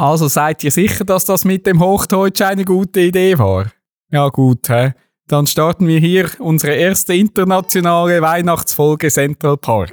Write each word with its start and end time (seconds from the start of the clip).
Also 0.00 0.28
seid 0.28 0.62
ihr 0.62 0.70
sicher, 0.70 1.04
dass 1.04 1.24
das 1.24 1.44
mit 1.44 1.66
dem 1.66 1.80
Hochdeutsch 1.80 2.40
eine 2.42 2.64
gute 2.64 3.00
Idee 3.00 3.36
war? 3.36 3.72
Ja 4.12 4.28
gut, 4.28 4.68
hä? 4.68 4.92
Dann 5.26 5.48
starten 5.48 5.88
wir 5.88 5.98
hier 5.98 6.30
unsere 6.38 6.74
erste 6.74 7.14
internationale 7.14 8.22
Weihnachtsfolge 8.22 9.08
Central 9.10 9.56
Park. 9.56 9.90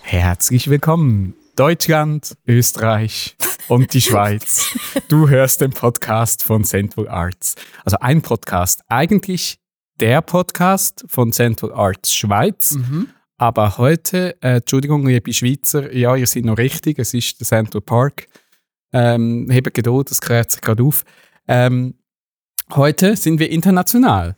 Herzlich 0.00 0.70
willkommen, 0.70 1.34
Deutschland, 1.54 2.34
Österreich 2.46 3.36
und 3.68 3.92
die 3.94 4.00
Schweiz. 4.00 4.76
Du 5.08 5.28
hörst 5.28 5.60
den 5.60 5.70
Podcast 5.70 6.42
von 6.42 6.64
Central 6.64 7.08
Arts. 7.08 7.54
Also 7.84 7.98
ein 8.00 8.22
Podcast, 8.22 8.82
eigentlich 8.88 9.58
der 10.00 10.22
Podcast 10.22 11.04
von 11.08 11.32
Central 11.32 11.72
Arts 11.72 12.14
Schweiz. 12.14 12.76
Aber 13.36 13.78
heute, 13.78 14.36
äh, 14.42 14.56
Entschuldigung, 14.56 15.06
liebe 15.06 15.32
Schweizer, 15.32 15.94
ja, 15.94 16.16
ihr 16.16 16.26
seid 16.26 16.44
noch 16.44 16.58
richtig, 16.58 16.98
es 16.98 17.14
ist 17.14 17.38
der 17.40 17.46
Central 17.46 17.82
Park. 17.82 18.26
Ähm, 18.92 19.48
hebt 19.50 19.72
Geduld, 19.74 20.10
das 20.10 20.20
klärt 20.20 20.50
sich 20.50 20.60
gerade 20.60 20.82
auf. 20.82 21.04
Ähm, 21.46 21.94
heute 22.74 23.16
sind 23.16 23.38
wir 23.38 23.50
international. 23.50 24.34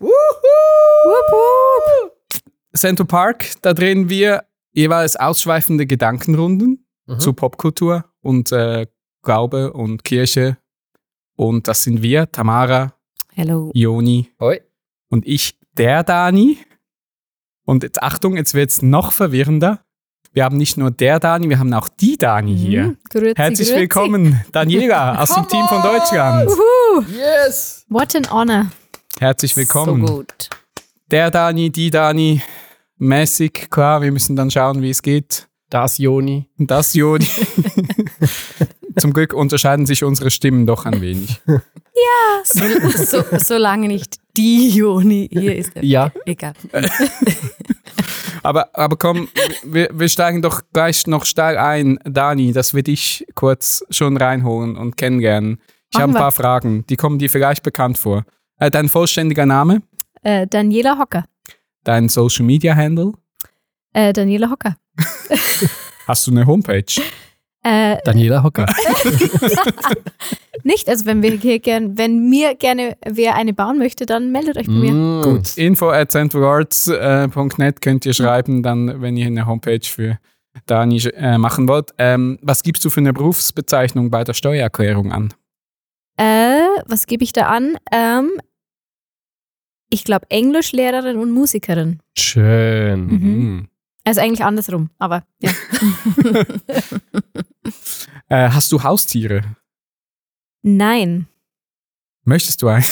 Central 2.75 3.07
Park, 3.07 3.47
da 3.63 3.75
drehen 3.75 4.09
wir 4.09 4.45
jeweils 4.73 5.17
ausschweifende 5.17 5.87
Gedankenrunden 5.87 6.87
zu 7.19 7.33
Popkultur 7.33 8.05
und 8.21 8.53
äh, 8.53 8.87
Glaube 9.23 9.73
und 9.73 10.05
Kirche. 10.05 10.57
Und 11.37 11.69
das 11.69 11.85
sind 11.85 12.03
wir, 12.03 12.31
Tamara, 12.31 12.95
Hello. 13.35 13.71
Joni 13.75 14.29
Hoi. 14.41 14.61
und 15.09 15.27
ich, 15.27 15.59
der 15.77 16.03
Dani. 16.05 16.59
Und 17.65 17.83
jetzt 17.83 18.03
Achtung, 18.03 18.37
jetzt 18.37 18.55
wird 18.55 18.71
es 18.71 18.83
noch 18.83 19.13
verwirrender. 19.13 19.81
Wir 20.33 20.45
haben 20.45 20.57
nicht 20.57 20.77
nur 20.77 20.91
der 20.91 21.19
Dani, 21.19 21.49
wir 21.49 21.59
haben 21.59 21.73
auch 21.75 21.89
die 21.89 22.17
Dani 22.17 22.57
hier. 22.57 22.85
Mhm. 22.85 22.97
Grüezi, 23.09 23.35
Herzlich 23.37 23.69
grüezi. 23.69 23.81
willkommen, 23.81 24.45
Daniela 24.53 25.19
aus 25.23 25.35
dem 25.35 25.49
Team 25.49 25.67
von 25.67 25.83
Deutschland. 25.83 26.49
Uhu. 26.51 27.03
Yes! 27.17 27.85
What 27.89 28.15
an 28.15 28.31
honor. 28.31 28.67
Herzlich 29.19 29.57
willkommen. 29.57 30.07
So 30.07 30.17
gut. 30.17 30.51
Der 31.11 31.31
Dani, 31.31 31.71
die 31.71 31.91
Dani, 31.91 32.43
mäßig, 32.99 33.69
klar, 33.71 34.03
wir 34.03 34.13
müssen 34.13 34.37
dann 34.37 34.51
schauen, 34.51 34.83
wie 34.83 34.91
es 34.91 35.03
geht. 35.03 35.49
Das 35.69 35.99
Joni. 35.99 36.49
Und 36.59 36.71
das, 36.71 36.95
Joni. 36.95 37.27
Zum 39.01 39.13
Glück 39.13 39.33
unterscheiden 39.33 39.87
sich 39.87 40.05
unsere 40.05 40.31
Stimmen 40.31 40.67
doch 40.67 40.87
ein 40.87 41.01
wenig. 41.01 41.41
So, 42.45 42.65
so, 43.05 43.25
solange 43.37 43.87
nicht 43.89 44.17
die 44.35 44.71
Joni 44.71 45.29
hier 45.31 45.57
ist. 45.57 45.73
Ja. 45.83 46.11
Egal. 46.25 46.55
Aber, 48.43 48.71
aber 48.73 48.97
komm, 48.97 49.29
wir, 49.65 49.91
wir 49.93 50.09
steigen 50.09 50.41
doch 50.41 50.63
gleich 50.73 51.07
noch 51.07 51.27
steil 51.27 51.59
ein, 51.59 51.99
Dani, 52.05 52.53
dass 52.53 52.73
wir 52.73 52.83
dich 52.83 53.27
kurz 53.35 53.85
schon 53.91 54.17
reinholen 54.17 54.77
und 54.77 54.97
kennenlernen. 54.97 55.61
Ich 55.93 56.01
habe 56.01 56.13
ein 56.13 56.17
paar 56.19 56.33
Fragen, 56.33 56.87
die 56.87 56.97
kommen 56.97 57.19
dir 57.19 57.29
vielleicht 57.29 57.63
bekannt 57.63 57.99
vor. 57.99 58.25
Äh, 58.59 58.71
dein 58.71 58.89
vollständiger 58.89 59.45
Name, 59.45 59.83
Äh, 60.23 60.47
Daniela 60.47 60.99
Hocker. 60.99 61.25
dein 61.85 62.09
Social 62.09 62.47
Media 62.47 62.75
Handle, 62.75 63.13
Äh, 63.93 64.13
Daniela 64.15 64.49
Hocker. 64.51 64.77
hast 66.07 66.27
du 66.27 66.31
eine 66.31 66.47
Homepage? 66.47 66.85
Äh, 67.63 67.99
Daniela 68.05 68.43
Hocker. 68.43 68.67
nicht, 70.65 70.89
also 70.89 71.05
wenn 71.05 71.23
wir 71.23 71.33
hier 71.33 71.59
gern, 71.59 71.99
wenn 71.99 72.31
mir 72.31 72.55
gerne 72.55 72.97
wer 73.05 73.35
eine 73.35 73.53
bauen 73.53 73.77
möchte, 73.77 74.07
dann 74.07 74.33
meldet 74.33 74.57
euch 74.57 74.67
bei 74.67 74.73
mir. 74.73 74.93
Mm. 74.93 75.23
Gut, 75.23 75.59
info 75.59 75.91
at 75.91 76.11
centralarts.net 76.11 77.83
könnt 77.83 78.07
ihr 78.07 78.15
schreiben, 78.15 78.63
dann, 78.63 79.03
wenn 79.03 79.17
ihr 79.19 79.27
eine 79.27 79.47
Homepage 79.47 79.85
für 79.85 80.19
Dani 80.67 80.99
äh, 81.17 81.37
machen 81.37 81.69
wollt. 81.69 81.91
Ähm, 81.99 82.39
was 82.41 82.63
gibst 82.63 82.85
du 82.85 82.91
für 82.91 83.01
eine 83.01 83.13
Berufsbezeichnung 83.13 84.11
bei 84.11 84.25
der 84.25 84.33
Steuererklärung 84.33 85.13
an? 85.13 85.35
Äh, 86.17 86.67
was 86.87 87.07
gebe 87.07 87.25
ich 87.25 87.33
da 87.33 87.49
an? 87.49 87.77
Ähm, 87.93 88.31
ich 89.91 90.05
glaube 90.05 90.27
Englischlehrerin 90.31 91.19
und 91.19 91.31
Musikerin. 91.31 92.01
Schön. 92.17 93.07
Mhm. 93.07 93.69
Also 94.05 94.23
eigentlich 94.23 94.45
andersrum, 94.45 94.91
aber 94.99 95.25
ja. 95.41 95.51
Äh, 98.31 98.49
hast 98.51 98.73
du 98.73 98.83
Haustiere? 98.83 99.43
Nein. 100.63 101.27
Möchtest 102.25 102.63
du 102.63 102.69
ein? 102.69 102.85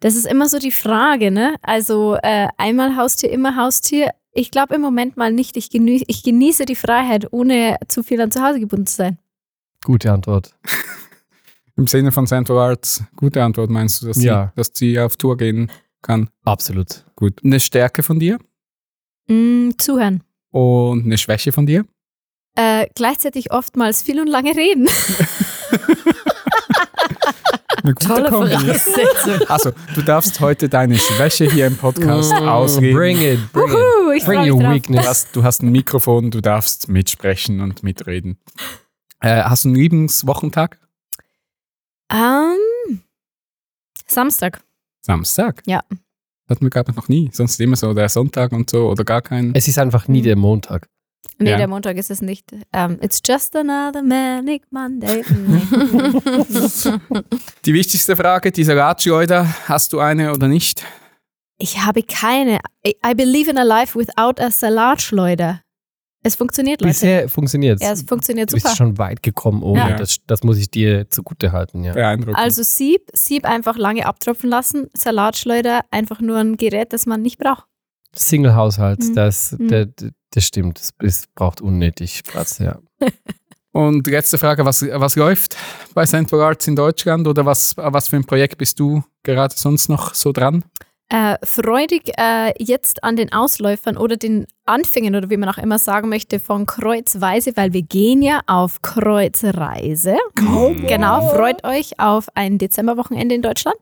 Das 0.00 0.16
ist 0.16 0.26
immer 0.26 0.48
so 0.48 0.58
die 0.58 0.70
Frage, 0.72 1.30
ne? 1.30 1.54
Also 1.62 2.16
äh, 2.22 2.48
einmal 2.58 2.96
Haustier, 2.96 3.30
immer 3.30 3.56
Haustier. 3.56 4.10
Ich 4.32 4.50
glaube 4.50 4.74
im 4.74 4.80
Moment 4.82 5.16
mal 5.16 5.32
nicht. 5.32 5.56
Ich, 5.56 5.70
genü 5.70 6.02
ich 6.06 6.22
genieße 6.22 6.66
die 6.66 6.74
Freiheit, 6.74 7.32
ohne 7.32 7.78
zu 7.88 8.02
viel 8.02 8.20
an 8.20 8.30
zu 8.30 8.42
Hause 8.42 8.60
gebunden 8.60 8.86
zu 8.86 8.96
sein. 8.96 9.18
Gute 9.84 10.12
Antwort. 10.12 10.54
Im 11.76 11.86
Sinne 11.86 12.12
von 12.12 12.26
Central 12.26 12.58
Arts, 12.58 13.02
gute 13.16 13.42
Antwort 13.42 13.70
meinst 13.70 14.02
du, 14.02 14.06
dass, 14.08 14.22
Ja. 14.22 14.46
sie, 14.48 14.52
dass 14.56 14.70
sie 14.74 14.98
auf 15.00 15.16
Tour 15.16 15.36
gehen 15.36 15.70
kann? 16.02 16.28
Absolut. 16.44 17.04
Gut. 17.16 17.40
Eine 17.44 17.60
Stärke 17.60 18.02
von 18.02 18.18
dir 18.18 18.38
Mm, 19.28 19.70
zuhören. 19.78 20.22
und 20.50 21.04
eine 21.04 21.16
Schwäche 21.18 21.50
von 21.50 21.64
dir? 21.66 21.86
Äh, 22.56 22.86
gleichzeitig 22.94 23.50
oftmals 23.52 24.02
viel 24.02 24.20
und 24.20 24.28
lange 24.28 24.56
reden. 24.56 24.88
Eine 27.82 27.94
gute 27.94 28.24
Kombi. 28.30 28.54
Also, 29.48 29.72
du 29.94 30.02
darfst 30.02 30.40
heute 30.40 30.68
deine 30.68 30.96
Schwäche 30.96 31.50
hier 31.50 31.66
im 31.66 31.76
Podcast 31.76 32.32
Mm, 32.32 32.48
ausreden. 32.48 32.96
Bring 32.96 33.20
it, 33.20 33.52
bring 33.52 33.68
it. 33.68 33.74
Uhu, 33.74 34.10
ich 34.12 34.24
Bring 34.24 34.40
your 34.50 34.60
drauf. 34.60 34.68
Du 34.68 34.74
weakness. 34.74 35.06
hast, 35.06 35.36
du 35.36 35.42
hast 35.42 35.62
ein 35.62 35.70
Mikrofon, 35.70 36.30
du 36.30 36.40
darfst 36.40 36.88
mitsprechen 36.88 37.60
und 37.60 37.82
mitreden. 37.82 38.38
Äh, 39.20 39.42
hast 39.42 39.64
du 39.64 39.68
einen 39.68 39.76
Lieblingswochentag? 39.76 40.78
Ähm, 42.10 43.02
Samstag. 44.06 44.62
Samstag? 45.02 45.62
Ja. 45.66 45.82
Hatten 46.48 46.62
wir, 46.64 46.70
glaube 46.70 46.90
ich, 46.92 46.96
noch 46.96 47.08
nie. 47.08 47.30
Sonst 47.32 47.60
immer 47.60 47.76
so 47.76 47.92
der 47.94 48.08
Sonntag 48.08 48.52
und 48.52 48.70
so 48.70 48.88
oder 48.88 49.04
gar 49.04 49.20
keinen. 49.22 49.54
Es 49.54 49.66
ist 49.68 49.78
einfach 49.78 50.08
nie 50.08 50.22
der 50.22 50.36
Montag. 50.36 50.88
Nee, 51.38 51.50
Ja. 51.50 51.56
der 51.56 51.68
Montag 51.68 51.96
ist 51.96 52.10
es 52.10 52.20
nicht. 52.22 52.46
Ähm, 52.72 52.98
it's 53.02 53.20
just 53.26 53.54
another 53.56 54.02
manic 54.02 54.62
Monday. 54.70 55.22
Die 57.64 57.74
wichtigste 57.74 58.16
Frage, 58.16 58.52
die 58.52 58.64
Salatschleuder, 58.64 59.46
hast 59.66 59.92
du 59.92 60.00
eine 60.00 60.32
oder 60.32 60.48
nicht? 60.48 60.84
ich 61.58 61.80
habe 61.84 62.02
keine. 62.02 62.58
I, 62.86 62.94
I 63.06 63.14
believe 63.14 63.48
in 63.50 63.56
a 63.58 63.62
life 63.62 63.98
without 63.98 64.40
a 64.42 64.50
Salatschleuder. 64.50 65.60
Es 66.26 66.34
funktioniert, 66.36 66.80
Leute. 66.80 66.90
Bisher 66.92 67.28
funktioniert 67.28 67.82
Ja, 67.82 67.92
es 67.92 68.02
funktioniert 68.02 68.50
Du 68.50 68.54
bist 68.54 68.66
super. 68.66 68.76
schon 68.76 68.98
weit 68.98 69.22
gekommen 69.22 69.62
ohne. 69.62 69.78
Ja. 69.90 69.96
Das, 69.96 70.16
das 70.26 70.42
muss 70.42 70.56
ich 70.58 70.70
dir 70.70 71.08
zugute 71.10 71.52
halten, 71.52 71.84
ja. 71.84 71.92
Beeindruckend. 71.92 72.38
Also 72.38 72.62
Sieb, 72.62 73.02
Sieb 73.12 73.44
einfach 73.44 73.76
lange 73.76 74.06
abtropfen 74.06 74.48
lassen. 74.50 74.88
Salatschleuder 74.94 75.82
einfach 75.90 76.20
nur 76.20 76.38
ein 76.38 76.56
Gerät, 76.56 76.92
das 76.94 77.04
man 77.06 77.20
nicht 77.22 77.38
braucht. 77.38 77.64
Single-Haushalt, 78.14 79.00
Mhm. 79.00 79.14
das, 79.14 79.52
Mhm. 79.58 79.68
das, 79.68 79.88
das 80.34 80.44
stimmt. 80.44 80.80
Ist, 81.00 81.34
braucht 81.34 81.60
unnötig 81.60 82.22
Platz, 82.24 82.58
ja. 82.58 82.78
Und 83.72 84.06
die 84.06 84.10
letzte 84.10 84.38
Frage, 84.38 84.64
was, 84.64 84.82
was 84.82 85.16
läuft 85.16 85.56
bei 85.94 86.06
Central 86.06 86.42
Arts 86.42 86.68
in 86.68 86.76
Deutschland 86.76 87.26
oder 87.26 87.44
was, 87.44 87.76
was 87.76 88.06
für 88.06 88.16
ein 88.16 88.24
Projekt 88.24 88.56
bist 88.56 88.78
du 88.78 89.02
gerade 89.24 89.52
sonst 89.56 89.88
noch 89.88 90.14
so 90.14 90.30
dran? 90.30 90.62
Äh, 91.08 91.36
freudig 91.42 92.12
äh, 92.16 92.54
jetzt 92.58 93.04
an 93.04 93.16
den 93.16 93.32
Ausläufern 93.32 93.96
oder 93.96 94.16
den 94.16 94.46
Anfängen 94.64 95.14
oder 95.16 95.28
wie 95.28 95.36
man 95.36 95.48
auch 95.48 95.58
immer 95.58 95.78
sagen 95.78 96.08
möchte 96.08 96.40
von 96.40 96.66
Kreuzweise, 96.66 97.56
weil 97.56 97.72
wir 97.72 97.82
gehen 97.82 98.22
ja 98.22 98.40
auf 98.46 98.80
Kreuzreise. 98.80 100.16
Genau, 100.34 101.28
freut 101.30 101.64
euch 101.64 101.98
auf 101.98 102.28
ein 102.34 102.58
Dezemberwochenende 102.58 103.34
in 103.34 103.42
Deutschland. 103.42 103.76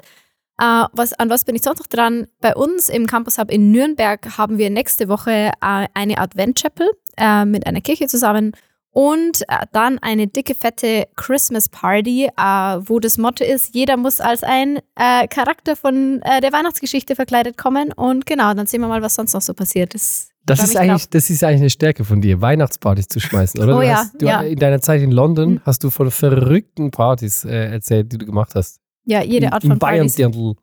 Äh, 0.59 0.85
was, 0.93 1.13
an 1.15 1.31
was 1.31 1.45
bin 1.45 1.55
ich 1.55 1.63
sonst 1.63 1.81
noch 1.81 1.87
dran? 1.87 2.27
Bei 2.41 2.55
uns 2.55 2.89
im 2.89 3.07
Campus 3.07 3.39
Hub 3.39 3.51
in 3.51 3.71
Nürnberg 3.71 4.37
haben 4.39 4.59
wir 4.59 4.71
nächste 4.71 5.09
Woche 5.09 5.31
äh, 5.61 5.87
eine 5.95 6.19
Advent 6.19 6.61
Chapel 6.61 6.89
äh, 7.17 7.45
mit 7.45 7.67
einer 7.67 7.81
Kirche 7.81 8.07
zusammen 8.07 8.53
und 8.95 9.43
dann 9.73 9.99
eine 10.01 10.27
dicke, 10.27 10.55
fette 10.55 11.09
Christmas 11.17 11.71
Party, 11.71 12.29
wo 12.37 13.01
das 13.01 13.17
Motto 13.17 13.43
ist, 13.43 13.75
jeder 13.75 13.97
muss 13.97 14.21
als 14.21 14.43
ein 14.43 14.81
Charakter 14.95 15.77
von 15.77 16.21
der 16.21 16.53
Weihnachtsgeschichte 16.53 17.17
verkleidet 17.17 17.57
kommen. 17.57 17.91
Und 17.95 18.27
genau, 18.27 18.53
dann 18.53 18.67
sehen 18.67 18.83
wir 18.83 18.89
mal, 18.89 19.01
was 19.01 19.15
sonst 19.15 19.33
noch 19.33 19.41
so 19.41 19.55
passiert. 19.55 19.95
Das, 19.95 20.29
Das 20.45 20.59
freu 20.59 20.65
ist, 20.67 20.77
eigentlich, 20.77 21.09
das 21.09 21.31
ist 21.31 21.43
eigentlich 21.43 21.61
eine 21.63 21.71
Stärke 21.71 22.05
von 22.05 22.21
dir, 22.21 22.43
Weihnachtspartys 22.43 23.09
zu 23.09 23.19
schmeißen, 23.19 23.63
oder? 23.63 23.77
Oh 23.77 23.81
du 23.81 23.87
ja, 23.87 23.95
hast, 23.95 24.21
du, 24.21 24.27
ja. 24.27 24.43
In 24.43 24.59
deiner 24.59 24.83
Zeit 24.83 25.01
in 25.01 25.11
London 25.11 25.53
Mhm. 25.53 25.61
hast 25.65 25.83
du 25.85 25.89
von 25.89 26.11
verrückten 26.11 26.91
Partys 26.91 27.47
äh, 27.47 27.73
erzählt, 27.73 28.13
die 28.13 28.19
du 28.19 28.27
gemacht 28.27 28.51
hast. 28.55 28.79
Ja, 29.05 29.23
jede 29.23 29.53
Art 29.53 29.63
von 29.63 29.79
Bayern 29.79 30.07
Partys. 30.07 30.15
Dirndl. 30.15 30.55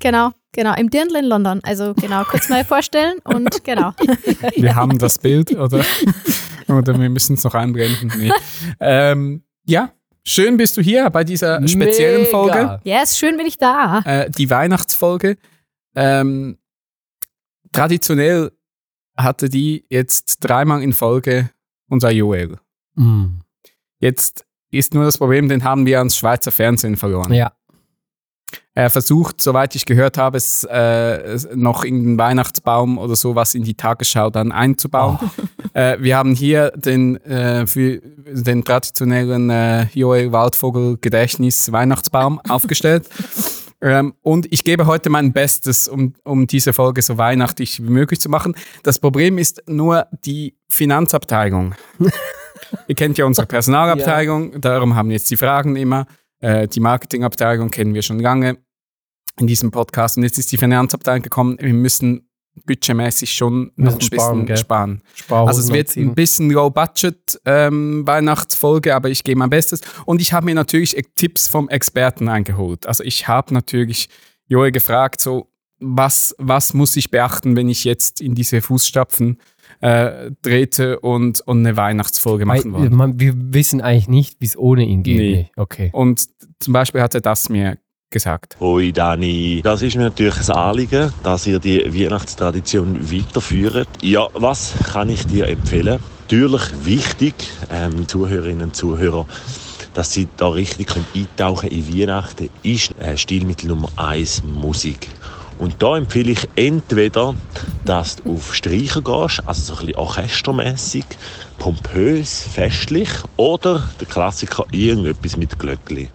Genau, 0.00 0.32
genau. 0.52 0.74
Im 0.74 0.90
Dirndl 0.90 1.16
in 1.16 1.24
London. 1.26 1.60
Also 1.62 1.94
genau, 1.94 2.24
kurz 2.24 2.48
mal 2.48 2.64
vorstellen 2.64 3.18
und 3.24 3.64
genau. 3.64 3.92
Wir 4.56 4.74
haben 4.74 4.98
das 4.98 5.18
Bild, 5.18 5.52
oder? 5.52 5.84
oder 6.68 6.98
wir 6.98 7.08
müssen 7.10 7.34
es 7.34 7.44
noch 7.44 7.54
einblenden. 7.54 8.12
Nee. 8.18 8.32
Ähm, 8.80 9.44
ja, 9.66 9.92
schön 10.24 10.56
bist 10.56 10.76
du 10.76 10.82
hier 10.82 11.08
bei 11.10 11.24
dieser 11.24 11.66
speziellen 11.66 12.22
Mega. 12.22 12.30
Folge. 12.30 12.80
Ja, 12.84 13.02
ist 13.02 13.18
schön 13.18 13.36
bin 13.36 13.46
ich 13.46 13.58
da. 13.58 14.00
Äh, 14.04 14.30
die 14.30 14.50
Weihnachtsfolge. 14.50 15.36
ähm, 15.94 16.58
traditionell 17.72 18.52
hatte 19.16 19.48
die 19.48 19.84
jetzt 19.88 20.38
dreimal 20.40 20.82
in 20.82 20.92
Folge 20.92 21.50
unser 21.88 22.10
Joel. 22.10 22.58
Mm. 22.94 23.40
Jetzt 23.98 24.44
ist 24.70 24.94
nur 24.94 25.04
das 25.04 25.18
Problem, 25.18 25.48
den 25.48 25.64
haben 25.64 25.86
wir 25.86 25.98
ans 25.98 26.16
Schweizer 26.16 26.50
Fernsehen 26.50 26.96
verloren. 26.96 27.32
Ja. 27.32 27.52
Er 28.76 28.90
versucht, 28.90 29.40
soweit 29.40 29.74
ich 29.76 29.86
gehört 29.86 30.18
habe, 30.18 30.36
es, 30.36 30.64
äh, 30.64 31.38
noch 31.54 31.84
in 31.84 32.02
den 32.02 32.18
Weihnachtsbaum 32.18 32.98
oder 32.98 33.14
sowas 33.14 33.54
in 33.54 33.62
die 33.62 33.74
Tagesschau 33.74 34.30
dann 34.30 34.52
einzubauen. 34.52 35.18
Äh, 35.76 35.96
wir 35.98 36.16
haben 36.16 36.36
hier 36.36 36.70
den, 36.76 37.16
äh, 37.24 37.66
für 37.66 38.00
den 38.00 38.62
traditionellen 38.62 39.50
äh, 39.50 39.86
Joel 39.92 40.30
Waldvogel 40.30 40.98
Gedächtnis 41.00 41.72
Weihnachtsbaum 41.72 42.40
aufgestellt. 42.48 43.08
Ähm, 43.80 44.14
und 44.22 44.46
ich 44.52 44.62
gebe 44.62 44.86
heute 44.86 45.10
mein 45.10 45.32
Bestes, 45.32 45.88
um, 45.88 46.14
um 46.22 46.46
diese 46.46 46.72
Folge 46.72 47.02
so 47.02 47.18
weihnachtlich 47.18 47.82
wie 47.82 47.90
möglich 47.90 48.20
zu 48.20 48.28
machen. 48.28 48.54
Das 48.84 49.00
Problem 49.00 49.36
ist 49.36 49.64
nur 49.66 50.06
die 50.24 50.54
Finanzabteilung. 50.68 51.74
Ihr 52.86 52.94
kennt 52.94 53.18
ja 53.18 53.24
unsere 53.24 53.48
Personalabteilung, 53.48 54.60
darum 54.60 54.94
haben 54.94 55.10
jetzt 55.10 55.28
die 55.30 55.36
Fragen 55.36 55.74
immer. 55.74 56.06
Äh, 56.40 56.68
die 56.68 56.80
Marketingabteilung 56.80 57.70
kennen 57.70 57.94
wir 57.94 58.02
schon 58.02 58.20
lange 58.20 58.58
in 59.38 59.46
diesem 59.46 59.70
Podcast. 59.70 60.16
Und 60.16 60.22
jetzt 60.22 60.38
ist 60.38 60.52
die 60.52 60.58
Finanzabteilung 60.58 61.22
gekommen, 61.22 61.56
wir 61.60 61.72
müssen 61.72 62.28
budgetmäßig 62.66 63.32
schon 63.32 63.72
noch 63.76 63.94
ein 63.94 64.00
sparen, 64.00 64.46
bisschen 64.46 64.56
sparen. 64.56 65.02
Sparhosen 65.14 65.48
Also 65.48 65.60
es 65.60 65.72
wird 65.72 65.96
ein 65.96 66.14
bisschen 66.14 66.50
Low-Budget 66.50 67.40
ähm, 67.44 68.06
Weihnachtsfolge, 68.06 68.94
aber 68.94 69.10
ich 69.10 69.24
gebe 69.24 69.38
mein 69.38 69.50
Bestes. 69.50 69.80
Und 70.04 70.20
ich 70.20 70.32
habe 70.32 70.46
mir 70.46 70.54
natürlich 70.54 70.96
äh, 70.96 71.02
Tipps 71.14 71.48
vom 71.48 71.68
Experten 71.68 72.28
eingeholt. 72.28 72.86
Also 72.86 73.02
ich 73.02 73.26
habe 73.26 73.52
natürlich 73.52 74.08
Joel 74.46 74.70
gefragt, 74.70 75.20
so 75.20 75.50
was, 75.80 76.34
was 76.38 76.74
muss 76.74 76.96
ich 76.96 77.10
beachten, 77.10 77.56
wenn 77.56 77.68
ich 77.68 77.84
jetzt 77.84 78.20
in 78.20 78.34
diese 78.34 78.62
Fußstapfen 78.62 79.38
äh, 79.80 80.30
trete 80.42 81.00
und, 81.00 81.40
und 81.40 81.66
eine 81.66 81.76
Weihnachtsfolge 81.76 82.46
machen 82.46 82.72
Weil, 82.72 82.82
will. 82.82 82.90
man, 82.90 83.20
wir 83.20 83.34
wissen 83.36 83.80
eigentlich 83.80 84.08
nicht, 84.08 84.40
wie 84.40 84.46
es 84.46 84.56
ohne 84.56 84.84
ihn 84.84 85.02
geht. 85.02 85.18
Nee. 85.18 85.50
Okay. 85.56 85.90
Und 85.92 86.26
zum 86.58 86.72
Beispiel 86.72 87.02
hat 87.02 87.14
er 87.14 87.20
das 87.20 87.48
mir 87.48 87.78
gesagt. 88.10 88.56
Hoi 88.60 88.92
Dani, 88.92 89.60
das 89.62 89.82
ist 89.82 89.96
mir 89.96 90.04
natürlich 90.04 90.48
ein 90.48 90.56
Anliegen, 90.56 91.12
dass 91.22 91.46
ihr 91.46 91.58
die 91.58 91.80
Weihnachtstradition 91.80 93.12
weiterführt. 93.12 93.88
Ja, 94.00 94.28
was 94.34 94.72
kann 94.92 95.08
ich 95.10 95.26
dir 95.26 95.48
empfehlen? 95.48 95.98
Natürlich 96.22 96.62
wichtig, 96.84 97.34
ähm, 97.70 98.08
Zuhörerinnen 98.08 98.68
und 98.68 98.76
Zuhörer, 98.76 99.26
dass 99.92 100.12
sie 100.12 100.28
da 100.36 100.48
richtig 100.48 100.86
können 100.86 101.06
eintauchen 101.14 101.68
in 101.68 101.92
Weihnachten, 101.92 102.48
ist 102.62 102.98
äh, 102.98 103.16
Stilmittel 103.16 103.68
Nummer 103.68 103.90
eins 103.96 104.42
Musik. 104.42 105.08
Und 105.58 105.82
da 105.82 105.96
empfehle 105.96 106.32
ich 106.32 106.48
entweder, 106.56 107.34
dass 107.84 108.16
du 108.16 108.34
auf 108.34 108.54
Streicher 108.54 109.02
gehst, 109.02 109.42
also 109.46 109.62
so 109.62 109.72
ein 109.74 109.86
bisschen 109.86 109.96
orchestermässig, 109.96 111.04
pompös, 111.58 112.42
festlich, 112.52 113.08
oder 113.36 113.88
der 114.00 114.06
Klassiker 114.06 114.66
irgendetwas 114.72 115.36
mit 115.36 115.58
Glöckli. 115.58 116.08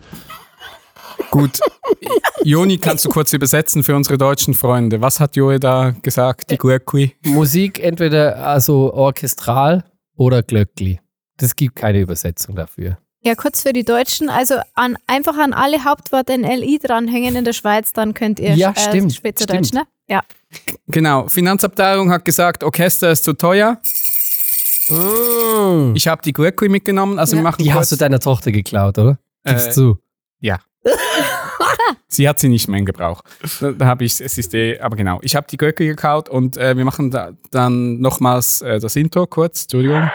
Gut, 1.31 1.59
Joni, 2.43 2.77
kannst 2.77 3.05
du 3.05 3.09
kurz 3.09 3.33
übersetzen 3.33 3.83
für 3.83 3.95
unsere 3.95 4.17
deutschen 4.17 4.53
Freunde? 4.53 5.01
Was 5.01 5.19
hat 5.19 5.35
Joel 5.35 5.59
da 5.59 5.93
gesagt, 6.01 6.49
die 6.49 6.57
Glöckli? 6.57 7.15
Musik 7.23 7.79
entweder 7.79 8.45
also 8.45 8.93
orchestral 8.93 9.83
oder 10.15 10.41
Glöckli. 10.43 10.99
Das 11.37 11.55
gibt 11.55 11.75
keine 11.75 11.99
Übersetzung 11.99 12.55
dafür. 12.55 12.97
Ja, 13.21 13.35
kurz 13.35 13.63
für 13.63 13.73
die 13.73 13.83
Deutschen. 13.83 14.29
Also 14.29 14.55
an, 14.75 14.97
einfach 15.07 15.37
an 15.37 15.51
alle 15.53 15.83
Hauptworte 15.83 16.33
ein 16.33 16.43
LI 16.43 16.79
dranhängen 16.79 17.35
in 17.35 17.43
der 17.43 17.53
Schweiz, 17.53 17.91
dann 17.91 18.13
könnt 18.13 18.39
ihr 18.39 18.53
Ja, 18.55 18.71
äh, 18.71 18.79
stimmt, 18.79 19.13
Schweizerdeutsch, 19.13 19.67
stimmt. 19.67 19.73
ne? 19.73 19.87
Ja. 20.07 20.21
Genau, 20.87 21.27
Finanzabteilung 21.27 22.11
hat 22.11 22.23
gesagt, 22.25 22.63
Orchester 22.63 23.11
ist 23.11 23.23
zu 23.25 23.33
teuer. 23.33 23.77
Ich 25.93 26.07
habe 26.07 26.21
die 26.23 26.33
Glöckli 26.33 26.67
mitgenommen, 26.69 27.19
also 27.19 27.35
wir 27.35 27.43
machen 27.43 27.61
Die 27.63 27.69
kurz, 27.69 27.81
hast 27.81 27.91
du 27.91 27.95
deiner 27.97 28.19
Tochter 28.19 28.51
geklaut, 28.51 28.97
oder? 28.97 29.19
Gibst 29.43 29.67
Äh, 29.67 29.71
zu. 29.71 29.97
Ja. 30.39 30.59
Sie 32.07 32.27
hat 32.27 32.39
sie 32.39 32.49
nicht 32.49 32.67
mehr 32.67 32.79
in 32.79 32.85
Gebrauch. 32.85 33.21
Da, 33.61 33.71
da 33.71 33.85
habe 33.85 34.03
ich, 34.03 34.19
es 34.19 34.37
ist 34.39 34.53
eh, 34.55 34.79
aber 34.79 34.95
genau. 34.95 35.19
Ich 35.21 35.35
habe 35.35 35.45
die 35.49 35.57
Glöckli 35.57 35.85
gekauft 35.87 36.27
und 36.27 36.57
äh, 36.57 36.75
wir 36.75 36.83
machen 36.83 37.11
da, 37.11 37.31
dann 37.51 37.99
nochmals 37.99 38.61
äh, 38.61 38.79
das 38.79 38.95
Intro 38.95 39.27
kurz. 39.27 39.63
Entschuldigung. 39.63 40.09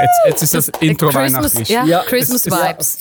Jetzt, 0.00 0.20
jetzt 0.26 0.42
ist 0.42 0.54
das 0.54 0.68
Intro 0.80 1.08
Christmas, 1.08 1.32
weihnachtlich. 1.34 1.68
ja, 1.68 1.84
Ja, 1.84 2.02
Christmas 2.06 2.46
es 2.46 2.52
ist- 2.52 2.52
Vibes. 2.62 2.98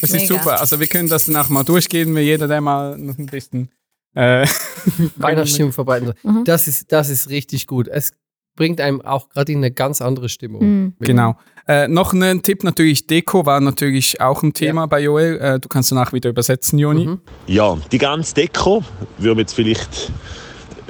Das 0.00 0.10
ist 0.10 0.12
Mega. 0.14 0.26
super. 0.38 0.60
Also 0.60 0.80
wir 0.80 0.86
können 0.86 1.08
das 1.10 1.26
danach 1.26 1.48
mal 1.50 1.62
durchgehen, 1.62 2.14
wir 2.14 2.22
jeder, 2.24 2.48
der 2.48 2.60
mal 2.62 2.96
noch 2.96 3.18
ein 3.18 3.26
bisschen 3.26 3.70
äh, 4.14 4.46
Weihnachtsstimmung 5.16 5.72
verbreiten. 5.72 6.14
Mhm. 6.22 6.44
Das, 6.44 6.66
ist, 6.66 6.90
das 6.90 7.10
ist 7.10 7.28
richtig 7.28 7.66
gut. 7.66 7.86
Es 7.86 8.12
bringt 8.56 8.80
einem 8.80 9.02
auch 9.02 9.28
gerade 9.28 9.52
in 9.52 9.58
eine 9.58 9.70
ganz 9.70 10.00
andere 10.00 10.28
Stimmung. 10.30 10.62
Mhm. 10.62 10.94
Genau. 11.00 11.36
Äh, 11.68 11.86
noch 11.88 12.12
ein 12.14 12.42
Tipp 12.42 12.64
natürlich, 12.64 13.06
Deko 13.06 13.44
war 13.46 13.60
natürlich 13.60 14.20
auch 14.20 14.42
ein 14.42 14.52
Thema 14.54 14.86
bei 14.86 15.00
Joel. 15.00 15.38
Äh, 15.38 15.60
du 15.60 15.68
kannst 15.68 15.92
danach 15.92 16.12
wieder 16.14 16.30
übersetzen, 16.30 16.78
Joni. 16.78 17.06
Mhm. 17.06 17.20
Ja, 17.46 17.76
die 17.92 17.98
ganze 17.98 18.34
Deko 18.34 18.82
würde 19.18 19.34
man 19.34 19.38
jetzt 19.40 19.52
vielleicht 19.54 20.10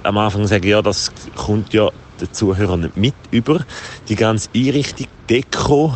am 0.05 0.17
Anfang 0.19 0.47
sagen, 0.47 0.67
ja, 0.69 0.81
das 0.83 1.11
kommt 1.37 1.75
ja 1.75 1.91
der 2.21 2.33
Zuhörer 2.33 2.77
nicht 2.77 2.97
mit 2.97 3.15
über. 3.31 3.61
Die 4.09 4.17
ganze 4.17 4.49
Einrichtung, 4.55 5.07
Deko, 5.29 5.95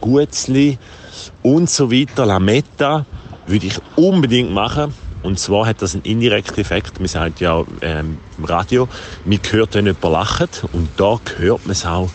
Gutzli 0.00 0.78
und 1.42 1.70
so 1.70 1.90
weiter, 1.90 2.26
Lametta, 2.26 3.06
würde 3.46 3.66
ich 3.66 3.78
unbedingt 3.96 4.52
machen. 4.52 4.94
Und 5.22 5.38
zwar 5.38 5.66
hat 5.66 5.80
das 5.80 5.94
einen 5.94 6.04
indirekten 6.04 6.58
Effekt. 6.58 6.98
Man 6.98 7.08
sagt 7.08 7.40
ja 7.40 7.64
ähm, 7.80 8.18
im 8.36 8.44
Radio, 8.44 8.88
man 9.24 9.40
hört, 9.50 9.74
wenn 9.74 9.86
jemand 9.86 10.04
lacht. 10.04 10.64
Und 10.72 10.88
da 10.98 11.18
hört 11.38 11.64
man 11.64 11.72
es 11.72 11.86
auch, 11.86 12.10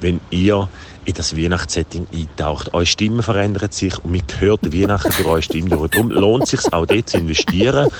wenn 0.00 0.20
ihr 0.30 0.68
in 1.04 1.14
das 1.14 1.36
Weihnachtssetting 1.36 2.06
eintaucht. 2.12 2.72
Eure 2.74 2.86
Stimme 2.86 3.22
verändert 3.22 3.74
sich 3.74 3.98
und 4.04 4.12
man 4.12 4.22
hört 4.38 4.72
Weihnachten 4.72 5.12
durch 5.16 5.26
eure 5.26 5.42
Stimme 5.42 5.70
durch. 5.70 5.90
Darum 5.90 6.10
lohnt 6.10 6.44
es 6.44 6.50
sich 6.50 6.72
auch 6.72 6.86
dort 6.86 7.08
zu 7.08 7.18
investieren, 7.18 7.90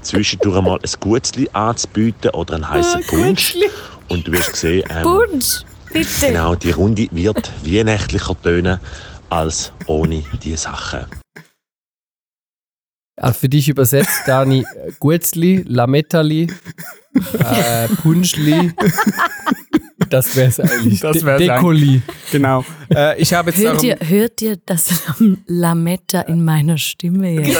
zwischendurch 0.00 0.58
einmal 0.58 0.78
ein 0.78 0.90
Gutzli 1.00 1.48
anzubieten 1.52 2.30
oder 2.30 2.54
einen 2.54 2.68
heißen 2.68 3.02
Punsch. 3.06 3.56
Und 4.08 4.26
du 4.26 4.32
wirst 4.32 4.56
sehen, 4.56 4.84
ähm, 4.90 5.02
Punsch, 5.02 5.62
bitte. 5.92 6.26
genau, 6.26 6.54
die 6.54 6.70
Runde 6.70 7.08
wird 7.10 7.50
weihnachtlicher 7.64 8.36
tönen 8.42 8.78
als 9.30 9.72
ohne 9.86 10.22
diese 10.42 10.56
Sachen. 10.56 11.06
Also 13.16 13.40
für 13.40 13.48
dich 13.48 13.68
übersetzt, 13.68 14.22
Dani, 14.26 14.60
äh, 14.60 14.92
Guetzli, 14.98 15.64
Lamettali, 15.66 16.50
äh, 17.38 17.88
Punschli. 18.02 18.72
Das 20.12 20.36
wäre 20.36 20.48
es 20.48 20.60
eigentlich. 20.60 21.00
Das 21.00 21.24
wär's 21.24 21.38
Dekoli. 21.40 22.02
Genau. 22.30 22.64
Äh, 22.94 23.20
ich 23.20 23.32
habe 23.34 23.50
jetzt 23.50 23.58
Hört 23.60 23.74
darum, 23.76 23.86
ihr, 23.86 23.98
hört 24.08 24.42
ihr 24.42 24.56
das 24.64 24.88
Lametta 25.46 26.20
in 26.22 26.44
meiner 26.44 26.78
Stimme 26.78 27.30
jetzt? 27.32 27.58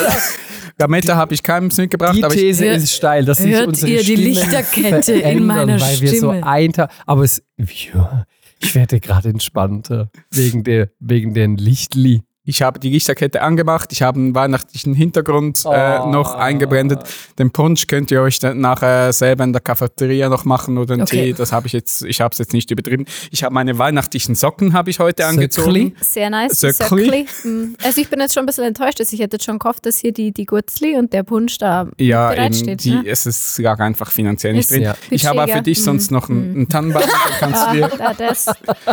Lametta 0.79 1.17
habe 1.17 1.35
ich 1.35 1.43
keinem 1.43 1.71
mitgebracht, 1.77 2.17
Die 2.17 2.25
aber 2.25 2.35
ich, 2.35 2.41
These 2.41 2.65
Hört- 2.67 2.77
ist 2.79 2.93
steil, 2.95 3.25
sich 3.39 3.47
hört 3.53 3.69
unsere 3.69 3.91
ihr 3.93 4.03
die 4.03 4.17
Lichterkette 4.17 5.13
in 5.13 5.47
meiner 5.47 5.81
weil 5.81 6.01
wir 6.01 6.11
so 6.11 6.17
Stimme? 6.33 6.47
eintauchen. 6.47 6.91
Aber 7.07 7.23
es, 7.25 7.43
ja, 7.59 8.25
ich 8.61 8.75
werde 8.75 9.01
gerade 9.01 9.29
entspannter 9.29 10.11
wegen 10.31 10.65
der, 10.65 10.91
wegen 11.01 11.35
den 11.35 11.57
Lichtli. 11.57 12.23
Ich 12.45 12.61
habe 12.63 12.81
die 12.81 12.91
Lichterkette 12.91 13.41
angemacht, 13.43 13.91
ich 13.93 14.03
habe 14.03 14.19
einen 14.19 14.35
weihnachtlichen 14.35 14.95
Hintergrund 14.95 15.63
äh, 15.65 15.99
Oh. 16.01 16.07
noch 16.11 16.35
eingeblendet. 16.35 17.01
Den 17.39 17.53
Punsch 17.53 17.87
könnt 17.87 18.11
ihr 18.11 18.21
euch 18.23 18.39
dann 18.41 18.59
nachher 18.61 19.13
selber 19.13 19.45
in 19.45 19.53
der 19.53 19.61
Cafeteria 19.63 20.29
noch 20.29 20.45
machen 20.45 20.77
oder 20.79 20.95
einen 20.95 21.03
Okay. 21.03 21.27
Tee. 21.27 21.33
Das 21.35 21.53
habe 21.53 21.69
ich 21.69 21.73
jetzt, 21.73 22.03
ich 22.03 22.21
habe 22.21 22.33
es 22.33 22.39
jetzt 22.39 22.53
nicht 22.53 22.71
übertrieben. 22.71 23.05
Ich 23.31 23.45
habe 23.45 23.55
meine 23.55 23.79
weihnachtlichen 23.79 24.35
Socken 24.35 24.73
habe 24.73 24.91
ich 24.91 24.99
heute 24.99 25.27
angezogen. 25.27 25.67
Söckli? 25.73 25.95
Sehr 26.01 26.31
nice. 26.31 26.59
Söckli. 26.61 27.05
Söckli. 27.05 27.27
Mhm. 27.45 27.77
Also 27.85 28.01
ich 28.01 28.09
bin 28.11 28.21
jetzt 28.21 28.35
schon 28.35 28.43
ein 28.43 28.47
bisschen 28.47 28.65
enttäuscht, 28.65 28.99
dass 28.99 29.13
ich 29.13 29.21
hätte 29.21 29.39
schon 29.41 29.59
gehofft, 29.61 29.87
dass 29.87 29.99
hier 29.99 30.13
die, 30.13 30.33
die 30.33 30.45
Gutzli 30.47 30.97
und 30.97 31.13
der 31.13 31.23
Punsch 31.23 31.59
da 31.59 31.87
Ja, 31.99 32.29
eben, 32.33 32.37
bereitsteht. 32.37 32.85
die, 32.85 32.91
ne? 32.91 33.03
es 33.07 33.25
ist 33.27 33.59
lag 33.59 33.79
einfach 33.79 34.11
finanziell 34.11 34.53
nicht 34.55 34.63
Ist 34.63 34.73
drin. 34.73 34.83
Ja. 34.83 34.97
Ich 35.11 35.27
habe 35.27 35.45
auch 35.45 35.49
für 35.49 35.63
dich 35.63 35.83
sonst 35.83 36.11
noch 36.11 36.29
einen, 36.29 36.55
einen 36.57 36.69
Tannenbaum. 36.69 37.03
Kannst 37.39 37.67
du 37.69 37.73
dir, 37.77 37.91
Ah, 38.01 38.15
das, 38.19 38.47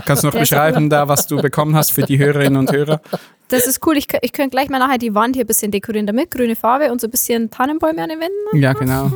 kannst 0.06 0.24
du 0.24 0.28
noch 0.28 0.36
beschreiben, 0.36 0.90
da, 0.90 1.08
was 1.08 1.26
du 1.26 1.38
bekommen 1.38 1.76
hast 1.76 1.92
für 1.92 2.04
die 2.04 2.20
Hörerinnen 2.20 2.58
und 2.58 2.72
Hörer. 2.72 3.02
Das 3.50 3.68
ist 3.68 3.86
cool. 3.86 3.98
Ich, 3.98 4.08
ich 4.22 4.34
könnte 4.34 4.52
gleich 4.52 4.70
mal 4.70 4.80
nachher 4.80 4.98
die 4.98 5.14
Wand 5.14 5.36
hier 5.36 5.44
ein 5.44 5.48
bisschen 5.48 5.72
dekorieren 5.72 6.08
damit. 6.08 6.32
Grüne 6.32 6.56
Farbe 6.56 6.92
und 6.92 7.02
so 7.02 7.08
ein 7.08 7.12
bisschen 7.12 7.50
Tannenbäume 7.50 8.02
an 8.02 8.10
den 8.10 8.20
Wänden. 8.20 8.62
Ja, 8.62 8.74
genau. 8.74 9.12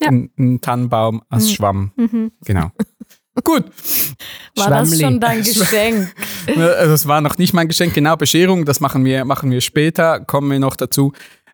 Ja. 0.00 0.08
Ein, 0.08 0.30
ein 0.38 0.60
Tannenbaum 0.60 1.22
als 1.28 1.52
Schwamm. 1.52 1.92
Mhm. 1.96 2.32
Genau. 2.44 2.70
Gut. 3.44 3.64
War 4.56 4.70
das 4.70 4.88
Schwammli. 4.88 5.04
schon 5.04 5.20
dein 5.20 5.42
Geschenk? 5.42 6.14
Also 6.46 6.90
Das 6.90 7.06
war 7.06 7.20
noch 7.20 7.38
nicht 7.38 7.52
mein 7.52 7.68
Geschenk. 7.68 7.94
Genau, 7.94 8.16
Bescherung, 8.16 8.64
das 8.64 8.80
machen 8.80 9.04
wir, 9.04 9.24
machen 9.24 9.50
wir 9.50 9.60
später. 9.60 10.20
Kommen 10.20 10.50
wir 10.50 10.58
noch 10.58 10.76
dazu. 10.76 11.12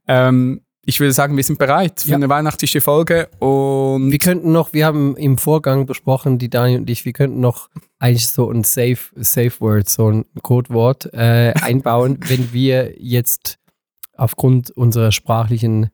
Ähm, 0.08 0.62
ich 0.88 1.00
würde 1.00 1.12
sagen, 1.12 1.36
wir 1.36 1.42
sind 1.44 1.58
bereit 1.58 2.00
für 2.00 2.10
Ja. 2.10 2.16
eine 2.16 2.28
weihnachtliche 2.28 2.80
Folge 2.80 3.28
und 3.40 4.10
Wir 4.12 4.18
könnten 4.18 4.52
noch, 4.52 4.72
wir 4.72 4.86
haben 4.86 5.16
im 5.16 5.36
Vorgang 5.36 5.84
besprochen, 5.86 6.38
die 6.38 6.48
Dani 6.48 6.76
und 6.76 6.88
ich, 6.88 7.04
wir 7.04 7.12
könnten 7.12 7.40
noch 7.40 7.68
eigentlich 7.98 8.28
so 8.28 8.50
ein 8.50 8.62
Safe, 8.64 8.98
Safe 9.16 9.52
Word, 9.60 9.88
so 9.88 10.08
ein 10.10 10.24
Codewort 10.42 11.12
äh, 11.12 11.52
einbauen, 11.60 12.18
wenn 12.28 12.52
wir 12.52 12.94
jetzt 12.98 13.58
aufgrund 14.16 14.70
unserer 14.70 15.12
sprachlichen 15.12 15.90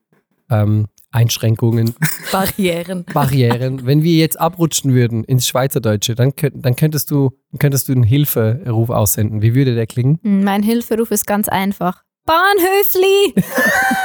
ähm, 0.51 0.87
Einschränkungen, 1.11 1.95
Barrieren. 2.31 3.05
Barrieren, 3.13 3.85
wenn 3.87 4.03
wir 4.03 4.15
jetzt 4.17 4.41
abrutschen 4.41 4.95
würden 4.95 5.25
ins 5.25 5.47
Schweizerdeutsche, 5.47 6.15
dann, 6.15 6.35
könnt, 6.37 6.65
dann 6.65 6.75
könntest 6.77 7.11
du, 7.11 7.31
könntest 7.59 7.89
du 7.89 7.93
einen 7.93 8.03
Hilferuf 8.03 8.89
aussenden. 8.91 9.43
Wie 9.43 9.55
würde 9.55 9.75
der 9.75 9.87
klingen? 9.87 10.19
Mein 10.23 10.63
Hilferuf 10.63 11.11
ist 11.11 11.27
ganz 11.27 11.49
einfach. 11.49 12.03
Bahnhöfli! 12.25 13.35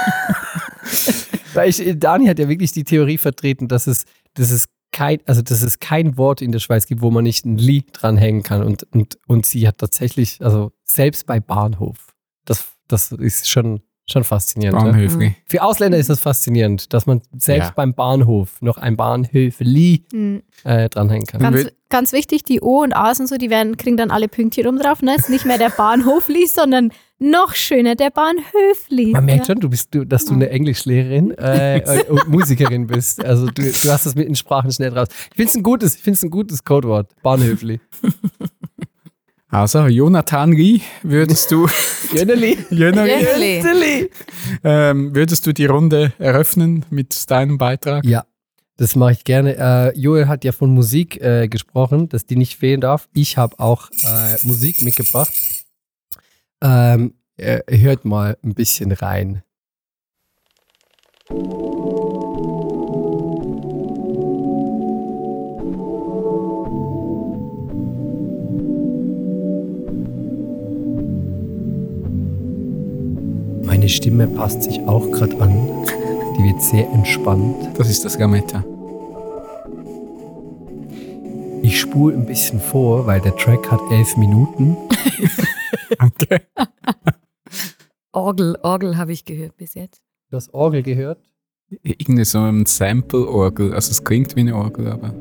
Weil 1.53 1.69
ich, 1.69 1.81
Dani 1.97 2.27
hat 2.27 2.39
ja 2.39 2.49
wirklich 2.49 2.71
die 2.71 2.83
Theorie 2.83 3.17
vertreten, 3.17 3.67
dass 3.67 3.87
es, 3.87 4.05
dass 4.35 4.51
es 4.51 4.67
kein, 4.91 5.19
also 5.25 5.41
dass 5.41 5.61
es 5.61 5.79
kein 5.79 6.17
Wort 6.17 6.41
in 6.41 6.51
der 6.51 6.59
Schweiz 6.59 6.87
gibt, 6.87 7.01
wo 7.01 7.11
man 7.11 7.23
nicht 7.23 7.45
ein 7.45 7.57
Li 7.57 7.85
dranhängen 7.91 8.43
kann. 8.43 8.63
Und, 8.63 8.83
und, 8.93 9.17
und 9.27 9.45
sie 9.45 9.67
hat 9.67 9.77
tatsächlich, 9.77 10.41
also 10.41 10.71
selbst 10.83 11.25
bei 11.25 11.39
Bahnhof, 11.39 11.97
das, 12.45 12.65
das 12.87 13.11
ist 13.11 13.49
schon, 13.49 13.81
schon 14.09 14.23
faszinierend. 14.23 14.79
Ja? 14.79 14.85
Bahnhöfli. 14.91 15.35
Für 15.45 15.63
Ausländer 15.63 15.97
ist 15.97 16.09
das 16.09 16.19
faszinierend, 16.19 16.93
dass 16.93 17.05
man 17.05 17.21
selbst 17.37 17.67
Ja. 17.67 17.73
beim 17.75 17.93
Bahnhof 17.93 18.61
noch 18.61 18.77
ein 18.77 18.95
Bahnhöfli 18.95 20.05
Hm, 20.11 20.43
äh, 20.63 20.87
dranhängen 20.89 21.25
kann. 21.27 21.41
Ganz, 21.41 21.67
ganz 21.89 22.13
wichtig, 22.13 22.43
die 22.43 22.61
O 22.61 22.81
und 22.83 22.95
A's 22.95 23.19
und 23.19 23.27
so, 23.27 23.35
die 23.37 23.49
werden, 23.49 23.75
kriegen 23.77 23.97
dann 23.97 24.11
alle 24.11 24.29
Pünktchen 24.29 24.67
oben 24.67 24.79
drauf. 24.79 25.01
Ne? 25.01 25.15
Ist 25.15 25.29
nicht 25.29 25.45
mehr 25.45 25.57
der 25.57 25.69
Bahnhofli, 25.69 26.47
sondern 26.47 26.91
noch 27.19 27.55
schöner 27.55 27.95
der 27.95 28.09
Bahnhöfli. 28.09 29.11
Man 29.11 29.25
merkt 29.25 29.47
schon, 29.47 29.59
du 29.59 29.69
bist, 29.69 29.93
du, 29.93 30.05
dass 30.05 30.25
du 30.25 30.33
eine 30.33 30.49
Englischlehrerin 30.49 31.31
äh, 31.31 31.77
äh, 31.77 32.03
und 32.09 32.27
Musikerin 32.27 32.87
bist. 32.87 33.23
Also 33.23 33.47
du, 33.47 33.61
du 33.61 33.91
hast 33.91 34.05
das 34.05 34.15
mit 34.15 34.27
den 34.27 34.35
Sprachen 34.35 34.71
schnell 34.71 34.97
raus. 34.97 35.07
Ich 35.31 35.35
finde 35.35 35.49
es 35.49 35.55
ein 35.55 35.63
gutes, 35.63 35.95
ich 35.95 36.01
find's 36.01 36.23
ein 36.23 36.29
gutes 36.29 36.63
Codewort. 36.63 37.09
Bahnhöfli. 37.23 37.79
Also, 39.49 39.87
Jonathan 39.87 40.51
Lee, 40.51 40.81
würdest 41.03 41.49
du, 41.51 41.69
Jöneli. 42.11 42.57
Jöneli. 42.69 43.23
Jöneli. 43.23 44.09
ähm, 44.61 45.15
würdest 45.15 45.47
du 45.47 45.53
die 45.53 45.67
Runde 45.67 46.11
eröffnen 46.19 46.85
mit 46.89 47.31
deinem 47.31 47.57
Beitrag? 47.57 48.03
Ja, 48.03 48.25
das 48.75 48.97
mache 48.97 49.13
ich 49.13 49.23
gerne. 49.23 49.55
Äh, 49.57 49.97
Joel 49.97 50.27
hat 50.27 50.43
ja 50.43 50.51
von 50.51 50.71
Musik 50.71 51.21
äh, 51.21 51.47
gesprochen, 51.47 52.09
dass 52.09 52.25
die 52.25 52.35
nicht 52.35 52.57
fehlen 52.57 52.81
darf. 52.81 53.07
Ich 53.13 53.37
habe 53.37 53.57
auch 53.57 53.89
äh, 54.03 54.35
Musik 54.45 54.81
mitgebracht. 54.81 55.31
Ähm, 56.61 57.13
äh, 57.37 57.61
hört 57.69 58.05
mal 58.05 58.37
ein 58.43 58.53
bisschen 58.55 58.91
rein. 58.91 59.43
Meine 73.63 73.89
Stimme 73.89 74.27
passt 74.27 74.63
sich 74.63 74.79
auch 74.81 75.11
gerade 75.11 75.39
an. 75.39 75.85
Die 76.37 76.43
wird 76.43 76.61
sehr 76.61 76.89
entspannt. 76.89 77.77
Das 77.77 77.89
ist 77.89 78.03
das 78.03 78.17
Gametta. 78.17 78.63
Ich 81.61 81.79
spule 81.79 82.15
ein 82.15 82.25
bisschen 82.25 82.59
vor, 82.59 83.05
weil 83.05 83.21
der 83.21 83.35
Track 83.35 83.69
hat 83.69 83.81
elf 83.91 84.17
Minuten. 84.17 84.75
Danke. 85.99 86.47
Orgel, 88.11 88.57
Orgel 88.63 88.97
habe 88.97 89.11
ich 89.13 89.25
gehört 89.25 89.57
bis 89.57 89.73
jetzt. 89.73 90.01
Du 90.29 90.37
hast 90.37 90.53
Orgel 90.53 90.83
gehört? 90.83 91.19
Irgendwie 91.83 92.25
so 92.25 92.39
ein 92.39 92.65
Sample-Orgel. 92.65 93.73
Also 93.73 93.91
es 93.91 94.03
klingt 94.03 94.35
wie 94.35 94.41
eine 94.41 94.55
Orgel, 94.55 94.87
aber 94.87 95.13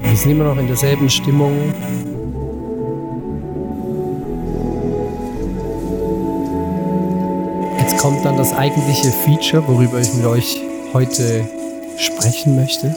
Wir 0.00 0.16
sind 0.16 0.30
immer 0.32 0.44
noch 0.44 0.58
in 0.58 0.66
derselben 0.66 1.10
Stimmung. 1.10 1.74
Jetzt 7.78 7.98
kommt 7.98 8.24
dann 8.24 8.36
das 8.36 8.52
eigentliche 8.52 9.10
Feature, 9.10 9.66
worüber 9.66 10.00
ich 10.00 10.14
mit 10.14 10.24
euch 10.24 10.62
heute 10.92 11.46
sprechen 11.98 12.56
möchte. 12.56 12.94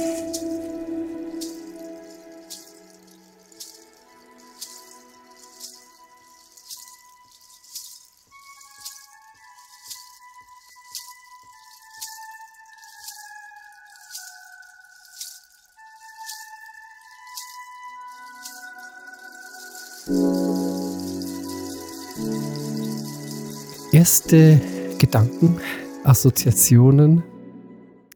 Erste 24.00 24.62
Gedanken, 24.98 25.60
Assoziationen, 26.06 27.22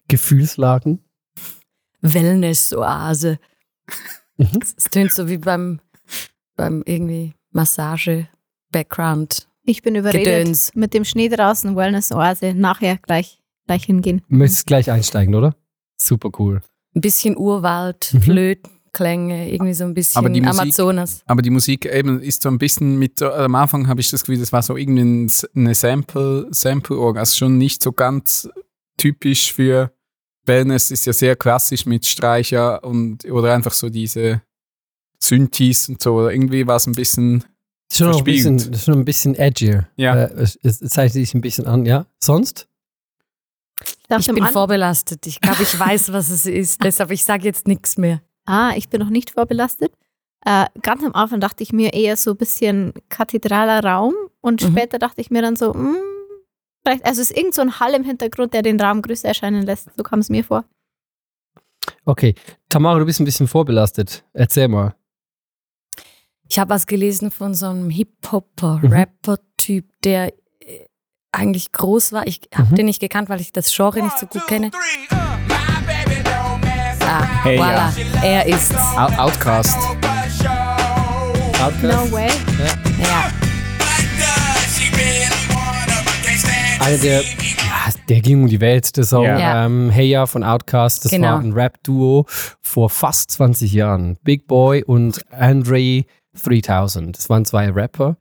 Gefühlslagen. 0.07 1.03
Wellness-Oase. 1.99 3.37
Mhm. 4.37 4.59
Es 4.61 4.85
tönt 4.85 5.11
so 5.11 5.27
wie 5.27 5.39
beim, 5.39 5.81
beim 6.55 6.83
irgendwie 6.85 7.33
Massage, 7.51 8.29
Background. 8.71 9.49
Ich 9.65 9.81
bin 9.81 9.95
überredet. 9.95 10.25
Gedöns. 10.25 10.71
Mit 10.73 10.93
dem 10.93 11.03
Schnee 11.03 11.27
draußen, 11.27 11.75
Wellness-Oase, 11.75 12.53
nachher 12.53 12.95
gleich, 12.99 13.41
gleich 13.67 13.83
hingehen. 13.83 14.21
Möchtest 14.29 14.67
gleich 14.67 14.89
einsteigen, 14.89 15.35
oder? 15.35 15.53
Super 15.97 16.29
cool. 16.39 16.61
Ein 16.95 17.01
bisschen 17.01 17.35
Urwald, 17.35 18.13
Mhm. 18.13 18.55
Flötenklänge, 18.95 19.51
irgendwie 19.51 19.73
so 19.73 19.83
ein 19.83 19.93
bisschen 19.93 20.19
Aber 20.19 20.29
Musik- 20.29 20.47
Amazonas. 20.47 21.23
Aber 21.25 21.41
die 21.41 21.49
Musik 21.49 21.85
eben 21.85 22.21
ist 22.21 22.43
so 22.43 22.49
ein 22.49 22.57
bisschen 22.57 22.97
mit, 22.97 23.21
äh, 23.21 23.25
am 23.25 23.55
Anfang 23.55 23.87
habe 23.87 24.01
ich 24.01 24.09
das 24.09 24.21
Gefühl, 24.21 24.39
das 24.39 24.51
war 24.53 24.61
so 24.61 24.77
irgendwie 24.77 25.29
eine 25.55 25.75
Sample, 25.75 26.47
Sample-Orgel, 26.51 27.19
also 27.19 27.35
schon 27.35 27.57
nicht 27.57 27.81
so 27.83 27.91
ganz 27.91 28.49
typisch 28.97 29.53
für 29.53 29.91
Wellness, 30.45 30.91
ist 30.91 31.05
ja 31.05 31.13
sehr 31.13 31.35
klassisch 31.35 31.85
mit 31.85 32.05
Streicher 32.05 32.83
und, 32.83 33.25
oder 33.25 33.53
einfach 33.53 33.73
so 33.73 33.89
diese 33.89 34.41
Synthes 35.21 35.89
und 35.89 36.01
so, 36.01 36.27
irgendwie 36.29 36.67
war 36.67 36.75
es 36.75 36.85
ein 36.85 36.93
bisschen, 36.93 37.43
Ist 37.89 37.97
schon, 37.97 38.13
ein 38.15 38.23
bisschen, 38.23 38.57
ist 38.57 38.85
schon 38.85 38.99
ein 38.99 39.05
bisschen 39.05 39.35
edgier. 39.35 39.87
Ja. 39.95 40.15
Äh, 40.25 40.33
es, 40.41 40.59
es 40.61 40.79
zeichnet 40.79 41.13
sich 41.25 41.33
ein 41.33 41.41
bisschen 41.41 41.65
an, 41.65 41.85
ja. 41.85 42.05
Sonst? 42.19 42.67
Ich 44.19 44.29
am 44.29 44.35
bin 44.35 44.43
An- 44.43 44.53
vorbelastet. 44.53 45.25
Ich 45.25 45.41
glaube, 45.41 45.63
ich 45.63 45.79
weiß, 45.79 46.13
was 46.13 46.29
es 46.29 46.45
ist. 46.45 46.83
Deshalb, 46.83 47.09
ich 47.11 47.23
sage 47.23 47.45
jetzt 47.45 47.67
nichts 47.67 47.97
mehr. 47.97 48.21
Ah, 48.45 48.73
ich 48.75 48.89
bin 48.89 48.99
noch 49.01 49.09
nicht 49.09 49.31
vorbelastet. 49.31 49.93
Äh, 50.45 50.65
ganz 50.81 51.03
am 51.03 51.13
Anfang 51.13 51.39
dachte 51.39 51.63
ich 51.63 51.71
mir 51.71 51.93
eher 51.93 52.17
so 52.17 52.31
ein 52.31 52.37
bisschen 52.37 52.93
kathedraler 53.09 53.83
Raum 53.83 54.13
und 54.41 54.61
Mhm. 54.61 54.71
später 54.71 54.99
dachte 54.99 55.21
ich 55.21 55.31
mir 55.31 55.41
dann 55.41 55.55
so, 55.55 55.73
mh, 55.73 55.97
vielleicht, 56.83 57.05
also 57.05 57.21
es 57.21 57.31
ist 57.31 57.37
irgend 57.37 57.55
so 57.55 57.61
ein 57.61 57.79
Hall 57.79 57.93
im 57.93 58.03
Hintergrund, 58.03 58.53
der 58.53 58.61
den 58.61 58.79
Raum 58.81 59.01
größer 59.01 59.29
erscheinen 59.29 59.63
lässt. 59.63 59.89
So 59.95 60.03
kam 60.03 60.19
es 60.19 60.29
mir 60.29 60.43
vor. 60.43 60.65
Okay. 62.05 62.35
Tamara, 62.69 62.99
du 62.99 63.05
bist 63.05 63.21
ein 63.21 63.25
bisschen 63.25 63.47
vorbelastet. 63.47 64.25
Erzähl 64.33 64.67
mal. 64.67 64.95
Ich 66.49 66.59
habe 66.59 66.69
was 66.71 66.85
gelesen 66.87 67.31
von 67.31 67.53
so 67.55 67.67
einem 67.67 67.87
Mhm. 67.87 68.91
Rapper-Typ, 68.91 69.85
der 70.03 70.33
äh, 70.59 70.85
eigentlich 71.31 71.71
groß 71.71 72.11
war. 72.11 72.27
Ich 72.27 72.41
habe 72.53 72.69
Mhm. 72.71 72.75
den 72.75 72.85
nicht 72.87 72.99
gekannt, 72.99 73.29
weil 73.29 73.39
ich 73.41 73.53
das 73.53 73.73
Genre 73.73 74.03
nicht 74.03 74.19
so 74.19 74.25
gut 74.27 74.45
kenne. 74.47 74.71
Ah, 77.05 77.43
Hey, 77.43 77.57
voilà. 77.57 77.91
Er 78.23 78.45
ist's. 78.45 78.73
Out- 78.97 79.17
Outcast. 79.19 79.77
No 81.81 82.11
way. 82.11 82.29
Ja. 83.01 83.31
Einer 86.79 86.97
der, 86.97 87.21
ja, 87.21 87.25
der 88.09 88.21
ging 88.21 88.43
um 88.43 88.49
die 88.49 88.59
Welt, 88.59 88.95
der 88.97 89.03
Song. 89.05 89.23
Ja. 89.25 89.39
Ja. 89.39 89.65
Ähm, 89.65 89.89
hey 89.89 90.07
Ja 90.07 90.25
von 90.25 90.43
Outkast, 90.43 91.05
das 91.05 91.11
Genau. 91.11 91.29
war 91.33 91.39
ein 91.39 91.53
Rap-Duo 91.53 92.25
vor 92.61 92.89
fast 92.89 93.31
20 93.31 93.71
Jahren. 93.71 94.17
Big 94.23 94.47
Boy 94.47 94.83
und 94.83 95.21
Andre 95.31 96.03
3000. 96.41 97.17
Das 97.17 97.29
waren 97.29 97.45
zwei 97.45 97.69
Rapper. 97.69 98.17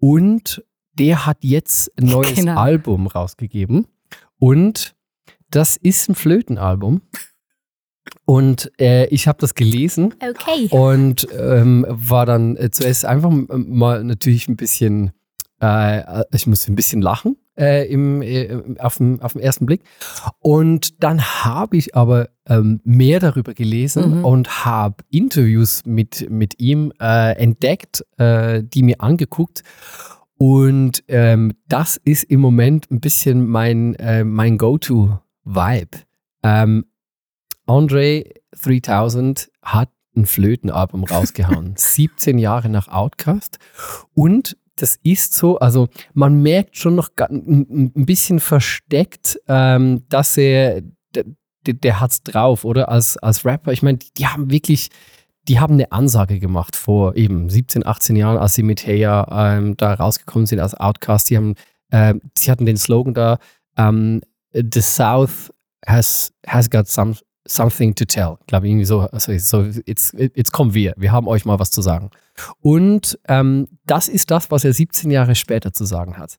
Und 0.00 0.62
der 0.98 1.24
hat 1.26 1.38
jetzt 1.40 1.90
ein 1.98 2.06
neues 2.06 2.34
Genau. 2.36 2.58
Album 2.60 3.06
rausgegeben. 3.06 3.86
Und 4.38 4.94
das 5.50 5.76
ist 5.76 6.08
ein 6.10 6.14
Flötenalbum. 6.14 7.00
Und 8.26 8.70
äh, 8.80 9.06
ich 9.06 9.28
habe 9.28 9.38
das 9.40 9.54
gelesen 9.54 10.14
Okay. 10.20 10.68
und 10.70 11.26
ähm, 11.38 11.86
war 11.88 12.26
dann 12.26 12.56
äh, 12.56 12.70
zuerst 12.70 13.04
einfach 13.04 13.30
mal 13.30 14.02
natürlich 14.04 14.48
ein 14.48 14.56
bisschen, 14.56 15.12
äh, 15.60 16.22
ich 16.32 16.46
musste 16.46 16.72
ein 16.72 16.74
bisschen 16.76 17.00
lachen 17.02 17.36
äh, 17.58 17.86
im, 17.90 18.22
äh, 18.22 18.62
auf, 18.78 18.98
dem, 18.98 19.20
auf 19.20 19.32
den 19.34 19.42
ersten 19.42 19.66
Blick. 19.66 19.82
Und 20.40 21.02
dann 21.02 21.22
habe 21.22 21.76
ich 21.76 21.94
aber 21.94 22.28
ähm, 22.46 22.80
mehr 22.84 23.20
darüber 23.20 23.54
gelesen 23.54 24.18
Mhm. 24.18 24.24
und 24.24 24.64
habe 24.64 24.96
Interviews 25.10 25.82
mit, 25.86 26.28
mit 26.30 26.60
ihm 26.60 26.92
äh, 27.00 27.32
entdeckt, 27.36 28.04
die 28.18 28.82
mir 28.82 29.00
angeguckt. 29.00 29.62
Und 30.36 31.04
ähm, 31.08 31.52
das 31.68 31.96
ist 32.04 32.24
im 32.24 32.40
Moment 32.40 32.90
ein 32.90 33.00
bisschen 33.00 33.46
mein, 33.46 33.96
mein 34.24 34.58
Go-To-Vibe. 34.58 35.98
Ähm, 36.42 36.84
Andre 37.66 38.24
3000 38.62 39.50
hat 39.62 39.90
ein 40.16 40.26
Flötenalbum 40.26 41.04
rausgehauen. 41.04 41.74
17 41.76 42.38
Jahre 42.38 42.68
nach 42.68 42.88
Outcast. 42.88 43.58
Und 44.14 44.56
das 44.76 44.98
ist 45.02 45.34
so, 45.34 45.58
also 45.58 45.88
man 46.14 46.42
merkt 46.42 46.76
schon 46.76 46.94
noch 46.94 47.10
ein 47.18 47.92
bisschen 47.94 48.40
versteckt, 48.40 49.40
ähm, 49.48 50.04
dass 50.08 50.36
er, 50.36 50.82
der, 51.14 51.24
der 51.74 52.00
hat's 52.00 52.22
drauf, 52.22 52.64
oder? 52.64 52.88
Als, 52.88 53.16
als 53.16 53.44
Rapper. 53.44 53.72
Ich 53.72 53.82
meine, 53.82 53.98
die, 53.98 54.12
die 54.16 54.26
haben 54.26 54.50
wirklich, 54.50 54.90
die 55.48 55.60
haben 55.60 55.74
eine 55.74 55.92
Ansage 55.92 56.40
gemacht 56.40 56.74
vor 56.74 57.16
eben 57.16 57.50
17, 57.50 57.86
18 57.86 58.16
Jahren, 58.16 58.38
als 58.38 58.54
sie 58.54 58.62
mit 58.62 58.86
Heya 58.86 59.26
ähm, 59.30 59.76
da 59.76 59.94
rausgekommen 59.94 60.46
sind 60.46 60.60
als 60.60 60.74
Outcast. 60.74 61.30
Die 61.30 61.36
haben, 61.36 61.54
ähm, 61.92 62.20
sie 62.36 62.50
hatten 62.50 62.66
den 62.66 62.76
Slogan 62.76 63.14
da, 63.14 63.38
ähm, 63.76 64.22
The 64.52 64.80
South 64.80 65.52
has, 65.86 66.32
has 66.46 66.68
got 66.70 66.88
some, 66.88 67.14
something 67.46 67.94
to 67.94 68.04
tell. 68.04 68.36
Ich 68.40 68.46
glaube, 68.46 68.68
irgendwie 68.68 68.84
so, 68.84 69.00
also 69.00 69.36
so 69.38 69.62
jetzt, 69.86 70.14
jetzt 70.14 70.52
kommen 70.52 70.74
wir, 70.74 70.94
wir 70.96 71.12
haben 71.12 71.28
euch 71.28 71.44
mal 71.44 71.58
was 71.58 71.70
zu 71.70 71.82
sagen. 71.82 72.10
Und 72.60 73.18
ähm, 73.28 73.68
das 73.86 74.08
ist 74.08 74.30
das, 74.30 74.50
was 74.50 74.64
er 74.64 74.72
17 74.72 75.10
Jahre 75.10 75.34
später 75.34 75.72
zu 75.72 75.84
sagen 75.84 76.16
hat. 76.16 76.38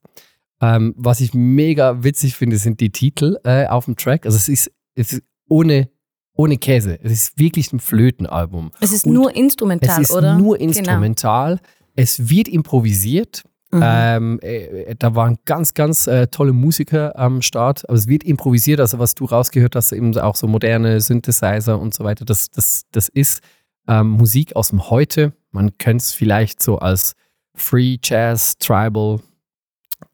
Ähm, 0.60 0.94
was 0.96 1.20
ich 1.20 1.34
mega 1.34 2.02
witzig 2.02 2.34
finde, 2.34 2.56
sind 2.56 2.80
die 2.80 2.90
Titel 2.90 3.36
äh, 3.44 3.66
auf 3.66 3.84
dem 3.84 3.96
Track. 3.96 4.24
Also 4.26 4.36
es 4.36 4.48
ist, 4.48 4.70
es 4.94 5.12
ist 5.14 5.22
ohne, 5.48 5.88
ohne 6.34 6.56
Käse. 6.56 6.98
Es 7.02 7.12
ist 7.12 7.38
wirklich 7.38 7.72
ein 7.72 7.80
Flötenalbum. 7.80 8.72
Es 8.80 8.92
ist 8.92 9.06
Und 9.06 9.12
nur 9.14 9.34
instrumental, 9.36 10.02
es 10.02 10.10
ist 10.10 10.16
oder? 10.16 10.36
nur 10.38 10.56
Genau. 10.58 10.70
instrumental. 10.70 11.60
Es 11.94 12.28
wird 12.30 12.48
improvisiert. 12.48 13.44
Mhm. 13.76 13.82
Ähm, 13.84 14.38
äh, 14.42 14.94
da 14.98 15.14
waren 15.14 15.38
ganz, 15.44 15.74
ganz 15.74 16.06
äh, 16.06 16.26
tolle 16.28 16.52
Musiker 16.52 17.18
am 17.18 17.42
Start, 17.42 17.88
aber 17.88 17.98
es 17.98 18.08
wird 18.08 18.24
improvisiert, 18.24 18.80
also 18.80 18.98
was 18.98 19.14
du 19.14 19.24
rausgehört 19.24 19.76
hast, 19.76 19.92
eben 19.92 20.16
auch 20.18 20.36
so 20.36 20.46
moderne 20.46 21.00
Synthesizer 21.00 21.78
und 21.78 21.94
so 21.94 22.04
weiter, 22.04 22.24
das, 22.24 22.50
das, 22.50 22.82
das 22.92 23.08
ist 23.08 23.40
ähm, 23.88 24.10
Musik 24.10 24.56
aus 24.56 24.70
dem 24.70 24.90
Heute. 24.90 25.32
Man 25.50 25.78
könnte 25.78 26.02
es 26.02 26.12
vielleicht 26.12 26.62
so 26.62 26.78
als 26.78 27.14
Free 27.54 27.98
Jazz, 28.02 28.58
Tribal 28.58 29.20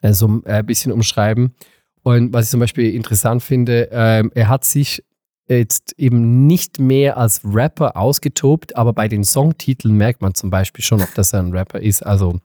äh, 0.01 0.13
so 0.13 0.43
äh, 0.45 0.55
ein 0.55 0.67
bisschen 0.67 0.93
umschreiben. 0.93 1.55
Und 2.03 2.33
was 2.33 2.47
ich 2.47 2.51
zum 2.51 2.61
Beispiel 2.61 2.95
interessant 2.95 3.43
finde, 3.43 3.89
ähm, 3.93 4.31
er 4.35 4.49
hat 4.49 4.65
sich 4.65 5.03
jetzt 5.49 5.95
eben 5.99 6.47
nicht 6.47 6.79
mehr 6.79 7.17
als 7.17 7.43
Rapper 7.45 7.97
ausgetobt, 7.97 8.77
aber 8.77 8.93
bei 8.93 9.09
den 9.09 9.25
Songtiteln 9.25 9.97
merkt 9.97 10.23
man 10.23 10.35
zum 10.35 10.51
Beispiel 10.51 10.85
schon, 10.85 11.03
ob 11.03 11.15
das 11.15 11.35
ein 11.35 11.53
Rapper 11.53 11.81
ist. 11.81 12.05
Also 12.05 12.39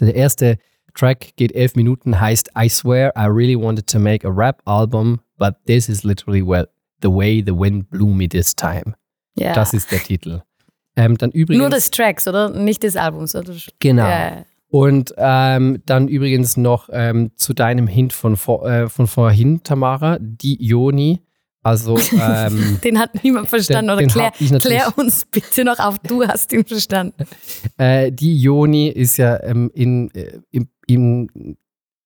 der 0.00 0.14
erste 0.14 0.58
Track 0.94 1.36
geht 1.36 1.54
elf 1.54 1.74
Minuten, 1.74 2.20
heißt 2.20 2.50
I 2.58 2.68
swear 2.68 3.12
I 3.16 3.26
really 3.26 3.56
wanted 3.56 3.86
to 3.88 3.98
make 3.98 4.26
a 4.26 4.30
rap 4.30 4.62
album, 4.64 5.20
but 5.38 5.54
this 5.66 5.88
is 5.88 6.04
literally 6.04 6.46
well, 6.46 6.66
the 7.02 7.10
way 7.10 7.42
the 7.44 7.52
wind 7.52 7.90
blew 7.90 8.08
me 8.14 8.28
this 8.28 8.54
time. 8.54 8.94
ja. 9.36 9.52
Das 9.54 9.74
ist 9.74 9.90
der 9.90 10.00
Titel. 10.00 10.42
Ähm, 10.96 11.18
dann 11.18 11.30
übrigens, 11.30 11.60
nur 11.60 11.70
des 11.70 11.90
Tracks, 11.90 12.28
oder? 12.28 12.50
Nicht 12.50 12.82
des 12.84 12.96
Albums, 12.96 13.34
oder? 13.34 13.52
genau. 13.80 14.08
Ja. 14.08 14.44
Und 14.68 15.14
ähm, 15.18 15.82
dann 15.86 16.08
übrigens 16.08 16.56
noch 16.56 16.88
ähm, 16.92 17.30
zu 17.36 17.52
deinem 17.52 17.86
Hint 17.86 18.12
von, 18.12 18.36
vor, 18.36 18.68
äh, 18.68 18.88
von 18.88 19.06
vorhin, 19.06 19.62
Tamara, 19.62 20.18
die 20.20 20.60
Ioni. 20.60 21.20
Also 21.64 21.98
ähm, 22.12 22.78
Den 22.84 22.98
hat 22.98 23.24
niemand 23.24 23.48
verstanden. 23.48 23.88
Den- 23.96 23.96
oder 24.12 24.30
klär, 24.30 24.58
klär 24.60 24.92
uns 24.96 25.24
bitte 25.24 25.64
noch 25.64 25.78
auf, 25.80 25.98
du 25.98 26.24
hast 26.26 26.52
ihn 26.52 26.64
verstanden. 26.64 27.24
äh, 27.78 28.12
die 28.12 28.34
Ioni 28.36 28.88
ist 28.88 29.16
ja 29.16 29.42
ähm, 29.42 29.70
in, 29.74 30.10
äh, 30.14 30.38
im, 30.52 30.68
im 30.86 31.56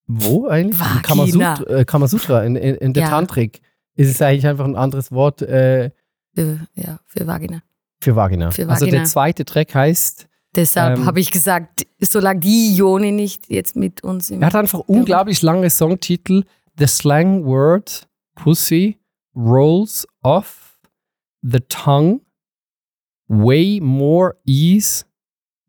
wo 0.06 0.46
eigentlich? 0.46 0.78
Vagina. 0.80 1.02
Kamasutra, 1.02 1.64
äh, 1.76 1.84
Kamasutra 1.84 2.44
in, 2.44 2.56
in, 2.56 2.74
in 2.76 2.92
der 2.94 3.02
Ja. 3.02 3.10
Tantrik. 3.10 3.60
Ist 3.94 4.10
es 4.10 4.22
eigentlich 4.22 4.46
einfach 4.46 4.64
ein 4.64 4.76
anderes 4.76 5.10
Wort 5.12 5.42
äh, 5.42 5.90
Für, 6.34 6.60
ja, 6.76 7.00
für 7.04 7.26
Vagina. 7.26 7.60
für 8.00 8.14
Vagina. 8.16 8.50
Für 8.52 8.68
Also 8.68 8.84
der 8.86 8.92
Vagina. 8.94 9.04
zweite 9.04 9.44
Track 9.44 9.74
heißt, 9.74 10.26
Deshalb 10.54 10.98
Ähm, 11.00 11.04
habe 11.06 11.20
ich 11.20 11.30
gesagt, 11.30 11.84
solange 12.00 12.40
die 12.40 12.74
Joni 12.74 13.12
nicht 13.12 13.50
jetzt 13.50 13.76
mit 13.76 14.02
uns 14.02 14.30
im 14.30 14.40
er 14.40 14.46
hat 14.46 14.54
einfach 14.54 14.78
unglaublich 14.80 15.42
lange 15.42 15.68
Songtitel. 15.68 16.44
The 16.78 16.86
slang 16.86 17.44
word 17.44 18.08
pussy 18.36 18.97
rolls 19.38 20.04
off 20.22 20.78
the 21.42 21.60
tongue 21.68 22.20
way 23.28 23.78
more 23.80 24.36
ease 24.46 25.04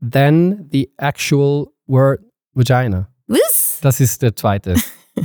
than 0.02 0.68
the 0.72 0.90
actual 0.98 1.68
word 1.88 2.24
vagina. 2.54 3.08
Was? 3.28 3.80
Das 3.82 4.00
ist 4.00 4.22
der 4.22 4.36
zweite. 4.36 4.76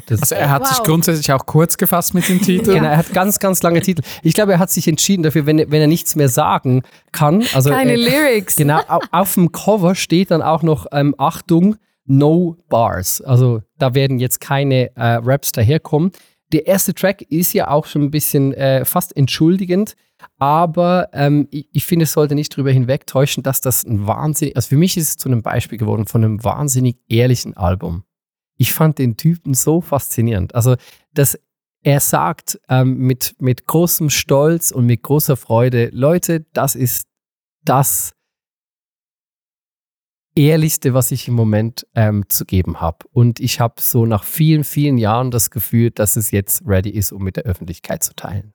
Das, 0.08 0.22
Also 0.22 0.34
er 0.34 0.50
hat 0.50 0.66
sich 0.66 0.78
Wow. 0.78 0.86
grundsätzlich 0.86 1.30
auch 1.32 1.46
kurz 1.46 1.76
gefasst 1.76 2.14
mit 2.14 2.28
dem 2.28 2.40
Titel. 2.40 2.72
Genau, 2.74 2.88
er 2.88 2.96
hat 2.96 3.12
ganz, 3.12 3.38
ganz 3.38 3.62
lange 3.62 3.80
Titel. 3.80 4.02
Ich 4.24 4.34
glaube, 4.34 4.50
er 4.54 4.58
hat 4.58 4.68
sich 4.72 4.88
entschieden 4.88 5.22
dafür, 5.22 5.46
wenn, 5.46 5.56
er- 5.60 5.70
wenn 5.70 5.80
er 5.80 5.86
nichts 5.86 6.16
mehr 6.16 6.28
sagen 6.28 6.82
kann. 7.12 7.44
Also 7.54 7.70
Keine 7.70 7.92
äh, 7.92 7.96
Lyrics. 7.96 8.56
Genau, 8.56 8.80
au- 8.88 8.98
auf 9.12 9.34
dem 9.34 9.52
Cover 9.52 9.94
steht 9.94 10.32
dann 10.32 10.42
auch 10.42 10.64
noch 10.64 10.86
ähm, 10.90 11.14
Achtung, 11.16 11.76
no 12.06 12.56
bars. 12.68 13.20
Also 13.20 13.62
da 13.78 13.94
werden 13.94 14.18
jetzt 14.18 14.40
keine 14.40 14.90
äh, 14.96 15.20
Raps 15.22 15.52
daherkommen. 15.52 16.10
Der 16.54 16.68
erste 16.68 16.94
Track 16.94 17.22
ist 17.32 17.52
ja 17.52 17.66
auch 17.66 17.84
schon 17.84 18.02
ein 18.02 18.10
bisschen 18.12 18.52
äh, 18.54 18.84
fast 18.84 19.16
entschuldigend, 19.16 19.96
aber 20.38 21.08
ähm, 21.12 21.48
ich, 21.50 21.68
ich 21.72 21.84
finde, 21.84 22.04
es 22.04 22.12
sollte 22.12 22.36
nicht 22.36 22.52
darüber 22.52 22.70
hinwegtäuschen, 22.70 23.42
dass 23.42 23.60
das 23.60 23.82
ein 23.84 24.06
wahnsinnig, 24.06 24.54
also 24.54 24.68
für 24.68 24.76
mich 24.76 24.96
ist 24.96 25.08
es 25.08 25.16
zu 25.16 25.28
einem 25.28 25.42
Beispiel 25.42 25.78
geworden 25.78 26.06
von 26.06 26.22
einem 26.22 26.44
wahnsinnig 26.44 26.98
ehrlichen 27.08 27.56
Album. 27.56 28.04
Ich 28.56 28.72
fand 28.72 29.00
den 29.00 29.16
Typen 29.16 29.54
so 29.54 29.80
faszinierend. 29.80 30.54
Also, 30.54 30.76
dass 31.12 31.36
er 31.82 31.98
sagt 31.98 32.60
ähm, 32.68 32.98
mit, 32.98 33.34
mit 33.40 33.66
großem 33.66 34.08
Stolz 34.08 34.70
und 34.70 34.86
mit 34.86 35.02
großer 35.02 35.36
Freude, 35.36 35.90
Leute, 35.92 36.46
das 36.52 36.76
ist 36.76 37.08
das 37.64 38.14
Ehrlichste, 40.36 40.94
was 40.94 41.12
ich 41.12 41.28
im 41.28 41.34
Moment 41.34 41.86
ähm, 41.94 42.24
zu 42.28 42.44
geben 42.44 42.80
habe. 42.80 43.06
Und 43.12 43.38
ich 43.38 43.60
habe 43.60 43.74
so 43.78 44.04
nach 44.04 44.24
vielen, 44.24 44.64
vielen 44.64 44.98
Jahren 44.98 45.30
das 45.30 45.50
Gefühl, 45.50 45.90
dass 45.90 46.16
es 46.16 46.32
jetzt 46.32 46.62
ready 46.66 46.90
ist, 46.90 47.12
um 47.12 47.22
mit 47.22 47.36
der 47.36 47.44
Öffentlichkeit 47.44 48.02
zu 48.02 48.14
teilen. 48.14 48.52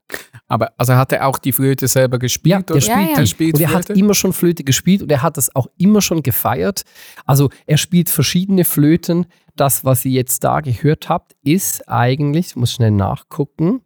Aber 0.47 0.73
also 0.77 0.95
hat 0.95 1.13
er 1.13 1.25
auch 1.25 1.37
die 1.37 1.53
Flöte 1.53 1.87
selber 1.87 2.19
gespielt? 2.19 2.51
Ja, 2.51 2.61
der 2.61 2.75
oder? 2.75 2.81
spielt 2.81 2.97
Ja, 2.97 3.09
ja. 3.09 3.15
Der 3.15 3.25
spielt 3.25 3.53
Und 3.53 3.61
er 3.61 3.73
hat 3.73 3.85
Flöte? 3.85 3.99
immer 3.99 4.13
schon 4.13 4.33
Flöte 4.33 4.63
gespielt 4.63 5.01
und 5.03 5.11
er 5.11 5.21
hat 5.21 5.37
das 5.37 5.55
auch 5.55 5.67
immer 5.77 6.01
schon 6.01 6.21
gefeiert. 6.21 6.83
Also 7.25 7.49
er 7.65 7.77
spielt 7.77 8.09
verschiedene 8.09 8.65
Flöten. 8.65 9.25
Das, 9.55 9.85
was 9.85 10.03
ihr 10.05 10.11
jetzt 10.11 10.43
da 10.43 10.61
gehört 10.61 11.07
habt, 11.09 11.35
ist 11.43 11.87
eigentlich, 11.87 12.47
ich 12.47 12.55
muss 12.55 12.73
schnell 12.73 12.91
nachgucken, 12.91 13.81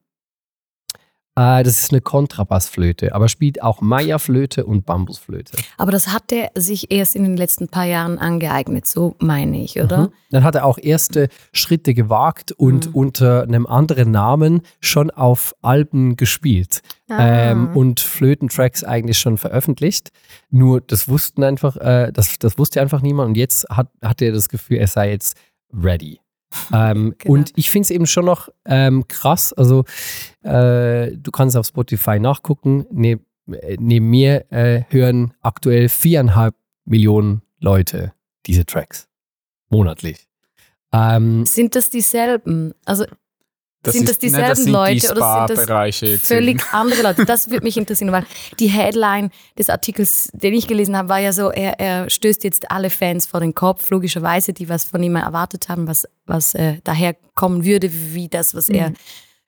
äh, 1.36 1.64
das 1.64 1.84
ist 1.84 1.92
eine 1.92 2.02
Kontrabassflöte, 2.02 3.14
aber 3.16 3.26
er 3.26 3.30
spielt 3.30 3.62
auch 3.64 3.82
Maya-Flöte 3.82 4.66
und 4.66 4.86
Bambusflöte. 4.86 5.58
Aber 5.78 5.92
das 5.92 6.10
hat 6.10 6.32
er 6.32 6.52
sich 6.56 6.92
erst 6.92 7.16
in 7.16 7.24
den 7.24 7.38
letzten 7.38 7.68
paar 7.68 7.86
Jahren 7.86 8.20
angeeignet, 8.20 8.86
so 8.88 9.16
meine 9.20 9.62
ich, 9.64 9.80
oder? 9.82 10.04
Mhm. 10.04 10.10
Dann 10.32 10.44
hat 10.44 10.56
er 10.56 10.66
auch 10.66 10.78
erste 10.78 11.30
Schritte 11.52 11.94
gewagt 11.94 12.52
und 12.52 12.88
Mhm. 12.88 12.96
unter 12.96 13.44
einem 13.44 13.66
anderen 13.66 14.12
Namen 14.12 14.62
schon 14.80 15.10
auf 15.12 15.56
Alben 15.62 16.16
gespielt. 16.18 16.82
Ah. 17.10 17.52
ähm, 17.52 17.76
und 17.76 18.00
Flötentracks 18.00 18.84
eigentlich 18.84 19.20
schon 19.20 19.38
veröffentlicht. 19.38 20.10
Nur 20.50 20.80
das 20.82 21.08
wussten 21.10 21.44
einfach, 21.44 21.76
äh, 21.78 22.12
das, 22.14 22.40
das 22.40 22.58
wusste 22.58 22.82
einfach 22.82 23.02
niemand 23.02 23.30
und 23.30 23.36
jetzt 23.38 23.68
hat, 23.70 23.90
hat 24.02 24.22
er 24.22 24.32
das 24.32 24.48
Gefühl, 24.50 24.78
er 24.78 24.88
sei 24.88 25.12
jetzt 25.12 25.36
ready. 25.72 26.20
Ähm, 26.74 27.16
Genau. 27.18 27.34
Und 27.34 27.52
ich 27.56 27.72
finde 27.72 27.86
es 27.86 27.92
eben 27.92 28.06
schon 28.06 28.26
noch 28.26 28.50
ähm, 28.66 29.08
krass. 29.08 29.54
Also 29.54 29.86
äh, 30.44 31.12
du 31.12 31.32
kannst 31.32 31.58
auf 31.58 31.66
Spotify 31.68 32.20
nachgucken. 32.20 32.86
Ne, 32.92 33.20
äh, 33.52 33.78
neben 33.80 34.10
mir 34.10 34.52
äh, 34.52 34.84
hören 34.90 35.34
aktuell 35.42 35.90
viereinhalb 35.90 36.56
Millionen 36.86 37.42
Leute 37.60 38.14
diese 38.46 38.66
Tracks 38.66 39.08
monatlich. 39.70 40.28
Ähm, 40.92 41.46
Sind 41.46 41.76
das 41.76 41.90
dieselben? 41.90 42.74
Also 42.86 43.06
sind 43.92 44.08
das 44.08 44.18
dieselben 44.18 44.42
nein, 44.42 44.50
das 44.50 44.64
sind 44.64 44.72
Leute 44.72 45.00
die 45.00 45.10
oder 45.10 45.48
sind 45.48 45.72
das 46.22 46.28
völlig 46.28 46.62
andere 46.74 47.02
Leute? 47.02 47.26
Das 47.34 47.50
würde 47.50 47.64
mich 47.64 47.78
interessieren, 47.78 48.12
weil 48.12 48.26
die 48.60 48.68
Headline 48.68 49.30
des 49.58 49.70
Artikels, 49.70 50.30
den 50.34 50.54
ich 50.54 50.68
gelesen 50.68 50.96
habe, 50.96 51.10
war 51.10 51.20
ja 51.20 51.34
so, 51.34 51.50
er, 51.50 51.80
er 51.80 52.10
stößt 52.10 52.44
jetzt 52.44 52.72
alle 52.72 52.90
Fans 52.90 53.26
vor 53.26 53.40
den 53.40 53.54
Kopf, 53.54 53.90
logischerweise, 53.90 54.54
die 54.54 54.70
was 54.70 54.86
von 54.86 55.02
ihm 55.04 55.16
erwartet 55.16 55.70
haben, 55.70 55.88
was, 55.88 56.08
was 56.26 56.54
äh, 56.54 56.78
daher 56.84 57.16
kommen 57.36 57.66
würde, 57.66 57.90
wie 57.92 58.30
das, 58.30 58.56
was 58.56 58.70
er 58.70 58.94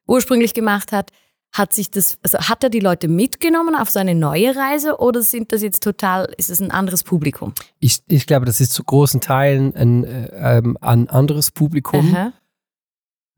ursprünglich 0.07 0.53
gemacht 0.53 0.91
hat. 0.91 1.11
Hat 1.53 1.73
sich 1.73 1.89
das, 1.89 2.17
also 2.21 2.37
hat 2.39 2.63
er 2.65 2.69
die 2.69 2.81
Leute 2.81 3.07
mitgenommen 3.07 3.75
auf 3.75 3.89
seine 3.89 4.13
neue 4.13 4.53
Reise 4.57 4.97
oder 4.97 5.21
sind 5.21 5.53
das 5.53 5.61
jetzt 5.61 5.81
total, 5.83 6.33
ist 6.35 6.49
es 6.49 6.59
ein 6.59 6.69
anderes 6.69 7.03
Publikum? 7.03 7.53
ich, 7.79 8.01
ich 8.09 8.27
glaube, 8.27 8.45
das 8.45 8.59
ist 8.59 8.73
zu 8.73 8.83
großen 8.83 9.21
Teilen 9.21 9.73
ein, 9.73 10.03
äh, 10.03 10.57
ähm, 10.57 10.77
ein 10.81 11.09
anderes 11.09 11.51
Publikum. 11.51 12.13
Aha. 12.13 12.33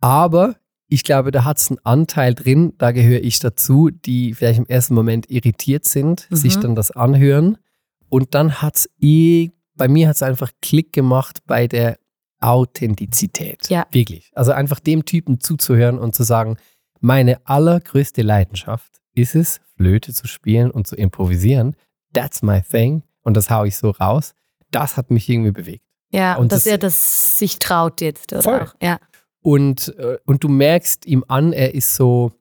Aber 0.01 0.55
ich 0.89 1.03
glaube, 1.03 1.31
da 1.31 1.43
hat 1.43 1.57
es 1.57 1.69
einen 1.69 1.79
Anteil 1.83 2.33
drin, 2.33 2.73
da 2.77 2.91
gehöre 2.91 3.21
ich 3.21 3.39
dazu, 3.39 3.89
die 3.89 4.33
vielleicht 4.33 4.59
im 4.59 4.65
ersten 4.67 4.93
Moment 4.93 5.29
irritiert 5.29 5.85
sind, 5.85 6.27
Mhm. 6.29 6.35
sich 6.35 6.55
dann 6.57 6.75
das 6.75 6.91
anhören. 6.91 7.57
Und 8.09 8.33
dann 8.35 8.61
hat 8.61 8.77
es 8.77 8.89
eh, 9.01 9.49
bei 9.75 9.87
mir 9.87 10.07
hat 10.07 10.15
es 10.15 10.23
einfach 10.23 10.51
Klick 10.61 10.93
gemacht 10.93 11.39
bei 11.45 11.67
der 11.67 11.97
Authentizität. 12.39 13.69
Ja. 13.69 13.85
Wirklich. 13.91 14.31
Also 14.33 14.51
einfach 14.51 14.79
dem 14.79 15.05
Typen 15.05 15.39
zuzuhören 15.39 15.99
und 15.99 16.15
zu 16.15 16.23
sagen, 16.23 16.57
meine 16.99 17.45
allergrößte 17.45 18.21
Leidenschaft 18.21 18.91
ist 19.13 19.35
es, 19.35 19.59
Flöte 19.75 20.13
zu 20.13 20.27
spielen 20.27 20.71
und 20.71 20.87
zu 20.87 20.95
improvisieren. 20.95 21.75
That's 22.13 22.41
my 22.41 22.61
thing. 22.61 23.03
Und 23.23 23.37
das 23.37 23.49
hau 23.49 23.63
ich 23.65 23.77
so 23.77 23.91
raus. 23.91 24.33
Das 24.71 24.97
hat 24.97 25.11
mich 25.11 25.29
irgendwie 25.29 25.51
bewegt. 25.51 25.83
Ja, 26.11 26.35
Und 26.35 26.43
und 26.43 26.51
dass 26.51 26.63
das- 26.63 26.71
er 26.71 26.77
das 26.77 27.37
sich 27.39 27.59
traut 27.59 28.01
jetzt, 28.01 28.31
oder 28.33 28.41
Voll. 28.41 28.61
auch. 28.61 28.73
Ja. 28.81 28.99
Und, 29.47 29.97
äh, 29.97 30.17
und 30.25 30.43
du 30.43 30.49
merkst 30.49 31.05
ihm 31.05 31.23
an, 31.29 31.53
er 31.53 31.73
ist 31.73 31.95
so, 31.95 32.33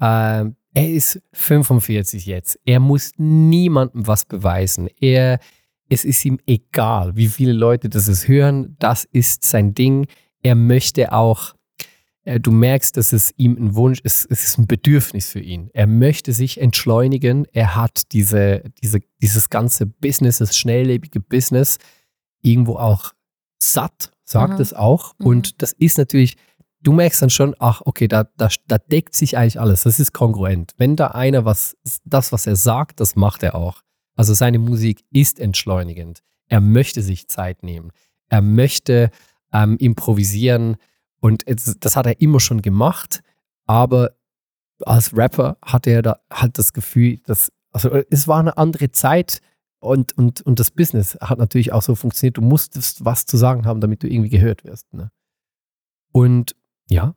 ähm, 0.00 0.54
er 0.72 0.88
ist 0.88 1.20
45 1.32 2.26
jetzt. 2.26 2.60
Er 2.64 2.78
muss 2.78 3.10
niemandem 3.16 4.06
was 4.06 4.24
beweisen. 4.24 4.88
Er, 5.00 5.40
es 5.88 6.04
ist 6.04 6.24
ihm 6.24 6.38
egal, 6.46 7.16
wie 7.16 7.26
viele 7.26 7.52
Leute 7.52 7.88
das 7.88 8.06
es 8.06 8.28
hören. 8.28 8.76
Das 8.78 9.02
ist 9.02 9.44
sein 9.44 9.74
Ding. 9.74 10.06
Er 10.44 10.54
möchte 10.54 11.12
auch, 11.12 11.56
äh, 12.22 12.38
du 12.38 12.52
merkst, 12.52 12.96
dass 12.98 13.12
es 13.12 13.34
ihm 13.36 13.56
ein 13.56 13.74
Wunsch 13.74 13.98
ist, 14.02 14.24
es 14.30 14.44
ist 14.44 14.56
ein 14.56 14.68
Bedürfnis 14.68 15.30
für 15.30 15.40
ihn. 15.40 15.70
Er 15.72 15.88
möchte 15.88 16.32
sich 16.32 16.60
entschleunigen. 16.60 17.48
Er 17.52 17.74
hat 17.74 18.12
diese, 18.12 18.62
diese, 18.80 19.00
dieses 19.20 19.50
ganze 19.50 19.86
Business, 19.86 20.38
das 20.38 20.56
schnelllebige 20.56 21.18
Business, 21.18 21.78
irgendwo 22.42 22.76
auch 22.76 23.12
satt, 23.60 24.13
sagt 24.24 24.54
Mhm. 24.54 24.60
es 24.60 24.72
auch. 24.74 25.14
Und 25.18 25.62
das 25.62 25.72
ist 25.72 25.98
natürlich, 25.98 26.36
du 26.80 26.92
merkst 26.92 27.22
dann 27.22 27.30
schon, 27.30 27.54
ach, 27.58 27.82
okay, 27.84 28.08
da, 28.08 28.24
da, 28.36 28.48
da 28.66 28.78
deckt 28.78 29.14
sich 29.14 29.36
eigentlich 29.36 29.60
alles. 29.60 29.82
Das 29.82 30.00
ist 30.00 30.12
kongruent. 30.12 30.72
Wenn 30.76 30.96
da 30.96 31.08
einer 31.08 31.44
was, 31.44 31.76
das, 32.04 32.32
was 32.32 32.46
er 32.46 32.56
sagt, 32.56 33.00
das 33.00 33.16
macht 33.16 33.42
er 33.42 33.54
auch. 33.54 33.82
Also 34.16 34.34
seine 34.34 34.58
Musik 34.58 35.04
ist 35.10 35.40
entschleunigend. 35.40 36.22
Er 36.48 36.60
möchte 36.60 37.02
sich 37.02 37.28
Zeit 37.28 37.62
nehmen. 37.62 37.90
Er 38.28 38.42
möchte 38.42 39.10
ähm, 39.52 39.76
improvisieren. 39.78 40.76
Und 41.20 41.46
es, 41.46 41.76
das 41.80 41.96
hat 41.96 42.06
er 42.06 42.20
immer 42.20 42.40
schon 42.40 42.62
gemacht. 42.62 43.22
Aber 43.66 44.10
als 44.84 45.16
Rapper 45.16 45.56
hatte 45.62 45.90
er 45.90 46.02
da 46.02 46.20
halt 46.32 46.58
das 46.58 46.72
Gefühl, 46.72 47.18
dass, 47.24 47.50
also 47.72 47.90
es 48.10 48.28
war 48.28 48.40
eine 48.40 48.56
andere 48.56 48.90
Zeit. 48.92 49.40
Und, 49.84 50.16
und, 50.16 50.40
und 50.42 50.58
das 50.58 50.70
Business 50.70 51.16
hat 51.20 51.38
natürlich 51.38 51.72
auch 51.72 51.82
so 51.82 51.94
funktioniert. 51.94 52.36
Du 52.36 52.42
musstest 52.42 53.04
was 53.04 53.26
zu 53.26 53.36
sagen 53.36 53.66
haben, 53.66 53.80
damit 53.80 54.02
du 54.02 54.08
irgendwie 54.08 54.30
gehört 54.30 54.64
wirst. 54.64 54.92
Ne? 54.92 55.10
Und 56.12 56.56
ja, 56.88 57.14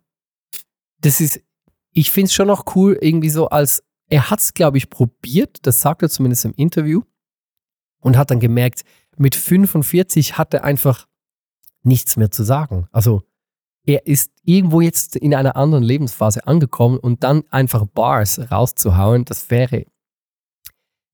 das 1.02 1.22
ist, 1.22 1.42
ich 1.92 2.12
finde 2.12 2.28
es 2.28 2.34
schon 2.34 2.48
noch 2.48 2.76
cool, 2.76 2.98
irgendwie 3.00 3.30
so 3.30 3.50
als, 3.50 3.84
er 4.10 4.30
hat 4.30 4.40
es, 4.40 4.54
glaube 4.54 4.78
ich, 4.78 4.90
probiert, 4.90 5.66
das 5.66 5.82
sagt 5.82 6.02
er 6.02 6.10
zumindest 6.10 6.46
im 6.46 6.54
Interview, 6.54 7.02
und 8.00 8.18
hat 8.18 8.32
dann 8.32 8.40
gemerkt, 8.40 8.84
mit 9.18 9.36
45 9.36 10.38
hat 10.38 10.54
er 10.54 10.64
einfach 10.64 11.08
nichts 11.84 12.18
mehr 12.18 12.32
zu 12.32 12.44
sagen. 12.44 12.88
Also 12.92 13.24
er 13.84 14.06
ist 14.06 14.32
irgendwo 14.44 14.82
jetzt 14.82 15.16
in 15.16 15.34
einer 15.34 15.56
anderen 15.56 15.84
Lebensphase 15.84 16.46
angekommen 16.46 17.00
und 17.00 17.24
dann 17.24 17.44
einfach 17.50 17.86
Bars 17.86 18.52
rauszuhauen, 18.52 19.26
das 19.26 19.50
wäre. 19.50 19.86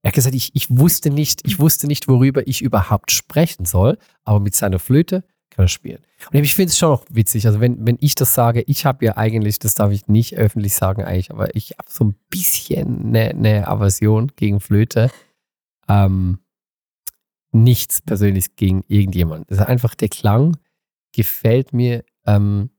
Er 0.03 0.09
hat 0.09 0.15
gesagt, 0.15 0.35
ich, 0.35 0.51
ich 0.53 0.69
wusste 0.69 1.09
nicht, 1.09 1.41
ich 1.45 1.59
wusste 1.59 1.87
nicht, 1.87 2.07
worüber 2.07 2.45
ich 2.47 2.61
überhaupt 2.61 3.11
sprechen 3.11 3.65
soll, 3.65 3.97
aber 4.23 4.39
mit 4.39 4.53
seiner 4.53 4.79
Flöte 4.79 5.23
kann 5.49 5.65
er 5.65 5.69
spielen. 5.69 5.99
Und 6.31 6.43
ich 6.43 6.55
finde 6.55 6.71
es 6.71 6.77
schon 6.77 6.89
noch 6.89 7.05
witzig. 7.09 7.47
Also 7.47 7.59
wenn, 7.59 7.85
wenn 7.87 7.97
ich 8.01 8.15
das 8.15 8.33
sage, 8.33 8.63
ich 8.67 8.85
habe 8.85 9.05
ja 9.05 9.17
eigentlich, 9.17 9.59
das 9.59 9.75
darf 9.75 9.91
ich 9.91 10.07
nicht 10.07 10.35
öffentlich 10.35 10.75
sagen 10.75 11.03
eigentlich, 11.03 11.31
aber 11.31 11.55
ich 11.55 11.71
habe 11.71 11.89
so 11.89 12.03
ein 12.05 12.15
bisschen 12.29 13.07
eine, 13.07 13.29
eine 13.29 13.67
Aversion 13.67 14.31
gegen 14.35 14.59
Flöte. 14.59 15.09
Ähm, 15.87 16.39
nichts 17.53 18.01
persönlich 18.01 18.55
gegen 18.55 18.83
irgendjemand. 18.87 19.49
Das 19.49 19.59
ist 19.59 19.65
einfach 19.65 19.95
der 19.95 20.09
Klang 20.09 20.57
gefällt 21.13 21.71
mir 21.71 22.03
ähm, 22.25 22.71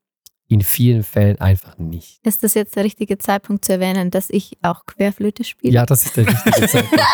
in 0.48 0.62
vielen 0.62 1.02
Fällen 1.02 1.40
einfach 1.40 1.78
nicht. 1.78 2.20
Ist 2.24 2.42
das 2.42 2.54
jetzt 2.54 2.76
der 2.76 2.84
richtige 2.84 3.18
Zeitpunkt 3.18 3.64
zu 3.64 3.72
erwähnen, 3.72 4.10
dass 4.10 4.30
ich 4.30 4.58
auch 4.62 4.86
Querflöte 4.86 5.44
spiele? 5.44 5.72
Ja, 5.72 5.86
das 5.86 6.04
ist 6.04 6.16
der 6.16 6.26
richtige 6.26 6.66
Zeitpunkt. 6.68 7.04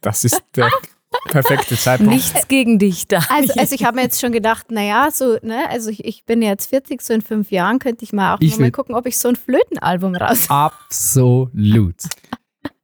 Das 0.00 0.24
ist 0.24 0.42
der 0.56 0.70
perfekte 1.28 1.76
Zeitpunkt. 1.76 2.12
Nichts 2.12 2.48
gegen 2.48 2.78
dich 2.78 3.06
da. 3.06 3.20
Also, 3.28 3.52
also 3.56 3.74
ich 3.74 3.84
habe 3.84 3.96
mir 3.96 4.02
jetzt 4.02 4.20
schon 4.20 4.32
gedacht, 4.32 4.70
naja, 4.70 5.10
so, 5.12 5.38
ne, 5.42 5.68
also 5.70 5.90
ich, 5.90 6.04
ich 6.04 6.24
bin 6.24 6.42
jetzt 6.42 6.66
40, 6.66 7.00
so 7.00 7.14
in 7.14 7.22
fünf 7.22 7.50
Jahren 7.50 7.78
könnte 7.78 8.04
ich 8.04 8.12
mal 8.12 8.34
auch 8.34 8.40
Ich 8.40 8.58
mal 8.58 8.70
gucken, 8.70 8.94
ob 8.94 9.06
ich 9.06 9.18
so 9.18 9.28
ein 9.28 9.36
Flötenalbum 9.36 10.14
raus. 10.14 10.46
Absolut. 10.48 11.96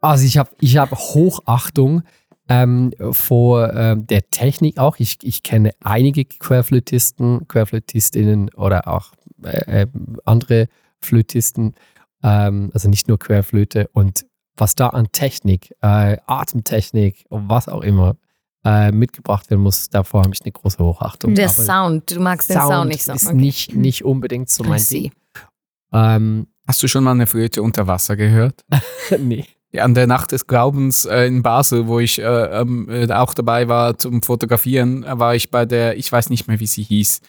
Also 0.01 0.25
ich 0.25 0.38
habe 0.38 0.51
ich 0.61 0.77
hab 0.77 0.92
Hochachtung 0.92 2.03
ähm, 2.49 2.92
vor 3.12 3.73
ähm, 3.73 4.07
der 4.07 4.29
Technik 4.31 4.79
auch. 4.79 4.97
Ich, 4.99 5.18
ich 5.23 5.42
kenne 5.42 5.73
einige 5.81 6.25
Querflötisten, 6.25 7.47
Querflötistinnen 7.49 8.51
oder 8.55 8.88
auch 8.88 9.12
äh, 9.45 9.83
äh, 9.83 9.87
andere 10.25 10.69
Flötisten, 10.99 11.75
ähm, 12.23 12.71
also 12.75 12.89
nicht 12.89 13.09
nur 13.09 13.19
Querflöte. 13.19 13.89
Und 13.93 14.27
was 14.57 14.75
da 14.75 14.89
an 14.89 15.09
Technik, 15.13 15.75
äh, 15.83 16.17
Atemtechnik 16.27 17.25
und 17.29 17.49
was 17.49 17.69
auch 17.69 17.83
immer 17.83 18.17
äh, 18.65 18.93
mitgebracht 18.93 19.51
werden 19.51 19.63
muss, 19.63 19.89
davor 19.91 20.23
habe 20.23 20.35
ich 20.35 20.43
eine 20.43 20.53
große 20.53 20.79
Hochachtung. 20.79 21.35
Der 21.35 21.47
Aber 21.47 21.55
Sound, 21.55 22.11
du 22.15 22.21
magst 22.21 22.51
den 22.51 22.61
Sound 22.61 22.89
nicht 22.89 23.05
so. 23.05 23.13
ist 23.13 23.27
Okay. 23.27 23.35
nicht, 23.37 23.75
nicht 23.75 24.05
unbedingt 24.05 24.51
so 24.51 24.63
mein 24.65 24.79
see. 24.79 25.01
Ding. 25.01 25.13
Ähm, 25.93 26.47
Hast 26.67 26.81
du 26.83 26.87
schon 26.89 27.03
mal 27.03 27.11
eine 27.11 27.27
Flöte 27.27 27.61
unter 27.61 27.89
Wasser 27.89 28.15
gehört? 28.17 28.65
nee. 29.19 29.47
Ja, 29.73 29.85
an 29.85 29.95
der 29.95 30.07
Nacht 30.07 30.31
des 30.33 30.47
Glaubens 30.47 31.07
äh, 31.07 31.25
in 31.27 31.43
Basel, 31.43 31.87
wo 31.89 31.99
ich 31.99 32.21
äh, 32.21 32.23
ähm, 32.25 32.89
äh, 32.89 33.11
auch 33.13 33.35
dabei 33.35 33.69
war 33.69 33.99
zum 33.99 34.23
Fotografieren, 34.23 35.03
äh, 35.03 35.19
war 35.19 35.35
ich 35.35 35.51
bei 35.51 35.65
der, 35.67 35.97
ich 35.97 36.13
weiß 36.13 36.31
nicht 36.31 36.47
mehr, 36.47 36.61
wie 36.61 36.67
sie 36.67 36.83
hieß, 36.83 37.21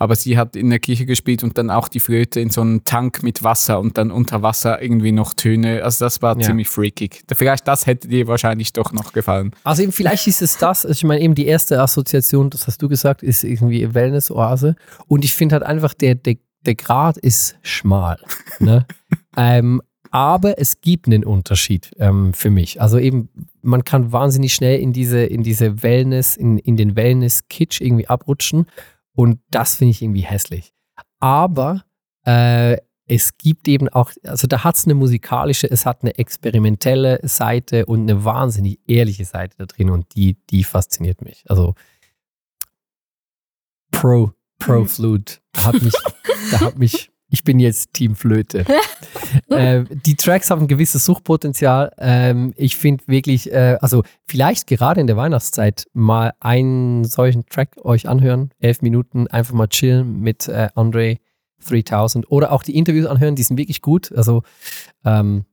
aber 0.00 0.16
sie 0.16 0.38
hat 0.38 0.56
in 0.56 0.70
der 0.70 0.78
Kirche 0.78 1.04
gespielt 1.04 1.44
und 1.44 1.58
dann 1.58 1.70
auch 1.70 1.86
die 1.86 2.00
Flöte 2.00 2.40
in 2.40 2.48
so 2.48 2.62
einem 2.62 2.84
Tank 2.84 3.22
mit 3.22 3.42
Wasser 3.42 3.78
und 3.78 3.98
dann 3.98 4.10
unter 4.10 4.40
Wasser 4.40 4.80
irgendwie 4.80 5.12
noch 5.12 5.34
Töne. 5.34 5.84
Also 5.84 6.06
das 6.06 6.22
war 6.22 6.36
Ja. 6.40 6.46
ziemlich 6.46 6.68
freakig. 6.70 7.22
Vielleicht 7.32 7.68
das 7.68 7.86
hätte 7.86 8.08
dir 8.08 8.26
wahrscheinlich 8.26 8.72
doch 8.72 8.92
noch 8.92 9.12
gefallen. 9.12 9.50
Also 9.62 9.82
eben, 9.82 9.92
vielleicht 9.92 10.26
ist 10.26 10.40
es 10.40 10.56
das, 10.56 10.86
also 10.86 10.92
ich 10.92 11.04
meine 11.04 11.20
eben 11.20 11.34
die 11.34 11.44
erste 11.46 11.82
Assoziation, 11.82 12.48
das 12.48 12.66
hast 12.66 12.80
du 12.80 12.88
gesagt, 12.88 13.22
ist 13.22 13.44
irgendwie 13.44 13.92
Wellness-Oase 13.92 14.74
und 15.06 15.22
ich 15.22 15.34
finde 15.34 15.56
halt 15.56 15.64
einfach, 15.64 15.92
der, 15.92 16.14
der, 16.14 16.36
der 16.64 16.74
Grad 16.76 17.18
ist 17.18 17.58
schmal. 17.60 18.18
Ne? 18.58 18.86
ähm, 19.36 19.82
aber 20.10 20.58
es 20.58 20.80
gibt 20.80 21.08
einen 21.08 21.24
Unterschied 21.24 21.90
ähm, 21.98 22.32
für 22.32 22.48
mich. 22.48 22.80
Also 22.80 22.98
eben, 22.98 23.28
man 23.60 23.84
kann 23.84 24.12
wahnsinnig 24.12 24.54
schnell 24.54 24.80
in 24.80 24.94
diese, 24.94 25.20
in 25.24 25.42
diese 25.42 25.82
Wellness, 25.82 26.38
in, 26.38 26.56
in 26.56 26.78
den 26.78 26.96
Wellness-Kitsch 26.96 27.82
irgendwie 27.82 28.08
abrutschen 28.08 28.64
und 29.20 29.38
das 29.50 29.74
finde 29.74 29.90
ich 29.90 30.00
irgendwie 30.00 30.22
hässlich. 30.22 30.72
Aber 31.18 31.84
äh, 32.24 32.78
es 33.06 33.36
gibt 33.36 33.68
eben 33.68 33.90
auch, 33.90 34.12
also 34.24 34.46
da 34.46 34.64
hat 34.64 34.76
es 34.76 34.86
eine 34.86 34.94
musikalische, 34.94 35.70
es 35.70 35.84
hat 35.84 36.00
eine 36.00 36.16
experimentelle 36.16 37.20
Seite 37.22 37.84
und 37.84 38.08
eine 38.08 38.24
wahnsinnig 38.24 38.80
ehrliche 38.86 39.26
Seite 39.26 39.58
da 39.58 39.66
drin 39.66 39.90
und 39.90 40.14
die, 40.14 40.38
die 40.48 40.64
fasziniert 40.64 41.20
mich. 41.20 41.44
Also 41.50 41.74
Pro, 43.90 44.32
Pro 44.58 44.86
Flute, 44.86 45.40
da 45.52 45.64
hat 45.64 45.82
mich, 45.82 45.94
da 46.50 46.60
hat 46.60 46.78
mich, 46.78 47.10
ich 47.30 47.44
bin 47.44 47.60
jetzt 47.60 47.92
Team 47.92 48.16
Flöte. 48.16 48.66
äh, 49.50 49.84
die 49.88 50.16
Tracks 50.16 50.50
haben 50.50 50.62
ein 50.62 50.68
gewisses 50.68 51.04
Suchtpotenzial. 51.04 51.92
Ähm, 51.98 52.52
ich 52.56 52.76
finde 52.76 53.04
wirklich, 53.06 53.52
äh, 53.52 53.78
also 53.80 54.02
vielleicht 54.26 54.66
gerade 54.66 55.00
in 55.00 55.06
der 55.06 55.16
Weihnachtszeit 55.16 55.86
mal 55.92 56.32
einen 56.40 57.04
solchen 57.04 57.46
Track 57.46 57.76
euch 57.84 58.08
anhören, 58.08 58.50
elf 58.58 58.82
Minuten, 58.82 59.28
einfach 59.28 59.54
mal 59.54 59.68
chillen 59.68 60.20
mit 60.20 60.48
äh, 60.48 60.68
Andre 60.74 61.18
3000 61.68 62.30
oder 62.30 62.52
auch 62.52 62.62
die 62.62 62.76
Interviews 62.76 63.06
anhören, 63.06 63.36
die 63.36 63.42
sind 63.42 63.56
wirklich 63.56 63.80
gut. 63.80 64.12
Also 64.12 64.42
ähm, 65.04 65.44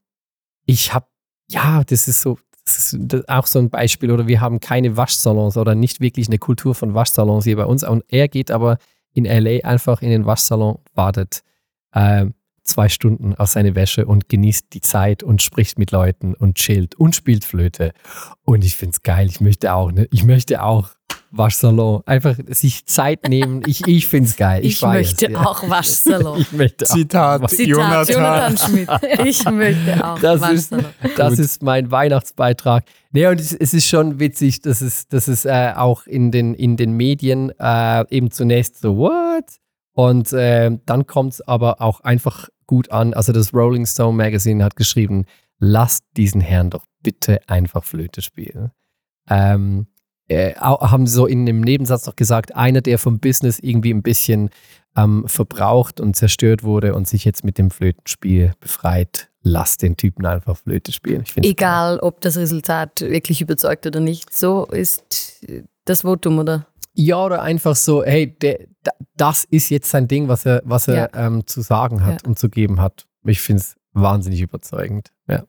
ich 0.66 0.94
habe, 0.94 1.06
ja, 1.50 1.84
das 1.84 2.08
ist 2.08 2.22
so, 2.22 2.40
das 2.66 2.94
ist 2.94 3.30
auch 3.30 3.46
so 3.46 3.60
ein 3.60 3.70
Beispiel 3.70 4.12
oder 4.12 4.28
wir 4.28 4.42
haben 4.42 4.60
keine 4.60 4.98
Waschsalons 4.98 5.58
oder 5.58 5.76
nicht 5.76 6.02
wirklich 6.02 6.28
eine 6.28 6.40
Kultur 6.40 6.76
von 6.76 6.94
Waschsalons 6.94 7.44
hier 7.44 7.56
bei 7.56 7.66
uns 7.66 7.84
und 7.84 8.04
er 8.08 8.28
geht 8.28 8.52
aber 8.52 8.78
in 9.14 9.26
LA 9.26 9.66
einfach 9.66 10.02
in 10.02 10.10
den 10.10 10.26
Waschsalon, 10.26 10.80
wartet 10.94 11.44
ähm, 11.94 12.34
zwei 12.64 12.90
Stunden 12.90 13.34
auf 13.36 13.50
seine 13.50 13.76
Wäsche 13.76 14.06
und 14.06 14.30
genießt 14.30 14.68
die 14.74 14.82
Zeit 14.82 15.24
und 15.24 15.42
spricht 15.42 15.80
mit 15.80 15.92
Leuten 15.92 16.34
und 16.34 16.56
chillt 16.56 16.96
und 16.96 17.16
spielt 17.16 17.46
Flöte. 17.46 17.94
Und 18.44 18.64
ich 18.64 18.76
finde 18.76 18.94
es 18.96 19.04
geil. 19.04 19.28
Ich 19.28 19.42
möchte 19.42 19.74
auch, 19.74 19.92
ne? 19.92 20.08
Ich 20.12 20.24
möchte 20.24 20.62
auch 20.62 20.90
Waschsalon. 21.32 22.04
Einfach 22.06 22.36
sich 22.48 22.86
Zeit 22.86 23.28
nehmen. 23.28 23.62
Ich, 23.66 23.86
ich 23.86 24.08
finde 24.08 24.30
es 24.30 24.38
geil. 24.38 24.64
Ich, 24.64 24.78
Ich, 24.78 24.82
weiß, 24.82 24.94
möchte 24.94 25.32
ja. 25.32 25.46
auch 25.46 25.68
Waschsalon. 25.70 26.40
Ich 26.48 26.52
möchte 26.52 26.86
auch. 26.86 26.94
Zitat, 26.94 27.50
Zitat 27.50 28.10
Jonathan 28.10 28.58
Schmidt. 28.58 28.90
Ich 29.26 29.44
möchte 29.46 30.06
auch 30.06 30.20
Das 30.20 30.50
ist, 30.50 30.72
Waschsalon. 30.72 30.94
das 31.16 31.40
ist 31.40 31.64
mein 31.64 31.92
Weihnachtsbeitrag. 31.92 32.84
Nee, 33.12 33.28
und 33.28 33.40
es, 33.40 33.54
es 33.54 33.74
ist 33.74 33.88
schon 33.88 34.20
witzig, 34.20 34.62
dass 34.62 34.82
es, 34.82 35.08
dass 35.08 35.28
es 35.28 35.46
äh, 35.46 35.74
auch 35.76 36.06
in 36.06 36.32
den, 36.32 36.54
in 36.54 36.78
den 36.78 36.94
Medien 36.94 37.52
äh, 37.60 38.06
eben 38.10 38.32
zunächst 38.32 38.80
so, 38.80 38.98
what? 38.98 39.46
Und 39.98 40.32
äh, 40.32 40.78
dann 40.86 41.08
kommt 41.08 41.34
es 41.34 41.42
aber 41.42 41.82
auch 41.82 42.02
einfach 42.02 42.50
gut 42.68 42.92
an. 42.92 43.16
Also 43.16 43.34
das 43.34 43.52
Rolling 43.52 43.88
Stone 43.88 44.16
Magazine 44.16 44.64
hat 44.64 44.76
geschrieben, 44.76 45.26
lasst 45.58 46.04
diesen 46.16 46.40
Herrn 46.40 46.70
doch 46.70 46.86
bitte 47.02 47.40
einfach 47.48 47.84
Flöte 47.84 48.22
spielen. 48.22 48.70
Ähm, 49.28 49.88
äh, 50.28 50.54
haben 50.54 51.08
so 51.08 51.26
in 51.26 51.48
dem 51.48 51.62
Nebensatz 51.62 52.06
noch 52.06 52.16
gesagt, 52.16 52.56
einer, 52.56 52.82
der 52.82 53.00
vom 53.00 53.20
Business 53.20 53.58
irgendwie 53.58 53.92
ein 53.92 54.04
bisschen 54.04 54.52
ähm, 54.96 55.24
verbraucht 55.26 56.00
und 56.00 56.16
zerstört 56.16 56.62
wurde 56.62 56.94
und 56.94 57.08
sich 57.08 57.26
jetzt 57.26 57.44
mit 57.44 57.58
dem 57.58 57.72
Flötenspiel 57.72 58.52
befreit, 58.60 59.32
lass 59.42 59.78
den 59.78 59.98
Typen 59.98 60.28
einfach 60.28 60.58
Flöte 60.58 60.92
spielen. 60.92 61.24
Egal, 61.38 61.98
ob 62.02 62.22
das 62.22 62.38
Resultat 62.38 63.02
wirklich 63.02 63.42
überzeugt 63.42 63.88
oder 63.88 64.00
nicht. 64.00 64.32
So 64.32 64.66
ist 64.66 65.44
das 65.86 66.02
Votum, 66.02 66.38
oder? 66.38 66.68
Ja, 67.00 67.24
oder 67.24 67.44
einfach 67.44 67.76
so, 67.76 68.04
hey, 68.04 68.36
der, 68.40 68.60
das 69.16 69.44
ist 69.46 69.70
jetzt 69.70 69.90
sein 69.90 70.08
Ding, 70.08 70.28
was 70.28 70.46
er, 70.46 70.62
was 70.66 70.88
er 70.88 71.14
ähm, 71.16 71.46
zu 71.48 71.62
sagen 71.62 72.04
hat 72.06 72.22
Ja. 72.24 72.28
und 72.28 72.38
zu 72.40 72.50
geben 72.50 72.80
hat. 72.82 73.06
Ich 73.26 73.42
finde 73.42 73.62
es 73.62 73.76
wahnsinnig 73.94 74.42
überzeugend. 74.42 75.12
Ja. 75.28 75.44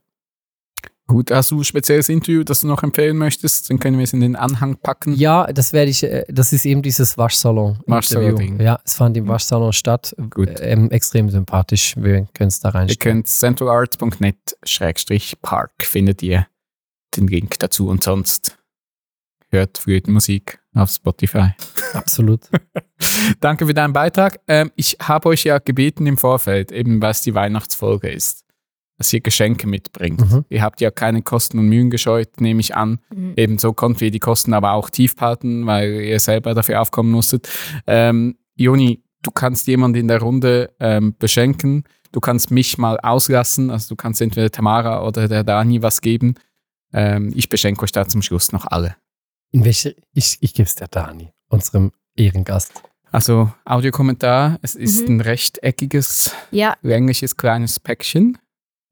Gut, 1.06 1.30
hast 1.30 1.50
du 1.52 1.60
ein 1.60 1.64
spezielles 1.64 2.10
Interview, 2.10 2.44
das 2.44 2.60
du 2.60 2.66
noch 2.66 2.82
empfehlen 2.82 3.16
möchtest? 3.16 3.70
Dann 3.70 3.78
können 3.78 3.96
wir 3.96 4.04
es 4.04 4.12
in 4.12 4.20
den 4.20 4.36
Anhang 4.36 4.76
packen. 4.76 5.14
Ja, 5.14 5.46
das 5.46 5.72
werde 5.72 5.90
ich, 5.90 6.02
äh, 6.02 6.26
das 6.28 6.52
ist 6.52 6.66
eben 6.66 6.82
dieses 6.82 7.16
Waschsalon. 7.16 7.78
Waschsalon-Ding. 7.86 8.60
Ja, 8.60 8.78
es 8.84 8.92
fand 8.94 9.16
im 9.16 9.26
Waschsalon 9.26 9.72
statt. 9.72 10.14
Gut. 10.28 10.50
Ähm, 10.60 10.90
extrem 10.90 11.30
sympathisch. 11.30 11.96
Wir 11.96 12.26
können 12.34 12.48
es 12.48 12.60
da 12.60 12.68
Ihr 12.68 12.74
reinstellen. 12.74 13.22
könnt 13.22 13.26
centralarts.net-park 13.26 15.72
findet 15.82 16.22
ihr 16.22 16.46
den 17.16 17.26
Link 17.26 17.58
dazu 17.58 17.88
und 17.88 18.02
sonst 18.02 18.58
hört 19.50 19.78
Flötenmusik 19.78 20.60
auf 20.78 20.90
Spotify. 20.90 21.50
Absolut. 21.94 22.48
Danke 23.40 23.66
für 23.66 23.74
deinen 23.74 23.92
Beitrag. 23.92 24.40
Ähm, 24.48 24.70
ich 24.76 24.96
habe 25.00 25.28
euch 25.28 25.44
ja 25.44 25.58
gebeten 25.58 26.06
im 26.06 26.16
Vorfeld, 26.16 26.72
eben 26.72 27.00
weil 27.00 27.10
es 27.10 27.22
die 27.22 27.34
Weihnachtsfolge 27.34 28.08
ist, 28.08 28.44
dass 28.96 29.12
ihr 29.12 29.20
Geschenke 29.20 29.66
mitbringt. 29.66 30.20
Mhm. 30.20 30.44
Ihr 30.48 30.62
habt 30.62 30.80
ja 30.80 30.90
keine 30.90 31.22
Kosten 31.22 31.58
und 31.58 31.68
Mühen 31.68 31.90
gescheut, 31.90 32.40
nehme 32.40 32.60
ich 32.60 32.74
an. 32.74 32.98
Mhm. 33.14 33.34
Ebenso 33.36 33.72
konnten 33.72 34.00
wir 34.00 34.10
die 34.10 34.18
Kosten 34.18 34.52
aber 34.52 34.72
auch 34.72 34.90
tief 34.90 35.14
halten, 35.20 35.66
weil 35.66 36.00
ihr 36.00 36.20
selber 36.20 36.54
dafür 36.54 36.80
aufkommen 36.80 37.10
musstet. 37.10 37.48
Ähm, 37.86 38.36
Joni, 38.56 39.02
du 39.22 39.30
kannst 39.30 39.66
jemanden 39.66 39.98
in 39.98 40.08
der 40.08 40.20
Runde 40.20 40.74
ähm, 40.80 41.14
beschenken. 41.18 41.84
Du 42.12 42.20
kannst 42.20 42.50
mich 42.50 42.78
mal 42.78 42.98
auslassen. 43.00 43.70
Also 43.70 43.90
du 43.90 43.96
kannst 43.96 44.20
entweder 44.20 44.50
Tamara 44.50 45.06
oder 45.06 45.28
der 45.28 45.44
Dani 45.44 45.82
was 45.82 46.00
geben. 46.00 46.34
Ähm, 46.92 47.32
ich 47.34 47.48
beschenke 47.48 47.82
euch 47.82 47.92
da 47.92 48.06
zum 48.08 48.22
Schluss 48.22 48.52
noch 48.52 48.66
alle. 48.66 48.96
In 49.50 49.64
welche, 49.64 49.96
ich, 50.12 50.38
ich 50.40 50.54
gebe 50.54 50.66
es 50.68 50.74
der 50.74 50.88
Dani, 50.88 51.32
unserem 51.48 51.92
Ehrengast. 52.16 52.82
Also 53.10 53.50
Audiokommentar, 53.64 54.58
es 54.60 54.74
ist 54.74 55.08
Mhm. 55.08 55.16
ein 55.16 55.20
rechteckiges, 55.22 56.34
Ja, 56.50 56.76
längliches 56.82 57.36
kleines 57.36 57.80
Päckchen, 57.80 58.36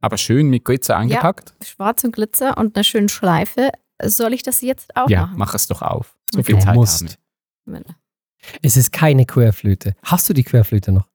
aber 0.01 0.17
schön 0.17 0.49
mit 0.49 0.65
Glitzer 0.65 0.97
eingepackt. 0.97 1.55
schwarz 1.65 2.03
und 2.05 2.13
Glitzer 2.15 2.57
und 2.57 2.75
eine 2.77 2.85
schöne 2.85 3.09
Schleife. 3.11 3.71
Soll 4.03 4.33
ich 4.33 4.43
das 4.43 4.63
jetzt 4.63 4.97
auch 4.97 5.11
Ja, 5.11 5.23
machen? 5.27 5.39
mach 5.39 5.55
es 5.55 5.67
doch 5.67 5.83
auf. 5.83 6.17
So 6.33 6.39
Okay. 6.41 6.47
viel 6.47 6.57
Du 6.57 6.65
Zeit 6.65 6.75
musst. 6.75 7.19
haben 7.67 7.85
wir. 7.85 7.85
Es 8.63 8.77
ist 8.77 8.93
keine 8.93 9.27
Querflöte. 9.27 9.95
Hast 10.03 10.29
du 10.29 10.33
die 10.33 10.45
Querflöte 10.45 10.93
noch? 10.93 11.07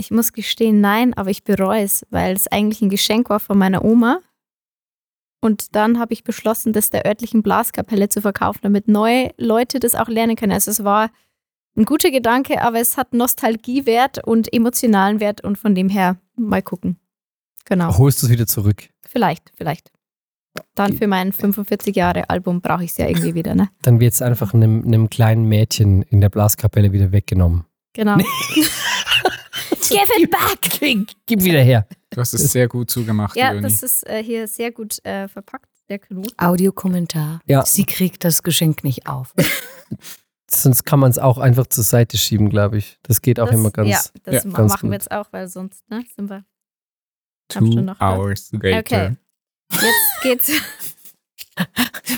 Ich 0.00 0.10
muss 0.10 0.32
gestehen, 0.32 0.80
nein, 0.80 1.14
aber 1.14 1.30
ich 1.30 1.42
bereue 1.44 1.82
es, 1.82 2.06
weil 2.10 2.34
es 2.36 2.46
eigentlich 2.48 2.82
ein 2.82 2.88
Geschenk 2.90 3.30
war 3.30 3.40
von 3.40 3.58
meiner 3.58 3.84
Oma. 3.84 4.20
Und 5.40 5.76
dann 5.76 5.98
habe 5.98 6.12
ich 6.12 6.24
beschlossen, 6.24 6.72
das 6.72 6.90
der 6.90 7.06
örtlichen 7.06 7.42
Blaskapelle 7.42 8.08
zu 8.08 8.20
verkaufen, 8.20 8.60
damit 8.62 8.88
neue 8.88 9.30
Leute 9.36 9.78
das 9.78 9.94
auch 9.94 10.08
lernen 10.08 10.36
können. 10.36 10.52
Also 10.52 10.70
es 10.70 10.82
war 10.82 11.10
ein 11.76 11.84
guter 11.84 12.10
Gedanke, 12.10 12.60
aber 12.60 12.80
es 12.80 12.96
hat 12.96 13.14
Nostalgiewert 13.14 14.26
und 14.26 14.52
emotionalen 14.52 15.20
Wert 15.20 15.44
und 15.44 15.56
von 15.56 15.74
dem 15.74 15.88
her 15.88 16.16
mal 16.36 16.62
gucken. 16.62 16.98
Genau. 17.66 17.96
Holst 17.96 18.22
du 18.22 18.26
es 18.26 18.32
wieder 18.32 18.46
zurück? 18.46 18.88
Vielleicht, 19.02 19.52
vielleicht. 19.56 19.92
Dann 20.74 20.94
für 20.94 21.06
mein 21.06 21.32
45 21.32 21.94
Jahre 21.94 22.28
Album 22.30 22.60
brauche 22.60 22.82
ich 22.82 22.90
es 22.90 22.96
ja 22.96 23.06
irgendwie 23.06 23.34
wieder, 23.34 23.54
ne? 23.54 23.68
Dann 23.82 24.00
wird 24.00 24.14
es 24.14 24.22
einfach 24.22 24.54
einem, 24.54 24.82
einem 24.84 25.08
kleinen 25.08 25.44
Mädchen 25.44 26.02
in 26.02 26.20
der 26.20 26.30
Blaskapelle 26.30 26.90
wieder 26.90 27.12
weggenommen. 27.12 27.64
Genau. 27.92 28.16
Give 29.88 30.00
it 30.18 30.30
back! 30.30 30.80
Gib, 30.80 31.10
gib 31.26 31.44
wieder 31.44 31.60
her. 31.62 31.86
Du 32.18 32.22
hast 32.22 32.34
es 32.34 32.50
sehr 32.50 32.66
gut 32.66 32.90
zugemacht, 32.90 33.36
Ja, 33.36 33.50
Joni. 33.52 33.62
das 33.62 33.84
ist 33.84 34.04
äh, 34.08 34.24
hier 34.24 34.48
sehr 34.48 34.72
gut 34.72 34.98
äh, 35.04 35.28
verpackt, 35.28 35.68
der 35.88 36.00
Knut. 36.00 36.34
Audiokommentar. 36.36 37.40
Ja. 37.46 37.64
Sie 37.64 37.84
kriegt 37.84 38.24
das 38.24 38.42
Geschenk 38.42 38.82
nicht 38.82 39.06
auf. 39.06 39.36
Sonst 40.50 40.82
kann 40.82 40.98
man 40.98 41.12
es 41.12 41.20
auch 41.20 41.38
einfach 41.38 41.68
zur 41.68 41.84
Seite 41.84 42.18
schieben, 42.18 42.50
glaube 42.50 42.78
ich. 42.78 42.98
Das 43.04 43.22
geht 43.22 43.38
auch 43.38 43.46
das, 43.46 43.54
immer 43.54 43.70
ganz. 43.70 43.88
Ja, 43.88 44.00
das 44.24 44.42
ja, 44.42 44.50
ma- 44.50 44.56
ganz 44.56 44.72
machen 44.72 44.80
gut. 44.80 44.90
wir 44.90 44.94
jetzt 44.94 45.12
auch, 45.12 45.26
weil 45.30 45.46
sonst 45.46 45.88
ne, 45.90 46.04
sind 46.16 46.28
wir. 46.28 46.38
hab 47.54 47.62
schon 47.62 47.70
Two 47.70 47.80
noch 47.82 48.00
was. 48.00 48.18
hours 48.18 48.50
later. 48.50 48.78
Okay. 48.80 49.16
Jetzt 49.80 50.22
geht's. 50.22 50.50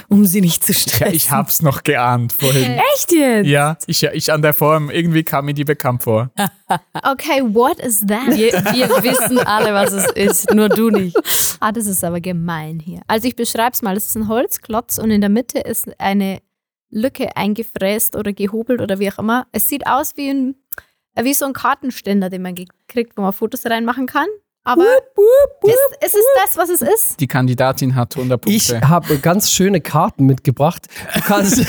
Um 0.09 0.27
sie 0.27 0.41
nicht 0.41 0.65
zu 0.65 0.73
Ja, 0.73 0.79
stressen. 0.79 1.15
ich 1.15 1.31
hab's 1.31 1.63
noch 1.63 1.83
geahnt 1.83 2.33
vorhin. 2.33 2.79
Echt 2.95 3.13
jetzt? 3.13 3.47
Ja, 3.47 3.79
ich, 3.87 4.03
ich 4.03 4.33
an 4.33 4.43
der 4.43 4.53
Form, 4.55 4.91
irgendwie 4.91 5.23
kam 5.23 5.45
mir 5.47 5.55
die 5.55 5.65
bekannt 5.65 6.03
vor. 6.03 6.31
Okay, 7.03 7.43
what 7.43 7.81
is 7.81 8.01
that? 8.07 8.29
Wir, 8.29 8.53
wir 8.53 9.03
wissen 9.03 9.39
alle, 9.39 9.75
was 9.75 9.93
es 9.93 10.07
ist, 10.13 10.55
nur 10.55 10.69
du 10.69 10.91
nicht. 10.91 11.17
Ah, 11.59 11.73
das 11.73 11.87
ist 11.87 12.05
aber 12.05 12.21
gemein 12.21 12.79
hier. 12.79 13.01
Also 13.09 13.27
ich 13.27 13.35
beschreibe 13.35 13.73
es 13.73 13.83
mal. 13.83 13.97
Es 13.97 14.07
ist 14.07 14.17
ein 14.17 14.29
Holzklotz 14.29 14.99
und 14.99 15.11
in 15.11 15.21
der 15.21 15.31
Mitte 15.31 15.59
ist 15.59 15.89
eine 16.01 16.41
Lücke 16.91 17.37
eingefräst 17.37 18.15
oder 18.15 18.33
gehobelt 18.33 18.81
oder 18.81 19.01
wie 19.01 19.11
auch 19.11 19.19
immer. 19.19 19.47
Es 19.51 19.67
sieht 19.67 19.87
aus 19.89 20.13
wie, 20.17 20.31
ein, 20.31 20.55
äh, 21.17 21.25
wie 21.25 21.35
so 21.35 21.45
ein 21.47 21.53
Kartenständer, 21.53 22.31
den 22.31 22.43
man 22.43 22.55
gekriegt, 22.55 23.15
wo 23.17 23.23
man 23.23 23.33
Fotos 23.33 23.67
reinmachen 23.67 24.07
kann. 24.07 24.29
Aber 24.65 24.85
ist, 25.63 26.05
ist 26.07 26.15
es 26.15 26.25
das, 26.45 26.57
was 26.57 26.69
es 26.69 26.83
ist? 26.83 27.21
Die 27.21 27.27
Kandidatin 27.27 27.95
hat 27.95 28.15
100 28.17 28.41
Punkte. 28.41 28.57
Ich 28.57 28.73
habe 28.73 29.19
ganz 29.19 29.51
schöne 29.51 29.81
Karten 29.81 30.27
mitgebracht. 30.27 30.87
Du 31.15 31.21
kannst. 31.23 31.59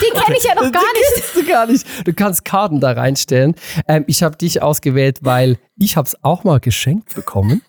Die 0.00 0.10
kenne 0.20 0.36
ich 0.38 0.44
ja 0.44 0.54
noch 0.54 0.72
gar 0.72 0.82
Die 0.82 0.98
nicht. 0.98 1.14
kennst 1.14 1.36
du 1.36 1.44
gar 1.52 1.66
nicht. 1.66 1.86
Du 2.06 2.12
kannst 2.14 2.44
Karten 2.44 2.80
da 2.80 2.92
reinstellen. 2.92 3.54
Ähm, 3.88 4.04
ich 4.06 4.22
habe 4.22 4.36
dich 4.36 4.62
ausgewählt, 4.62 5.18
weil 5.22 5.58
ich 5.76 5.96
habe 5.96 6.06
es 6.06 6.16
auch 6.22 6.44
mal 6.44 6.60
geschenkt 6.60 7.14
bekommen. 7.14 7.62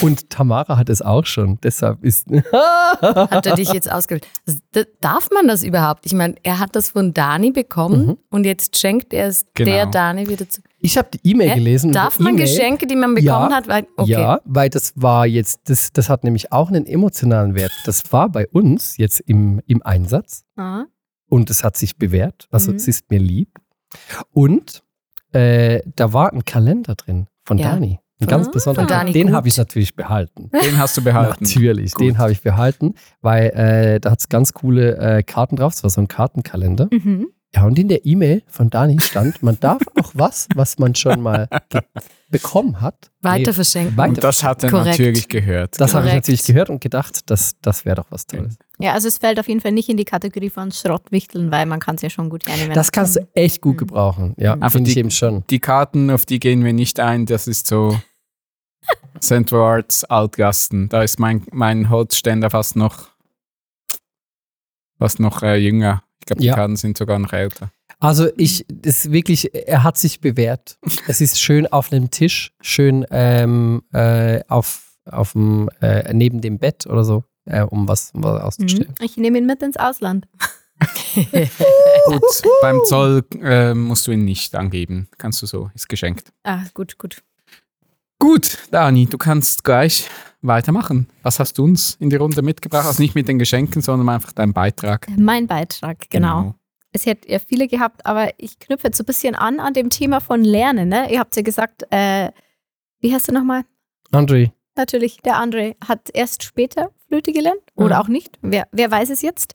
Und 0.00 0.30
Tamara 0.30 0.76
hat 0.78 0.88
es 0.88 1.02
auch 1.02 1.26
schon. 1.26 1.58
Deshalb 1.62 2.04
ist. 2.04 2.28
Hat 3.02 3.46
er 3.46 3.56
dich 3.56 3.72
jetzt 3.72 3.90
ausgewählt? 3.90 4.26
Das- 4.72 4.86
Darf 5.00 5.28
man 5.32 5.48
das 5.48 5.64
überhaupt? 5.64 6.06
Ich 6.06 6.12
meine, 6.14 6.36
er 6.44 6.60
hat 6.60 6.76
das 6.76 6.90
von 6.90 7.12
Dani 7.12 7.50
bekommen 7.50 8.06
Mhm. 8.06 8.18
und 8.30 8.44
jetzt 8.44 8.78
schenkt 8.78 9.12
er 9.12 9.26
es 9.26 9.44
Genau. 9.54 9.70
der 9.72 9.86
Dani 9.86 10.28
wieder 10.28 10.48
zu. 10.48 10.60
Ich 10.84 10.98
habe 10.98 11.08
die 11.14 11.20
E-Mail 11.30 11.54
gelesen. 11.54 11.92
Darf 11.92 12.18
man 12.18 12.34
E-Mail- 12.34 12.46
Geschenke, 12.46 12.86
die 12.86 12.96
man 12.96 13.14
bekommen 13.14 13.50
Ja. 13.50 13.56
hat? 13.56 13.68
Weil, 13.68 13.86
okay. 13.96 14.10
Ja, 14.10 14.40
weil 14.44 14.68
das 14.68 14.92
war 14.96 15.26
jetzt, 15.26 15.60
das, 15.70 15.92
das 15.92 16.08
hat 16.08 16.24
nämlich 16.24 16.50
auch 16.52 16.68
einen 16.68 16.86
emotionalen 16.86 17.54
Wert. 17.54 17.72
Das 17.86 18.12
war 18.12 18.28
bei 18.28 18.46
uns 18.48 18.96
jetzt 18.96 19.20
im, 19.20 19.60
im 19.66 19.82
Einsatz 19.82 20.44
Ah, 20.56 20.84
und 21.28 21.48
es 21.50 21.62
hat 21.64 21.76
sich 21.76 21.96
bewährt. 21.96 22.48
Also 22.50 22.70
Mhm. 22.72 22.76
es 22.78 22.88
ist 22.88 23.10
mir 23.10 23.20
lieb. 23.20 23.48
Und 24.32 24.82
äh, 25.32 25.80
da 25.96 26.12
war 26.12 26.32
ein 26.32 26.44
Kalender 26.44 26.94
drin 26.94 27.26
von 27.44 27.58
Ja. 27.58 27.70
Dani. 27.72 28.00
Ein 28.20 28.26
ganz 28.28 28.48
Ah. 28.48 28.50
besonderer. 28.52 28.86
Dani 28.86 29.12
Den 29.12 29.32
habe 29.32 29.48
ich 29.48 29.56
natürlich 29.56 29.96
behalten. 29.96 30.50
Den 30.64 30.78
hast 30.78 30.96
du 30.96 31.02
behalten. 31.02 31.44
Natürlich, 31.44 31.92
Gut. 31.94 32.04
den 32.06 32.18
habe 32.18 32.30
ich 32.32 32.40
behalten, 32.42 32.94
weil 33.20 33.46
äh, 33.50 34.00
da 34.00 34.10
hat 34.12 34.20
es 34.20 34.28
ganz 34.28 34.52
coole 34.52 34.96
äh, 34.96 35.22
Karten 35.22 35.56
drauf. 35.56 35.72
Es 35.74 35.82
war 35.82 35.90
so 35.90 36.00
ein 36.00 36.08
Kartenkalender. 36.08 36.88
mhm. 36.92 37.28
Ja, 37.54 37.64
und 37.64 37.78
in 37.78 37.88
der 37.88 38.06
E-Mail 38.06 38.42
von 38.46 38.70
Dani 38.70 38.98
stand, 39.00 39.42
man 39.42 39.60
darf 39.60 39.82
auch 40.00 40.12
was, 40.14 40.48
was 40.54 40.78
man 40.78 40.94
schon 40.94 41.20
mal 41.20 41.48
bekommen 42.30 42.80
hat, 42.80 43.10
Weiter 43.20 43.52
verschenken. 43.52 43.94
weiter 43.98 44.08
Und 44.08 44.24
das 44.24 44.42
hat 44.42 44.64
er 44.64 44.70
Korrekt. 44.70 44.86
natürlich 44.98 45.28
gehört. 45.28 45.78
Das 45.78 45.92
habe 45.92 46.06
ich 46.08 46.14
natürlich 46.14 46.44
gehört 46.44 46.70
und 46.70 46.80
gedacht, 46.80 47.28
das, 47.30 47.56
das 47.60 47.84
wäre 47.84 47.96
doch 47.96 48.06
was 48.08 48.26
Tolles. 48.26 48.56
Ja, 48.78 48.94
also 48.94 49.06
es 49.06 49.18
fällt 49.18 49.38
auf 49.38 49.48
jeden 49.48 49.60
Fall 49.60 49.72
nicht 49.72 49.90
in 49.90 49.98
die 49.98 50.06
Kategorie 50.06 50.48
von 50.48 50.72
Schrottwichteln, 50.72 51.50
weil 51.50 51.66
man 51.66 51.78
kann 51.78 51.96
es 51.96 52.02
ja 52.02 52.08
schon 52.08 52.30
gut 52.30 52.46
hernehmen. 52.46 52.72
Das 52.72 52.90
kannst 52.90 53.16
du 53.16 53.28
echt 53.34 53.60
gut 53.60 53.74
Mhm. 53.74 53.78
gebrauchen. 53.78 54.34
Ja, 54.38 54.54
Einfach 54.54 54.72
finde 54.72 54.88
ich 54.88 54.94
die- 54.94 55.00
eben 55.00 55.10
schon. 55.10 55.44
Die 55.50 55.60
Karten, 55.60 56.10
auf 56.10 56.24
die 56.24 56.40
gehen 56.40 56.64
wir 56.64 56.72
nicht 56.72 57.00
ein, 57.00 57.26
das 57.26 57.46
ist 57.46 57.66
so 57.66 58.00
Central 59.20 59.60
Arts 59.60 60.04
Altgasten. 60.04 60.88
Da 60.88 61.02
ist 61.02 61.18
mein, 61.20 61.44
mein 61.52 61.90
Holzständer 61.90 62.48
fast 62.48 62.76
noch, 62.76 63.10
fast 64.98 65.20
noch 65.20 65.42
äh, 65.42 65.56
jünger. 65.56 66.02
Ich 66.22 66.26
glaube, 66.26 66.40
die 66.40 66.46
Ja. 66.46 66.54
Karten 66.54 66.76
sind 66.76 66.96
sogar 66.96 67.18
noch 67.18 67.32
älter. 67.32 67.72
Also 67.98 68.28
ich, 68.36 68.64
das 68.68 69.04
ist 69.06 69.12
wirklich, 69.12 69.52
er 69.54 69.82
hat 69.82 69.98
sich 69.98 70.20
bewährt. 70.20 70.78
es 71.08 71.20
ist 71.20 71.40
schön 71.40 71.66
auf 71.66 71.90
einem 71.92 72.10
Tisch, 72.12 72.52
schön 72.60 73.04
ähm, 73.10 73.82
äh, 73.92 74.40
auf, 74.46 74.92
auf 75.04 75.32
dem, 75.32 75.68
äh, 75.80 76.12
neben 76.14 76.40
dem 76.40 76.60
Bett 76.60 76.86
oder 76.86 77.02
so, 77.02 77.24
äh, 77.44 77.62
um 77.62 77.88
was, 77.88 78.12
um 78.14 78.22
was 78.22 78.40
auszustellen. 78.40 78.94
Mhm. 78.98 79.04
Ich 79.04 79.16
nehme 79.16 79.38
ihn 79.38 79.46
mit 79.46 79.62
ins 79.62 79.76
Ausland. 79.76 80.28
Gut, 82.06 82.22
beim 82.62 82.80
Zoll 82.86 83.24
äh, 83.42 83.74
musst 83.74 84.06
du 84.06 84.12
ihn 84.12 84.24
nicht 84.24 84.54
angeben. 84.54 85.08
Kannst 85.18 85.42
du 85.42 85.46
so, 85.46 85.70
ist 85.74 85.88
geschenkt. 85.88 86.32
Ah, 86.44 86.60
gut, 86.74 86.98
gut. 86.98 87.22
Gut, 88.20 88.58
Dani, 88.70 89.06
du 89.06 89.18
kannst 89.18 89.64
gleich 89.64 90.08
weitermachen. 90.42 91.08
Was 91.22 91.38
hast 91.40 91.58
du 91.58 91.64
uns 91.64 91.96
in 92.00 92.10
die 92.10 92.16
Runde 92.16 92.42
mitgebracht? 92.42 92.86
Also 92.86 93.02
nicht 93.02 93.14
mit 93.14 93.28
den 93.28 93.38
Geschenken, 93.38 93.80
sondern 93.82 94.08
einfach 94.08 94.32
deinen 94.32 94.52
Beitrag. 94.52 95.06
Mein 95.16 95.46
Beitrag, 95.46 96.10
genau. 96.10 96.54
Es 96.92 97.06
hätte 97.06 97.30
ja 97.30 97.38
viele 97.38 97.68
gehabt, 97.68 98.04
aber 98.04 98.30
ich 98.38 98.58
knüpfe 98.58 98.88
jetzt 98.88 98.98
so 98.98 99.02
ein 99.02 99.06
bisschen 99.06 99.34
an 99.34 99.60
an 99.60 99.72
dem 99.72 99.88
Thema 99.88 100.20
von 100.20 100.44
Lernen. 100.44 100.88
Ne? 100.90 101.10
Ihr 101.10 101.20
habt 101.20 101.34
ja 101.36 101.42
gesagt, 101.42 101.84
äh, 101.90 102.30
wie 103.00 103.14
heißt 103.14 103.28
du 103.28 103.32
nochmal? 103.32 103.62
Andre, 104.10 104.52
natürlich, 104.76 105.16
der 105.24 105.38
andere 105.38 105.74
hat 105.86 106.10
erst 106.12 106.42
später 106.42 106.90
Flöte 107.08 107.32
gelernt 107.32 107.62
oder 107.76 107.96
Mhm. 107.96 108.02
auch 108.02 108.08
nicht. 108.08 108.38
Wer, 108.42 108.68
wer 108.72 108.90
weiß 108.90 109.08
es 109.10 109.22
jetzt? 109.22 109.54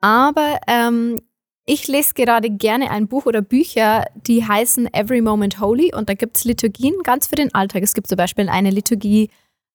Aber 0.00 0.58
ähm, 0.68 1.20
ich 1.66 1.88
lese 1.88 2.14
gerade 2.14 2.48
gerne 2.50 2.90
ein 2.90 3.08
Buch 3.08 3.26
oder 3.26 3.42
Bücher, 3.42 4.04
die 4.14 4.44
heißen 4.46 4.92
Every 4.94 5.20
Moment 5.20 5.60
Holy 5.60 5.92
und 5.94 6.08
da 6.08 6.14
gibt 6.14 6.36
es 6.36 6.44
Liturgien 6.44 6.94
ganz 7.02 7.26
für 7.26 7.34
den 7.34 7.52
Alltag. 7.54 7.82
Es 7.82 7.92
gibt 7.94 8.06
zum 8.06 8.16
Beispiel 8.16 8.48
eine 8.48 8.70
Liturgie, 8.70 9.30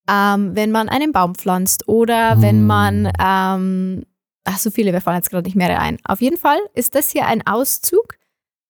ähm, 0.10 0.56
wenn 0.56 0.72
man 0.72 0.90
einen 0.90 1.12
Baum 1.12 1.36
pflanzt 1.36 1.88
oder 1.88 2.42
wenn 2.42 2.60
Hm. 2.60 2.68
man, 2.68 3.12
ähm, 3.20 4.06
ach 4.44 4.58
so 4.58 4.70
viele, 4.72 4.92
mir 4.92 5.02
fallen 5.02 5.18
jetzt 5.18 5.30
gerade 5.30 5.48
nicht 5.48 5.56
mehr 5.56 5.80
ein. 5.80 5.98
Auf 6.04 6.22
jeden 6.22 6.38
Fall 6.38 6.60
ist 6.74 6.96
das 6.96 7.12
hier 7.12 7.26
ein 7.26 7.46
Auszug 7.48 8.16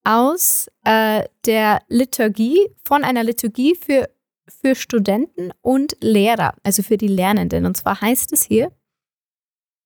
aus 0.04 0.67
äh, 0.84 1.24
der 1.46 1.82
Liturgie, 1.88 2.69
von 2.84 3.04
einer 3.04 3.24
Liturgie 3.24 3.76
für, 3.76 4.10
für 4.48 4.76
Studenten 4.76 5.52
und 5.62 5.96
Lehrer, 6.02 6.56
also 6.63 6.84
für 6.84 6.98
die 6.98 7.08
Lernenden. 7.08 7.65
Und 7.65 7.78
zwar 7.78 8.02
heißt 8.02 8.34
es 8.34 8.43
hier, 8.43 8.72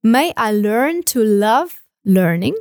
May 0.02 0.32
I 0.40 0.52
learn 0.52 1.04
to 1.06 1.20
love 1.22 1.76
learning. 2.04 2.56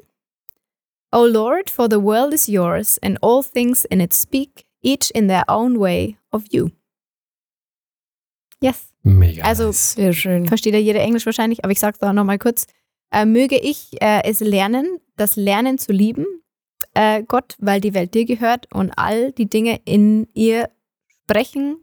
O 1.13 1.25
Lord, 1.25 1.71
for 1.71 1.89
the 1.89 2.03
world 2.03 2.35
is 2.35 2.47
yours, 2.47 2.99
and 3.03 3.19
all 3.23 3.43
things 3.43 3.85
in 3.85 4.01
it 4.01 4.13
speak, 4.13 4.67
each 4.83 5.11
in 5.13 5.29
their 5.29 5.45
own 5.49 5.79
way 5.79 6.19
of 6.31 6.45
you. 6.51 6.71
Yes. 8.61 8.89
Mega. 9.03 9.45
Also- 9.45 9.67
nice. 9.67 9.93
Sehr 9.93 10.13
schön. 10.13 10.47
Versteht 10.47 10.75
ja 10.75 10.81
jeder 10.81 11.01
Englisch 11.01 11.27
wahrscheinlich, 11.27 11.65
aber 11.65 11.73
ich 11.73 11.81
sage 11.81 11.97
es 12.01 12.07
auch 12.07 12.13
nochmal 12.13 12.39
kurz. 12.39 12.67
Äh, 13.13 13.25
möge 13.25 13.57
ich 13.57 14.01
äh, 14.03 14.23
es 14.25 14.41
lernen, 14.41 14.99
das 15.17 15.37
Lernen 15.37 15.79
zu 15.79 15.93
lieben, 15.93 16.27
äh, 16.95 17.23
Gott, 17.23 17.55
weil 17.59 17.81
die 17.81 17.95
Welt 17.95 18.15
dir 18.15 18.25
gehört 18.25 18.73
und 18.75 18.93
all 18.97 19.33
die 19.33 19.49
Dinge 19.49 19.81
in 19.85 20.27
ihr 20.35 20.71
sprechen 21.23 21.77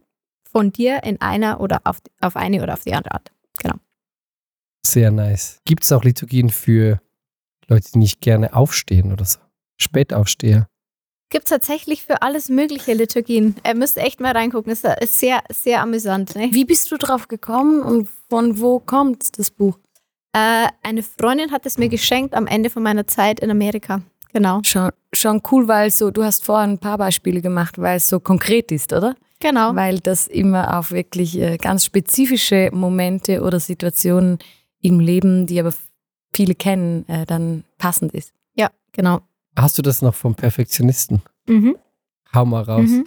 von 0.52 0.72
dir 0.72 1.04
in 1.04 1.22
einer 1.22 1.62
oder 1.62 1.82
auf, 1.86 2.02
auf 2.20 2.36
eine 2.36 2.62
oder 2.62 2.74
auf 2.74 2.84
die 2.84 2.94
andere 2.94 3.14
Art. 3.14 3.32
Sehr 4.86 5.12
nice. 5.12 5.62
Gibt 5.66 5.84
es 5.84 5.92
auch 5.92 6.04
Liturgien 6.04 6.50
für 6.50 7.02
Leute, 7.68 7.90
die 7.94 8.00
nicht 8.00 8.22
gerne 8.22 8.54
aufstehen 8.54 9.12
oder 9.14 9.26
so? 9.26 9.40
Spätaufsteher. 9.78 10.68
Gibt 11.30 11.46
es 11.46 11.50
tatsächlich 11.50 12.04
für 12.04 12.22
alles 12.22 12.50
mögliche 12.50 12.94
Liturgien. 12.94 13.56
Ihr 13.66 13.76
müsst 13.76 13.98
echt 13.98 14.20
mal 14.20 14.34
reingucken. 14.34 14.72
Ist, 14.72 14.86
ist 14.86 15.20
sehr, 15.20 15.42
sehr 15.50 15.82
amüsant. 15.82 16.36
Ne? 16.36 16.50
Wie 16.52 16.66
bist 16.66 16.92
du 16.92 16.98
drauf 16.98 17.28
gekommen 17.28 17.82
und 17.82 18.08
von 18.30 18.60
wo 18.60 18.80
kommt 18.80 19.40
das 19.40 19.50
Buch? 19.50 19.80
Äh, 20.34 20.68
eine 20.82 21.04
Freundin 21.04 21.52
hat 21.52 21.66
es 21.66 21.78
mir 21.78 21.90
geschenkt 21.90 22.34
am 22.34 22.48
Ende 22.48 22.70
von 22.70 22.84
meiner 22.84 23.08
Zeit 23.08 23.40
in 23.40 23.50
Amerika. 23.50 24.02
Genau. 24.34 24.62
Schon, 24.64 24.90
schon 25.14 25.42
cool, 25.52 25.68
weil 25.68 25.92
so, 25.92 26.10
du 26.12 26.24
hast 26.24 26.44
vorher 26.44 26.68
ein 26.68 26.80
paar 26.80 26.98
Beispiele 26.98 27.42
gemacht, 27.42 27.80
weil 27.80 27.98
es 27.98 28.08
so 28.08 28.20
konkret 28.20 28.72
ist, 28.72 28.94
oder? 28.94 29.16
Genau. 29.40 29.76
Weil 29.76 30.00
das 30.00 30.28
immer 30.28 30.78
auf 30.78 30.92
wirklich 30.92 31.38
äh, 31.38 31.58
ganz 31.58 31.86
spezifische 31.86 32.70
Momente 32.74 33.42
oder 33.42 33.60
Situationen 33.60 34.40
im 34.82 35.00
Leben, 35.00 35.46
die 35.46 35.60
aber 35.60 35.74
viele 36.34 36.56
kennen, 36.56 37.08
äh, 37.08 37.26
dann 37.26 37.64
passend 37.78 38.14
ist. 38.14 38.34
Ja, 38.56 38.70
genau. 38.92 39.22
Hast 39.56 39.78
du 39.78 39.82
das 39.82 40.02
noch 40.02 40.16
vom 40.16 40.36
Perfektionisten? 40.36 41.22
Mhm. 41.48 41.76
Hau 42.34 42.46
mal 42.46 42.64
raus. 42.64 42.90
Mhm. 42.90 43.06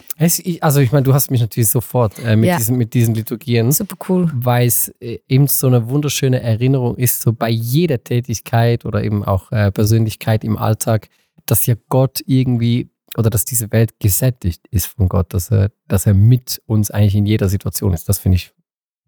Also 0.61 0.79
ich 0.79 0.91
meine, 0.93 1.03
du 1.03 1.13
hast 1.13 1.31
mich 1.31 1.41
natürlich 1.41 1.67
sofort 1.69 2.17
äh, 2.19 2.37
mit, 2.37 2.47
Ja. 2.47 2.57
diesen, 2.57 2.77
mit 2.77 2.93
diesen 2.93 3.13
Liturgien, 3.13 3.73
Super 3.73 3.97
cool. 4.07 4.31
weil 4.33 4.67
es 4.67 4.87
äh, 5.01 5.19
eben 5.27 5.47
so 5.47 5.67
eine 5.67 5.89
wunderschöne 5.89 6.41
Erinnerung 6.41 6.95
ist, 6.95 7.21
so 7.21 7.33
bei 7.33 7.49
jeder 7.49 8.01
Tätigkeit 8.01 8.85
oder 8.85 9.03
eben 9.03 9.25
auch 9.25 9.51
äh, 9.51 9.69
Persönlichkeit 9.71 10.45
im 10.45 10.57
Alltag, 10.57 11.09
dass 11.45 11.65
ja 11.65 11.75
Gott 11.89 12.21
irgendwie 12.25 12.89
oder 13.17 13.29
dass 13.29 13.43
diese 13.43 13.69
Welt 13.73 13.99
gesättigt 13.99 14.65
ist 14.69 14.85
von 14.85 15.09
Gott, 15.09 15.33
dass 15.33 15.51
er, 15.51 15.71
dass 15.89 16.05
er 16.05 16.13
mit 16.13 16.61
uns 16.65 16.89
eigentlich 16.91 17.15
in 17.15 17.25
jeder 17.25 17.49
Situation 17.49 17.93
ist. 17.93 18.07
Das 18.07 18.19
finde 18.19 18.37
ich 18.37 18.53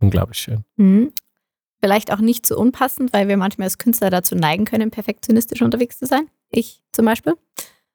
unglaublich 0.01 0.39
schön. 0.39 0.65
Mhm. 0.75 1.13
Vielleicht 1.81 2.11
auch 2.11 2.19
nicht 2.19 2.45
so 2.45 2.57
unpassend, 2.57 3.13
weil 3.13 3.29
wir 3.29 3.37
manchmal 3.37 3.65
als 3.67 3.77
Künstler 3.77 4.09
dazu 4.09 4.35
neigen 4.35 4.65
können, 4.65 4.91
perfektionistisch 4.91 5.61
unterwegs 5.61 5.97
zu 5.97 6.05
sein. 6.07 6.27
Ich 6.51 6.81
zum 6.91 7.05
Beispiel. 7.05 7.35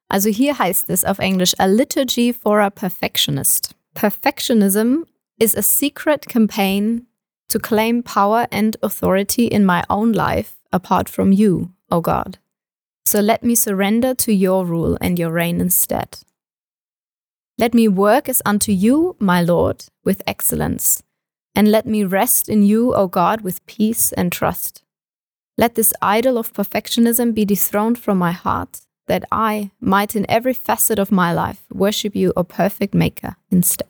Also 0.07 0.29
hier 0.29 0.57
heißt 0.57 0.89
es 0.89 1.03
auf 1.03 1.19
Englisch 1.19 1.53
A 1.57 1.65
Liturgy 1.65 2.33
for 2.33 2.61
a 2.61 2.69
Perfectionist. 2.69 3.75
Perfectionism 3.95 5.05
is 5.39 5.55
a 5.55 5.61
secret 5.61 6.27
campaign 6.27 7.07
to 7.49 7.59
claim 7.59 8.03
power 8.03 8.47
and 8.51 8.77
authority 8.81 9.47
in 9.47 9.65
my 9.65 9.83
own 9.89 10.13
life 10.13 10.57
apart 10.71 11.09
from 11.09 11.31
you, 11.31 11.71
O 11.89 12.01
God. 12.01 12.37
So 13.05 13.19
let 13.19 13.43
me 13.43 13.55
surrender 13.55 14.15
to 14.15 14.31
your 14.31 14.65
rule 14.65 14.97
and 15.01 15.19
your 15.19 15.31
reign 15.31 15.61
instead. 15.61 16.19
Let 17.57 17.73
me 17.73 17.87
work 17.87 18.27
as 18.27 18.41
unto 18.45 18.71
you, 18.71 19.15
my 19.19 19.41
Lord, 19.41 19.85
with 20.03 20.21
excellence 20.27 21.03
and 21.55 21.71
let 21.71 21.85
me 21.85 22.03
rest 22.03 22.49
in 22.49 22.63
you, 22.63 22.93
O 22.93 23.07
God, 23.07 23.41
with 23.41 23.65
peace 23.65 24.11
and 24.11 24.31
trust. 24.31 24.83
Let 25.57 25.75
this 25.75 25.93
idol 26.01 26.37
of 26.37 26.53
perfectionism 26.53 27.33
be 27.33 27.45
dethroned 27.45 27.97
from 27.97 28.17
my 28.17 28.31
heart, 28.31 28.81
that 29.07 29.23
I 29.31 29.71
might 29.79 30.15
in 30.15 30.25
every 30.29 30.53
facet 30.53 30.99
of 30.99 31.11
my 31.11 31.31
life 31.33 31.63
worship 31.71 32.15
you, 32.15 32.33
O 32.35 32.43
perfect 32.43 32.93
Maker, 32.93 33.35
instead. 33.51 33.87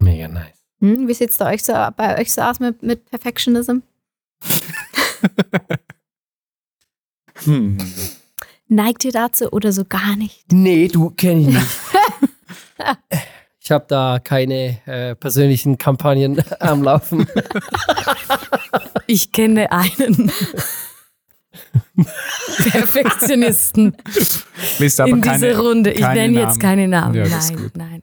Mega 0.00 0.28
nice. 0.28 0.64
Hm, 0.80 1.08
wie 1.08 1.14
sieht's 1.14 1.36
da 1.36 1.48
euch 1.50 1.62
so, 1.62 1.72
bei 1.96 2.18
euch 2.18 2.32
so 2.32 2.42
aus 2.42 2.60
mit, 2.60 2.82
mit 2.82 3.04
Perfectionism? 3.10 3.82
Hm. 7.44 7.78
Neigt 8.68 9.04
ihr 9.04 9.12
dazu 9.12 9.50
oder 9.50 9.72
so 9.72 9.84
gar 9.84 10.16
nicht? 10.16 10.44
Nee, 10.52 10.88
du 10.88 11.10
kenn 11.10 11.40
ich 11.40 11.46
nicht. 11.48 11.80
ich 13.60 13.70
habe 13.70 13.84
da 13.88 14.18
keine 14.22 14.80
äh, 14.86 15.14
persönlichen 15.14 15.76
Kampagnen 15.78 16.42
am 16.60 16.82
Laufen. 16.82 17.26
Ich 19.06 19.32
kenne 19.32 19.70
einen 19.72 20.32
Perfektionisten 22.70 23.96
Willst 24.78 25.00
aber 25.00 25.10
in 25.10 25.20
keine, 25.20 25.46
dieser 25.46 25.58
Runde. 25.58 25.92
Ich 25.92 26.00
nenne 26.00 26.40
jetzt 26.40 26.60
keine 26.60 26.88
Namen. 26.88 27.14
Ja, 27.14 27.26
nein, 27.26 27.70
nein. 27.74 28.02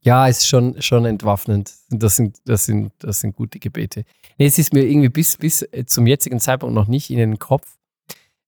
Ja, 0.00 0.26
ist 0.26 0.48
schon, 0.48 0.80
schon 0.82 1.04
entwaffnend. 1.04 1.72
Das 1.90 2.16
sind, 2.16 2.38
das, 2.44 2.66
sind, 2.66 2.92
das 2.98 3.20
sind 3.20 3.36
gute 3.36 3.58
Gebete. 3.60 4.04
Nee, 4.36 4.46
es 4.46 4.58
ist 4.58 4.72
mir 4.72 4.82
irgendwie 4.82 5.08
bis, 5.08 5.36
bis 5.36 5.62
äh, 5.62 5.84
zum 5.86 6.06
jetzigen 6.06 6.40
Zeitpunkt 6.40 6.74
noch 6.74 6.88
nicht 6.88 7.10
in 7.10 7.18
den 7.18 7.38
Kopf 7.38 7.76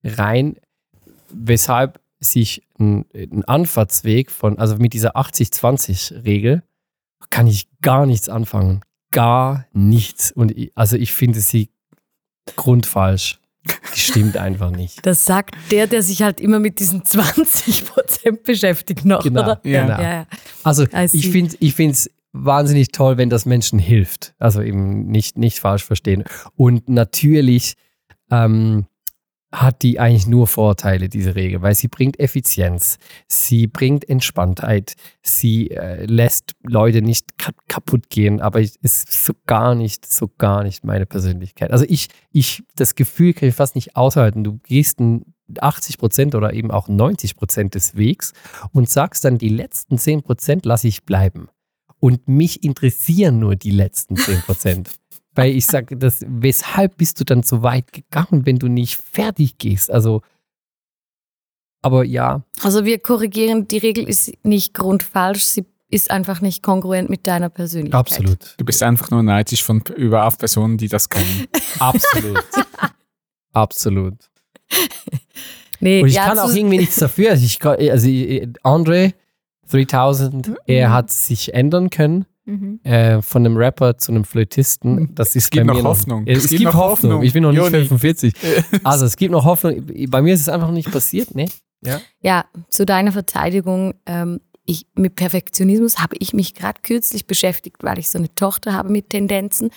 rein, 0.03 0.57
weshalb 1.31 2.01
sich 2.19 2.67
ein, 2.79 3.05
ein 3.15 3.45
Anfahrtsweg 3.45 4.31
von, 4.31 4.59
also 4.59 4.77
mit 4.77 4.95
dieser 4.95 5.17
80-20-Regel, 5.17 6.63
kann 7.31 7.47
ich 7.47 7.69
gar 7.81 8.07
nichts 8.07 8.29
anfangen. 8.29 8.81
Gar 9.13 9.67
nichts. 9.73 10.33
Und 10.33 10.57
ich, 10.57 10.73
also 10.75 10.97
ich 10.97 11.13
finde 11.13 11.41
sie 11.41 11.71
grundfalsch. 12.57 13.41
Die 13.95 14.01
stimmt 14.01 14.37
einfach 14.37 14.71
nicht. 14.71 15.05
Das 15.07 15.25
sagt 15.25 15.55
der, 15.71 15.87
der 15.87 16.03
sich 16.03 16.23
halt 16.23 16.39
immer 16.41 16.59
mit 16.59 16.81
diesen 16.81 17.05
20 17.05 17.87
Prozent 17.87 18.43
beschäftigt 18.43 19.05
noch, 19.07 19.23
Genau, 19.23 19.43
oder? 19.43 19.61
ja. 19.65 19.89
ja, 19.89 20.03
ja. 20.03 20.27
Also 20.63 20.87
ich 21.13 21.31
finde 21.31 21.57
ich 21.61 21.79
es 21.79 22.11
wahnsinnig 22.33 22.89
toll, 22.89 23.17
wenn 23.17 23.31
das 23.31 23.47
Menschen 23.47 23.79
hilft. 23.79 24.35
Also 24.39 24.61
eben 24.61 25.07
nicht, 25.07 25.39
nicht 25.39 25.61
falsch 25.61 25.85
verstehen. 25.85 26.25
Und 26.57 26.89
natürlich 26.91 27.75
ähm, 28.31 28.87
hat 29.55 29.83
die 29.83 30.01
eigentlich 30.01 30.27
nur 30.27 30.47
Vorteile, 30.47 31.09
diese 31.09 31.35
Regel, 31.35 31.63
weil 31.63 31.75
sie 31.75 31.89
bringt 31.89 32.19
Effizienz, 32.19 32.99
sie 33.29 33.67
bringt 33.67 34.09
Entspanntheit, 34.09 34.95
sie 35.23 35.71
äh, 35.71 36.05
lässt 36.07 36.55
Leute 36.63 37.03
nicht 37.03 37.39
ka 37.39 37.53
kaputt 37.69 38.11
gehen, 38.11 38.41
aber 38.41 38.61
ist 38.61 39.13
so 39.13 39.33
gar 39.47 39.75
nicht, 39.75 40.13
so 40.13 40.29
gar 40.39 40.65
nicht 40.65 40.85
meine 40.85 41.07
Persönlichkeit. 41.07 41.71
Also 41.71 41.85
ich, 41.89 42.09
ich, 42.33 42.65
das 42.75 42.95
Gefühl 42.95 43.33
kann 43.33 43.49
ich 43.49 43.55
fast 43.55 43.75
nicht 43.77 43.97
aushalten. 43.97 44.45
Du 44.45 44.59
gehst 44.59 44.99
ein 45.01 45.35
80 45.59 45.99
Prozent 45.99 46.35
oder 46.35 46.53
eben 46.53 46.71
auch 46.71 46.89
90 46.89 47.37
Prozent 47.37 47.75
des 47.75 47.97
Wegs 47.97 48.33
und 48.73 48.89
sagst 48.89 49.25
dann, 49.25 49.39
die 49.39 49.49
letzten 49.49 49.99
10 49.99 50.23
Prozent 50.23 50.65
lasse 50.65 50.89
ich 50.89 51.05
bleiben. 51.05 51.49
Und 52.01 52.29
mich 52.29 52.65
interessieren 52.65 53.39
nur 53.39 53.57
die 53.57 53.71
letzten 53.71 54.17
10 54.17 54.41
Prozent. 54.43 54.91
Weil 55.35 55.53
ich 55.57 55.67
sage, 55.67 55.97
das, 55.97 56.25
weshalb 56.29 56.97
bist 56.97 57.19
du 57.21 57.25
dann 57.25 57.43
so 57.43 57.63
weit 57.63 57.93
gegangen, 57.93 58.47
wenn 58.47 58.59
du 58.59 58.69
nicht 58.69 59.01
fertig 59.01 59.59
gehst? 59.59 59.91
Also, 59.91 60.23
aber 61.83 62.05
ja, 62.05 62.43
Also 62.63 62.85
wir 62.85 62.99
korrigieren, 62.99 63.69
die 63.69 63.79
Regel 63.79 64.09
ist 64.09 64.33
nicht 64.45 64.75
grundfalsch, 64.75 65.43
sie 65.43 65.65
ist 65.91 66.11
einfach 66.11 66.41
nicht 66.41 66.63
kongruent 66.63 67.11
mit 67.11 67.27
deiner 67.27 67.51
Persönlichkeit. 67.51 67.99
absolut. 67.99 68.55
Du 68.57 68.65
bist 68.65 68.83
einfach 68.83 69.11
nur 69.11 69.23
neidisch 69.23 69.63
von, 69.63 69.83
über 69.97 70.25
auf 70.27 70.39
Personen, 70.39 70.79
die 70.79 70.89
das 70.89 71.09
kennen. 71.09 71.47
Absolut. 71.79 72.43
absolut. 73.53 74.15
Nee, 75.81 76.03
Und 76.03 76.09
ich 76.09 76.15
ja, 76.15 76.27
kann 76.29 76.39
auch 76.39 76.53
irgendwie 76.53 76.79
nichts 76.79 76.97
dafür. 76.97 77.31
Also, 77.31 77.45
ich, 77.45 77.63
also 77.65 78.09
ich- 78.09 78.49
Andre 78.63 79.13
3000, 79.71 80.53
er 80.67 80.93
hat 80.93 81.11
sich 81.11 81.53
ändern 81.55 81.91
können. 81.91 82.25
Mhm. 82.47 82.81
Äh, 82.85 83.23
von 83.23 83.45
einem 83.47 83.57
Rapper 83.57 83.97
zu 83.97 84.13
einem 84.13 84.25
Flötisten. 84.25 85.15
Das 85.15 85.35
ist 85.35 85.51
gibt 85.51 85.67
bei 85.67 85.73
noch 85.73 85.83
mir 85.83 85.89
Hoffnung. 85.89 86.27
Es, 86.27 86.49
gibt, 86.49 86.63
noch 86.63 86.75
Hoffnung. 86.75 87.23
Ich 87.23 87.33
bin 87.33 87.43
noch 87.43 87.53
nicht 87.53 87.59
Joni. 87.61 87.87
45. 87.87 88.35
Also 88.85 89.07
es 89.07 89.17
gibt 89.17 89.33
noch 89.33 89.45
Hoffnung. 89.45 89.83
Bei 90.09 90.21
mir 90.21 90.35
ist 90.35 90.43
es 90.43 90.49
einfach 90.49 90.67
noch 90.69 90.75
nicht 90.75 90.91
passiert, 90.93 91.35
ne? 91.35 91.47
Ja, 92.23 92.45
zu 92.71 92.87
deiner 92.87 93.13
Verteidigung, 93.13 93.95
ähm, 94.07 94.41
ich, 94.67 94.87
mit 94.95 95.17
Perfektionismus 95.17 95.99
habe 95.99 96.17
ich 96.19 96.33
mich 96.33 96.55
gerade 96.55 96.81
kürzlich 96.83 97.27
beschäftigt, 97.27 97.83
weil 97.83 97.99
ich 97.99 98.09
so 98.09 98.17
eine 98.19 98.35
Tochter 98.35 98.73
habe 98.73 98.89
mit 98.91 99.11
Tendenzen. 99.11 99.67
Und 99.69 99.73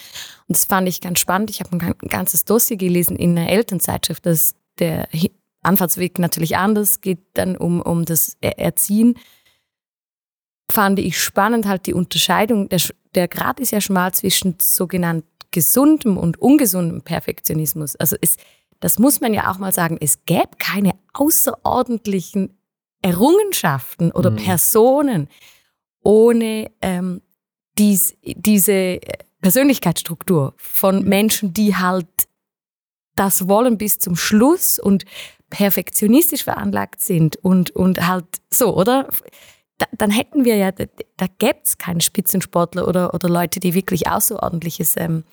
das 0.47 0.63
fand 0.63 0.87
ich 0.87 1.01
ganz 1.01 1.19
spannend. 1.19 1.49
Ich 1.49 1.59
habe 1.59 1.71
ein, 1.73 1.79
gan- 1.79 1.95
ganzes 2.09 2.45
Dossier 2.45 2.77
gelesen 2.77 3.17
in 3.17 3.37
einer 3.37 3.49
Elternzeitschrift. 3.49 4.25
Das 4.25 4.33
ist 4.41 4.55
der 4.79 5.09
Anfahrtsweg 5.61 6.19
natürlich 6.19 6.55
anders, 6.55 7.01
geht 7.01 7.19
dann 7.33 7.57
um, 7.57 7.81
um 7.81 8.05
das 8.05 8.37
Er- 8.39 8.59
Erziehen. 8.59 9.15
Fand 10.69 10.99
ich 10.99 11.21
spannend 11.21 11.65
halt 11.65 11.85
die 11.87 11.93
Unterscheidung. 11.93 12.69
Der, 12.69 12.81
der 13.15 13.27
Grad 13.27 13.59
ist 13.59 13.71
ja 13.71 13.81
schmal 13.81 14.13
zwischen 14.13 14.55
sogenannt 14.59 15.25
gesundem 15.51 16.17
und 16.17 16.41
ungesundem 16.41 17.01
Perfektionismus. 17.01 17.95
Also 17.95 18.15
es, 18.21 18.37
das 18.79 18.99
muss 18.99 19.21
man 19.21 19.33
ja 19.33 19.49
auch 19.51 19.57
mal 19.57 19.71
sagen, 19.71 19.97
es 19.99 20.25
gäbe 20.25 20.51
keine 20.59 20.91
außerordentlichen 21.13 22.57
Errungenschaften 23.01 24.11
oder 24.11 24.31
Mhm. 24.31 24.35
Personen 24.37 25.29
ohne 26.03 26.71
ähm, 26.81 27.21
dies, 27.77 28.15
diese 28.23 28.99
Persönlichkeitsstruktur 29.41 30.53
von 30.57 31.03
Menschen, 31.03 31.53
die 31.53 31.75
halt 31.75 32.07
das 33.15 33.47
wollen 33.47 33.77
bis 33.77 33.99
zum 33.99 34.15
Schluss 34.15 34.79
und 34.79 35.05
perfektionistisch 35.49 36.43
veranlagt 36.43 37.01
sind 37.01 37.37
und, 37.37 37.71
und 37.71 38.07
halt 38.07 38.25
so, 38.53 38.75
oder? 38.75 39.07
Da, 39.79 39.85
dann 39.91 40.09
hätten 40.09 40.43
wir 40.43 40.55
ja, 40.55 40.71
da, 40.71 40.85
da 41.17 41.27
gäbe 41.37 41.59
es 41.63 41.77
keinen 41.77 42.01
Spitzensportler 42.01 42.87
oder, 42.87 43.13
oder 43.13 43.29
Leute, 43.29 43.59
die 43.59 43.73
wirklich 43.73 44.07
außerordentliches, 44.07 44.95
ähm, 44.97 45.23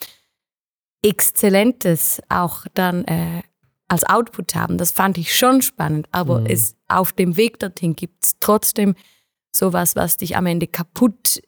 Exzellentes 1.03 2.23
auch 2.31 2.65
dann 2.73 3.05
äh, 3.05 3.43
als 3.89 4.05
Output 4.05 4.55
haben. 4.55 4.79
Das 4.79 4.91
fand 4.91 5.19
ich 5.19 5.37
schon 5.37 5.61
spannend, 5.61 6.09
aber 6.13 6.41
Mhm. 6.41 6.47
es 6.47 6.77
auf 6.89 7.13
dem 7.13 7.37
Weg 7.37 7.59
dorthin 7.59 7.95
gibt 7.95 8.25
es 8.25 8.39
trotzdem 8.41 8.95
sowas, 9.55 9.97
was 9.97 10.17
dich 10.17 10.37
am 10.37 10.47
Ende 10.47 10.67
kaputt 10.67 11.43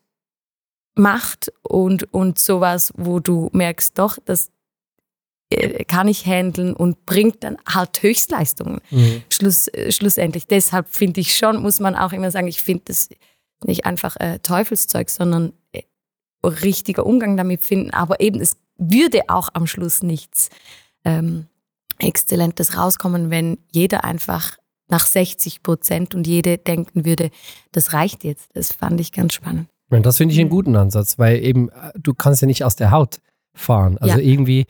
macht 0.94 1.52
und, 1.62 2.12
und 2.12 2.38
sowas, 2.38 2.92
wo 2.96 3.18
du 3.18 3.48
merkst, 3.52 3.98
doch, 3.98 4.18
das 4.24 4.50
kann 5.86 6.08
ich 6.08 6.26
handeln 6.26 6.74
und 6.74 7.06
bringt 7.06 7.44
dann 7.44 7.56
halt 7.68 8.02
Höchstleistungen 8.02 8.80
Mhm. 8.90 9.22
schluss, 9.30 9.68
äh, 9.68 9.92
schlussendlich. 9.92 10.46
Deshalb 10.46 10.88
finde 10.88 11.20
ich 11.20 11.36
schon, 11.36 11.62
muss 11.62 11.78
man 11.80 11.94
auch 11.94 12.12
immer 12.12 12.30
sagen, 12.32 12.48
ich 12.48 12.62
finde 12.62 12.82
das 12.86 13.08
nicht 13.64 13.86
einfach 13.86 14.16
äh, 14.18 14.38
Teufelszeug, 14.40 15.08
sondern 15.08 15.52
äh, 15.72 15.82
richtiger 16.44 17.06
Umgang 17.06 17.36
damit 17.36 17.64
finden. 17.64 17.90
Aber 17.92 18.20
eben, 18.20 18.40
es 18.40 18.56
würde 18.76 19.20
auch 19.28 19.48
am 19.54 19.66
Schluss 19.66 20.02
nichts 20.02 20.50
ähm, 21.04 21.46
Exzellentes 21.98 22.76
rauskommen, 22.76 23.30
wenn 23.30 23.58
jeder 23.72 24.04
einfach 24.04 24.58
nach 24.88 25.06
60 25.06 25.62
Prozent 25.62 26.14
und 26.14 26.26
jede 26.26 26.58
denken 26.58 27.04
würde, 27.04 27.30
das 27.72 27.92
reicht 27.92 28.22
jetzt. 28.24 28.50
Das 28.54 28.72
fand 28.72 29.00
ich 29.00 29.12
ganz 29.12 29.34
spannend. 29.34 29.68
Und 29.90 30.04
das 30.04 30.16
finde 30.18 30.34
ich 30.34 30.40
einen 30.40 30.50
guten 30.50 30.76
Ansatz, 30.76 31.18
weil 31.18 31.42
eben 31.42 31.68
äh, 31.70 31.92
du 31.96 32.14
kannst 32.14 32.42
ja 32.42 32.46
nicht 32.46 32.64
aus 32.64 32.76
der 32.76 32.90
Haut 32.90 33.20
fahren. 33.54 33.96
Also 33.98 34.18
Ja. 34.18 34.22
irgendwie, 34.24 34.60
äh, 34.60 34.66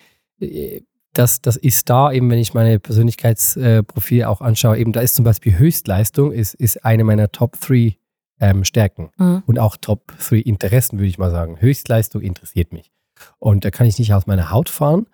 das, 1.12 1.40
das 1.40 1.56
ist 1.56 1.88
da, 1.88 2.12
eben 2.12 2.30
wenn 2.30 2.38
ich 2.38 2.52
meine 2.54 2.78
Persönlichkeitsprofil 2.78 4.24
auch 4.24 4.40
anschaue, 4.40 4.78
eben 4.78 4.92
da 4.92 5.00
ist 5.00 5.14
zum 5.14 5.24
Beispiel 5.24 5.58
Höchstleistung, 5.58 6.32
ist, 6.32 6.54
ist 6.54 6.84
eine 6.84 7.04
meiner 7.04 7.32
Top 7.32 7.58
3 7.60 7.96
ähm, 8.38 8.64
Stärken 8.64 9.10
Mhm. 9.16 9.42
und 9.46 9.58
auch 9.58 9.76
Top 9.78 10.12
3 10.18 10.36
Interessen, 10.38 10.98
würde 10.98 11.08
ich 11.08 11.18
mal 11.18 11.30
sagen. 11.30 11.58
Höchstleistung 11.60 12.20
interessiert 12.20 12.72
mich. 12.72 12.90
Und 13.38 13.64
da 13.64 13.70
kann 13.70 13.86
ich 13.86 13.98
nicht 13.98 14.12
aus 14.12 14.26
meiner 14.26 14.50
Haut 14.50 14.68
fahren, 14.68 15.06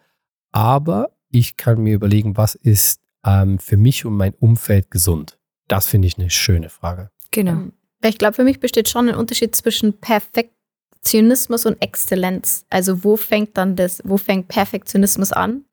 aber 0.50 1.10
ich 1.30 1.56
kann 1.56 1.80
mir 1.82 1.94
überlegen, 1.94 2.36
was 2.36 2.56
ist 2.56 3.00
ähm, 3.24 3.58
für 3.60 3.76
mich 3.76 4.04
und 4.04 4.14
mein 4.16 4.34
Umfeld 4.34 4.90
gesund. 4.90 5.38
Das 5.68 5.86
finde 5.86 6.08
ich 6.08 6.18
eine 6.18 6.30
schöne 6.30 6.68
Frage. 6.68 7.10
Genau. 7.30 7.52
Ähm, 7.52 7.72
Ich 8.04 8.18
glaube, 8.18 8.34
für 8.34 8.42
mich 8.44 8.58
besteht 8.58 8.88
schon 8.88 9.08
ein 9.08 9.14
Unterschied 9.14 9.54
zwischen 9.54 10.00
Perfektionismus 11.02 11.66
und 11.66 11.82
Exzellenz. 11.82 12.64
Also 12.70 13.04
wo 13.04 13.16
fängt 13.16 13.56
dann 13.56 13.76
das, 13.76 14.00
wo 14.04 14.16
fängt 14.16 14.48
Perfektionismus 14.48 15.32
an? 15.32 15.64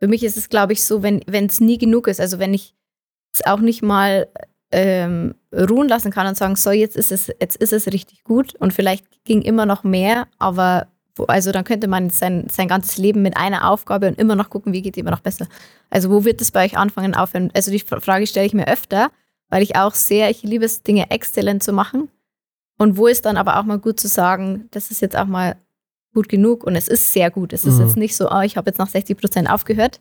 Für 0.00 0.08
mich 0.08 0.24
ist 0.24 0.36
es, 0.36 0.48
glaube 0.48 0.72
ich, 0.72 0.84
so, 0.84 1.02
wenn 1.02 1.22
es 1.26 1.60
nie 1.60 1.78
genug 1.78 2.08
ist, 2.08 2.20
also 2.20 2.38
wenn 2.38 2.52
ich 2.52 2.74
es 3.32 3.46
auch 3.46 3.60
nicht 3.60 3.82
mal 3.82 4.28
ähm, 4.72 5.36
ruhen 5.52 5.88
lassen 5.88 6.10
kann 6.10 6.26
und 6.26 6.36
sagen, 6.36 6.56
so, 6.56 6.72
jetzt 6.72 6.96
ist 6.96 7.12
es, 7.12 7.28
jetzt 7.28 7.56
ist 7.56 7.72
es 7.72 7.86
richtig 7.86 8.24
gut 8.24 8.56
und 8.56 8.72
vielleicht 8.72 9.06
ging 9.24 9.42
immer 9.42 9.64
noch 9.64 9.84
mehr, 9.84 10.26
aber 10.38 10.88
wo, 11.14 11.24
also 11.24 11.52
dann 11.52 11.64
könnte 11.64 11.86
man 11.86 12.10
sein, 12.10 12.48
sein 12.50 12.66
ganzes 12.66 12.98
Leben 12.98 13.22
mit 13.22 13.36
einer 13.36 13.70
Aufgabe 13.70 14.08
und 14.08 14.18
immer 14.18 14.34
noch 14.34 14.50
gucken, 14.50 14.72
wie 14.72 14.82
geht 14.82 14.96
es 14.96 15.00
immer 15.00 15.12
noch 15.12 15.20
besser. 15.20 15.46
Also 15.88 16.10
wo 16.10 16.24
wird 16.24 16.40
es 16.40 16.50
bei 16.50 16.64
euch 16.64 16.76
anfangen 16.76 17.14
aufhören? 17.14 17.50
Also 17.54 17.70
die 17.70 17.78
Frage 17.78 18.26
stelle 18.26 18.46
ich 18.46 18.54
mir 18.54 18.66
öfter, 18.66 19.10
weil 19.48 19.62
ich 19.62 19.76
auch 19.76 19.94
sehr, 19.94 20.30
ich 20.30 20.42
liebe 20.42 20.64
es, 20.64 20.82
Dinge 20.82 21.10
exzellent 21.10 21.62
zu 21.62 21.72
machen. 21.72 22.08
Und 22.78 22.96
wo 22.96 23.06
ist 23.06 23.24
dann 23.24 23.36
aber 23.36 23.58
auch 23.58 23.64
mal 23.64 23.78
gut 23.78 24.00
zu 24.00 24.08
sagen, 24.08 24.66
das 24.72 24.90
ist 24.90 25.00
jetzt 25.00 25.16
auch 25.16 25.26
mal 25.26 25.56
gut 26.12 26.28
genug 26.28 26.64
und 26.64 26.76
es 26.76 26.88
ist 26.88 27.12
sehr 27.12 27.30
gut. 27.30 27.52
Es 27.52 27.64
ist 27.64 27.78
Mhm. 27.78 27.86
jetzt 27.86 27.96
nicht 27.96 28.16
so, 28.16 28.30
oh, 28.30 28.40
ich 28.40 28.56
habe 28.56 28.68
jetzt 28.70 28.78
nach 28.78 28.88
60 28.88 29.16
Prozent 29.18 29.48
aufgehört. 29.50 30.00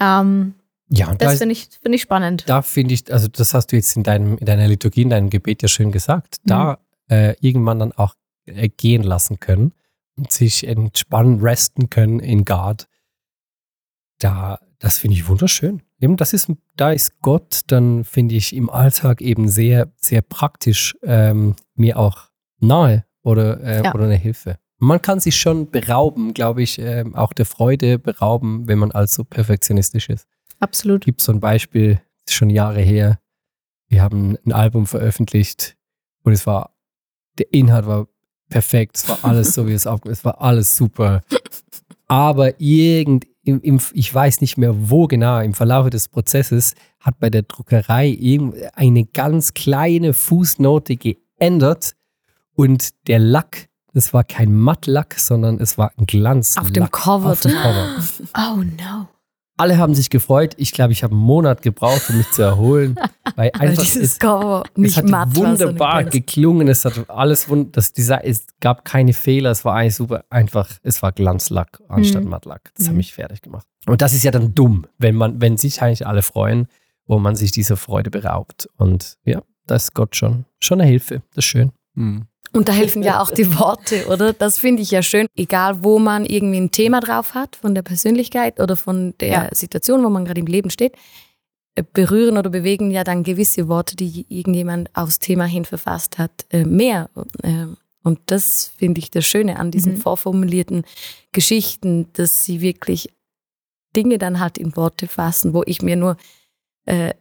Ähm, 0.00 0.54
Ja, 0.88 1.08
und 1.08 1.20
da 1.22 1.26
das 1.26 1.34
ist- 1.34 1.38
finde 1.40 1.52
ich, 1.54 1.68
find 1.82 1.94
ich 1.94 2.02
spannend. 2.02 2.44
da 2.48 2.62
finde 2.62 2.94
ich, 2.94 3.12
also 3.12 3.28
das 3.28 3.54
hast 3.54 3.68
du 3.72 3.76
jetzt 3.76 3.96
in, 3.96 4.02
deinem, 4.02 4.36
in 4.38 4.46
deiner 4.46 4.68
Liturgie, 4.68 5.02
in 5.02 5.10
deinem 5.10 5.30
Gebet 5.30 5.62
ja 5.62 5.68
schön 5.68 5.90
gesagt, 5.92 6.36
da 6.44 6.78
äh, 7.08 7.34
irgendwann 7.40 7.78
dann 7.78 7.92
auch 7.92 8.14
äh, 8.46 8.68
gehen 8.68 9.02
lassen 9.02 9.38
können 9.40 9.72
und 10.16 10.30
sich 10.32 10.66
entspannen, 10.66 11.40
resten 11.40 11.88
können 11.90 12.20
in 12.20 12.44
God. 12.44 12.86
Da, 14.18 14.60
das 14.78 14.98
finde 14.98 15.16
ich 15.16 15.28
wunderschön. 15.28 15.82
Eben, 16.02 16.16
das 16.16 16.32
ist, 16.32 16.50
da 16.76 16.90
ist 16.90 17.20
Gott 17.20 17.60
dann, 17.68 18.02
finde 18.02 18.34
ich, 18.34 18.56
im 18.56 18.68
Alltag 18.68 19.22
eben 19.22 19.48
sehr, 19.48 19.92
sehr 19.96 20.20
praktisch 20.20 20.96
ähm, 21.04 21.54
mir 21.76 21.96
auch 21.96 22.28
nahe 22.58 23.04
oder, 23.22 23.60
äh, 23.62 23.84
Ja. 23.84 23.94
oder 23.94 24.04
eine 24.04 24.16
Hilfe. 24.16 24.58
Man 24.78 25.00
kann 25.00 25.20
sich 25.20 25.36
schon 25.36 25.70
berauben, 25.70 26.34
glaube 26.34 26.60
ich, 26.62 26.80
ähm, 26.80 27.14
auch 27.14 27.32
der 27.32 27.46
Freude 27.46 28.00
berauben, 28.00 28.66
wenn 28.66 28.80
man 28.80 28.90
allzu 28.90 29.22
perfektionistisch 29.24 30.08
ist 30.08 30.26
Absolut. 30.58 31.04
gibt 31.04 31.20
so 31.20 31.30
ein 31.30 31.38
Beispiel, 31.38 32.00
ist 32.26 32.34
schon 32.34 32.50
Jahre 32.50 32.80
her. 32.80 33.20
Wir 33.88 34.02
haben 34.02 34.36
ein 34.44 34.52
Album 34.52 34.86
veröffentlicht 34.88 35.76
und 36.24 36.32
es 36.32 36.48
war, 36.48 36.74
der 37.38 37.52
Inhalt 37.52 37.86
war 37.86 38.08
perfekt, 38.48 38.96
es 38.96 39.08
war 39.08 39.18
alles 39.24 39.54
so, 39.54 39.68
wie 39.68 39.72
es 39.72 39.86
aufgenommen 39.86 40.14
es 40.14 40.24
war 40.24 40.40
alles 40.40 40.76
super. 40.76 41.20
Aber 42.12 42.60
irgend, 42.60 43.26
im, 43.42 43.62
im, 43.62 43.80
ich 43.94 44.14
weiß 44.14 44.42
nicht 44.42 44.58
mehr 44.58 44.90
wo 44.90 45.06
genau, 45.06 45.40
im 45.40 45.54
Verlauf 45.54 45.88
des 45.88 46.08
Prozesses 46.08 46.74
hat 47.00 47.18
bei 47.18 47.30
der 47.30 47.40
Druckerei 47.40 48.18
eine 48.74 49.06
ganz 49.06 49.54
kleine 49.54 50.12
Fußnote 50.12 50.98
geändert 50.98 51.94
und 52.52 52.90
der 53.08 53.18
Lack, 53.18 53.70
das 53.94 54.12
war 54.12 54.24
kein 54.24 54.54
Mattlack, 54.54 55.14
sondern 55.18 55.58
es 55.58 55.78
war 55.78 55.90
ein 55.96 56.04
Glanz. 56.04 56.58
Auf 56.58 56.70
dem 56.70 56.90
Cover 56.90 57.32
Auf 57.32 57.40
dem 57.40 57.52
Cover. 57.52 57.96
Oh 58.36 58.56
no. 58.58 59.08
Alle 59.58 59.76
haben 59.78 59.94
sich 59.94 60.08
gefreut. 60.10 60.54
Ich 60.56 60.72
glaube, 60.72 60.92
ich 60.92 61.02
habe 61.02 61.12
einen 61.14 61.22
Monat 61.22 61.62
gebraucht, 61.62 62.08
um 62.10 62.16
mich 62.18 62.30
zu 62.30 62.42
erholen. 62.42 62.96
Weil 63.36 63.50
einfach 63.58 63.82
dieses 63.82 64.12
es, 64.14 64.18
Cover 64.18 64.64
es 64.74 64.76
nicht 64.78 64.96
hat 64.96 65.04
matt 65.08 65.36
wunderbar 65.36 66.04
geklungen. 66.04 66.68
Es 66.68 66.84
hat 66.84 67.08
alles 67.10 67.48
wund 67.48 67.76
das 67.76 67.92
Design, 67.92 68.20
es 68.24 68.46
gab 68.60 68.84
keine 68.84 69.12
Fehler. 69.12 69.50
Es 69.50 69.64
war 69.64 69.74
eigentlich 69.74 69.94
super 69.94 70.24
einfach. 70.30 70.68
Es 70.82 71.02
war 71.02 71.12
Glanzlack 71.12 71.80
anstatt 71.88 72.24
Mhm. 72.24 72.30
Mattlack. 72.30 72.72
Das 72.76 72.86
hat 72.86 72.92
Mhm. 72.92 72.96
mich 72.98 73.12
fertig 73.14 73.42
gemacht. 73.42 73.66
Und 73.86 74.00
das 74.02 74.14
ist 74.14 74.22
ja 74.22 74.30
dann 74.30 74.54
dumm, 74.54 74.86
wenn 74.98 75.14
man, 75.14 75.40
wenn 75.40 75.56
sich 75.56 75.82
eigentlich 75.82 76.06
alle 76.06 76.22
freuen, 76.22 76.66
wo 77.06 77.18
man 77.18 77.36
sich 77.36 77.50
dieser 77.50 77.76
Freude 77.76 78.10
beraubt. 78.10 78.68
Und 78.76 79.16
ja, 79.24 79.42
das 79.66 79.84
ist 79.84 79.94
Gott 79.94 80.16
schon, 80.16 80.44
schon 80.60 80.80
eine 80.80 80.88
Hilfe. 80.88 81.22
Das 81.34 81.44
ist 81.44 81.50
schön. 81.50 81.72
Hm. 81.94 82.26
Und 82.52 82.68
da 82.68 82.72
helfen 82.72 83.02
ja 83.02 83.20
auch 83.20 83.30
die 83.30 83.46
Worte, 83.58 84.06
oder? 84.08 84.32
Das 84.32 84.58
finde 84.58 84.82
ich 84.82 84.90
ja 84.90 85.02
schön. 85.02 85.26
Egal, 85.36 85.82
wo 85.84 85.98
man 85.98 86.24
irgendwie 86.26 86.58
ein 86.60 86.70
Thema 86.70 87.00
drauf 87.00 87.34
hat, 87.34 87.56
von 87.56 87.74
der 87.74 87.82
Persönlichkeit 87.82 88.60
oder 88.60 88.76
von 88.76 89.14
der 89.20 89.28
Ja. 89.28 89.48
Situation, 89.54 90.04
wo 90.04 90.10
man 90.10 90.24
gerade 90.24 90.40
im 90.40 90.46
Leben 90.46 90.70
steht, 90.70 90.94
äh, 91.74 91.82
berühren 91.92 92.36
oder 92.36 92.50
bewegen 92.50 92.90
ja 92.90 93.04
dann 93.04 93.22
gewisse 93.22 93.68
Worte, 93.68 93.96
die 93.96 94.26
irgendjemand 94.28 94.90
aufs 94.94 95.18
Thema 95.18 95.44
hin 95.46 95.64
verfasst 95.64 96.18
hat, 96.18 96.44
äh, 96.50 96.64
mehr. 96.64 97.08
Ähm, 97.42 97.76
Und 98.04 98.18
das 98.26 98.72
finde 98.76 98.98
ich 98.98 99.12
das 99.12 99.24
Schöne 99.24 99.60
an 99.60 99.70
diesen 99.70 99.92
Mhm. 99.92 99.98
vorformulierten 99.98 100.82
Geschichten, 101.30 102.08
dass 102.14 102.42
sie 102.44 102.60
wirklich 102.60 103.08
Dinge 103.94 104.18
dann 104.18 104.40
halt 104.40 104.58
in 104.58 104.74
Worte 104.74 105.06
fassen, 105.06 105.54
wo 105.54 105.62
ich 105.66 105.82
mir 105.82 105.94
nur 105.96 106.16
äh, 106.86 107.14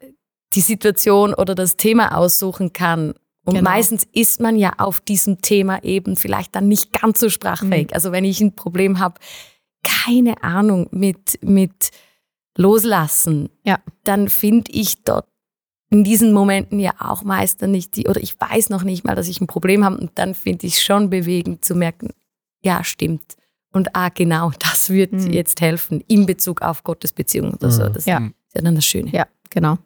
die 0.53 0.61
Situation 0.61 1.35
oder 1.35 1.53
das 1.53 1.77
Thema 1.77 2.17
aussuchen 2.17 2.73
kann. 2.73 3.13
Und 3.43 3.55
Genau. 3.55 3.69
meistens 3.69 4.05
ist 4.13 4.39
man 4.39 4.55
ja 4.55 4.73
auf 4.77 4.99
diesem 5.01 5.41
Thema 5.41 5.83
eben 5.83 6.15
vielleicht 6.15 6.55
dann 6.55 6.67
nicht 6.67 6.93
ganz 6.93 7.19
so 7.19 7.29
sprachfähig. 7.29 7.87
Mhm. 7.89 7.93
Also 7.93 8.11
wenn 8.11 8.23
ich 8.25 8.39
ein 8.41 8.55
Problem 8.55 8.99
habe, 8.99 9.19
keine 9.83 10.43
Ahnung, 10.43 10.87
mit, 10.91 11.39
mit 11.41 11.89
Loslassen, 12.57 13.49
Ja. 13.63 13.79
dann 14.03 14.29
finde 14.29 14.71
ich 14.71 15.03
dort 15.03 15.27
in 15.89 16.03
diesen 16.03 16.31
Momenten 16.33 16.79
ja 16.79 16.91
auch 16.99 17.23
meist 17.23 17.61
dann 17.61 17.71
nicht 17.71 17.95
die, 17.97 18.07
oder 18.07 18.21
ich 18.21 18.39
weiß 18.39 18.69
noch 18.69 18.83
nicht 18.83 19.03
mal, 19.03 19.15
dass 19.15 19.27
ich 19.27 19.41
ein 19.41 19.47
Problem 19.47 19.83
habe 19.83 19.97
und 19.97 20.11
dann 20.15 20.35
finde 20.35 20.67
ich 20.67 20.75
es 20.75 20.83
schon 20.83 21.09
bewegend 21.09 21.65
zu 21.65 21.75
merken, 21.75 22.09
ja, 22.63 22.83
stimmt. 22.83 23.35
Und 23.73 23.95
ah, 23.95 24.09
genau, 24.09 24.51
das 24.59 24.89
wird 24.89 25.11
Mhm. 25.13 25.31
jetzt 25.33 25.59
helfen 25.61 26.01
in 26.07 26.25
Bezug 26.25 26.61
auf 26.61 26.83
Gottes 26.83 27.11
Beziehung 27.13 27.53
oder 27.53 27.71
so. 27.71 27.83
Mhm. 27.89 27.93
Das 27.93 28.05
Ja. 28.05 28.17
ist 28.19 28.55
ja 28.55 28.61
dann 28.61 28.75
das 28.75 28.85
Schöne. 28.85 29.09
Ja, 29.11 29.25
genau. 29.49 29.77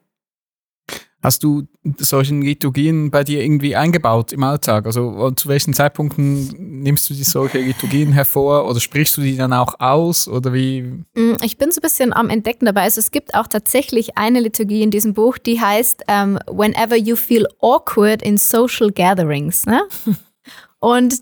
Hast 1.26 1.42
du 1.42 1.64
solchen 1.98 2.44
Liturgien 2.44 3.10
bei 3.10 3.24
dir 3.24 3.42
irgendwie 3.44 3.76
eingebaut 3.76 4.32
im 4.32 4.44
Alltag? 4.44 4.86
Also 4.86 5.32
zu 5.32 5.50
welchen 5.50 5.74
Zeitpunkten 5.74 6.84
nimmst 6.84 7.10
du 7.10 7.16
die 7.16 7.24
solche 7.24 7.58
Liturgien 7.58 8.12
hervor 8.12 8.70
oder 8.70 8.80
sprichst 8.80 9.18
du 9.18 9.22
die 9.22 9.36
dann 9.36 9.52
auch 9.52 9.80
aus 9.80 10.28
oder 10.28 10.54
wie? 10.54 10.84
Mm, 11.16 11.38
Ich 11.42 11.58
bin 11.58 11.72
so 11.72 11.80
ein 11.80 11.82
bisschen 11.82 12.14
am 12.14 12.30
Entdecken 12.30 12.66
dabei. 12.68 12.84
Also 12.84 13.00
es 13.00 13.10
gibt 13.10 13.34
auch 13.34 13.48
tatsächlich 13.48 14.20
eine 14.20 14.40
Liturgie 14.40 14.84
in 14.84 14.92
diesem 14.92 15.16
Buch, 15.16 15.40
die 15.40 15.60
heißt 15.60 16.04
ähm, 16.08 16.38
Whenever 16.46 16.96
you 16.96 17.16
feel 17.16 17.48
awkward 17.60 18.22
in 18.22 18.38
social 18.38 18.92
gatherings. 18.92 19.66
Ne? 19.66 19.82
Und 20.80 21.16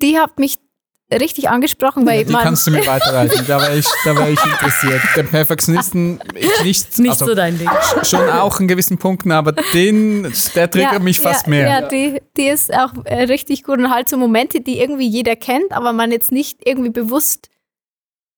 die 0.00 0.18
hat 0.18 0.38
mich 0.38 0.58
richtig 1.10 1.48
angesprochen, 1.48 2.04
weil 2.06 2.24
Die 2.24 2.32
man, 2.32 2.42
kannst 2.42 2.66
du 2.66 2.70
mir 2.70 2.86
weiterreichen. 2.86 3.44
Da 3.46 3.60
wäre 3.60 3.76
ich, 3.78 3.86
da 4.04 4.14
wär 4.16 4.28
ich 4.30 4.44
interessiert. 4.44 5.00
Der 5.16 5.22
Perfektionisten 5.22 6.20
ist 6.34 6.62
nicht, 6.64 6.98
Nicht 6.98 7.10
also 7.12 7.26
so 7.26 7.34
dein 7.34 7.58
Ding. 7.58 7.68
schon 8.02 8.28
auch 8.28 8.60
in 8.60 8.68
gewissen 8.68 8.98
Punkten, 8.98 9.32
aber 9.32 9.52
den, 9.52 10.30
der 10.54 10.70
triggert 10.70 11.02
mich 11.02 11.18
fast 11.20 11.46
ja, 11.46 11.50
mehr. 11.50 11.68
Ja, 11.68 11.88
die, 11.88 12.20
die 12.36 12.48
ist 12.48 12.72
auch 12.74 12.92
äh, 13.04 13.22
richtig 13.24 13.64
gut 13.64 13.78
und 13.78 13.90
halt 13.90 14.08
so 14.08 14.16
Momente, 14.18 14.60
die 14.60 14.78
irgendwie 14.80 15.08
jeder 15.08 15.34
kennt, 15.36 15.72
aber 15.72 15.92
man 15.92 16.12
jetzt 16.12 16.30
nicht 16.32 16.60
irgendwie 16.66 16.90
bewusst 16.90 17.48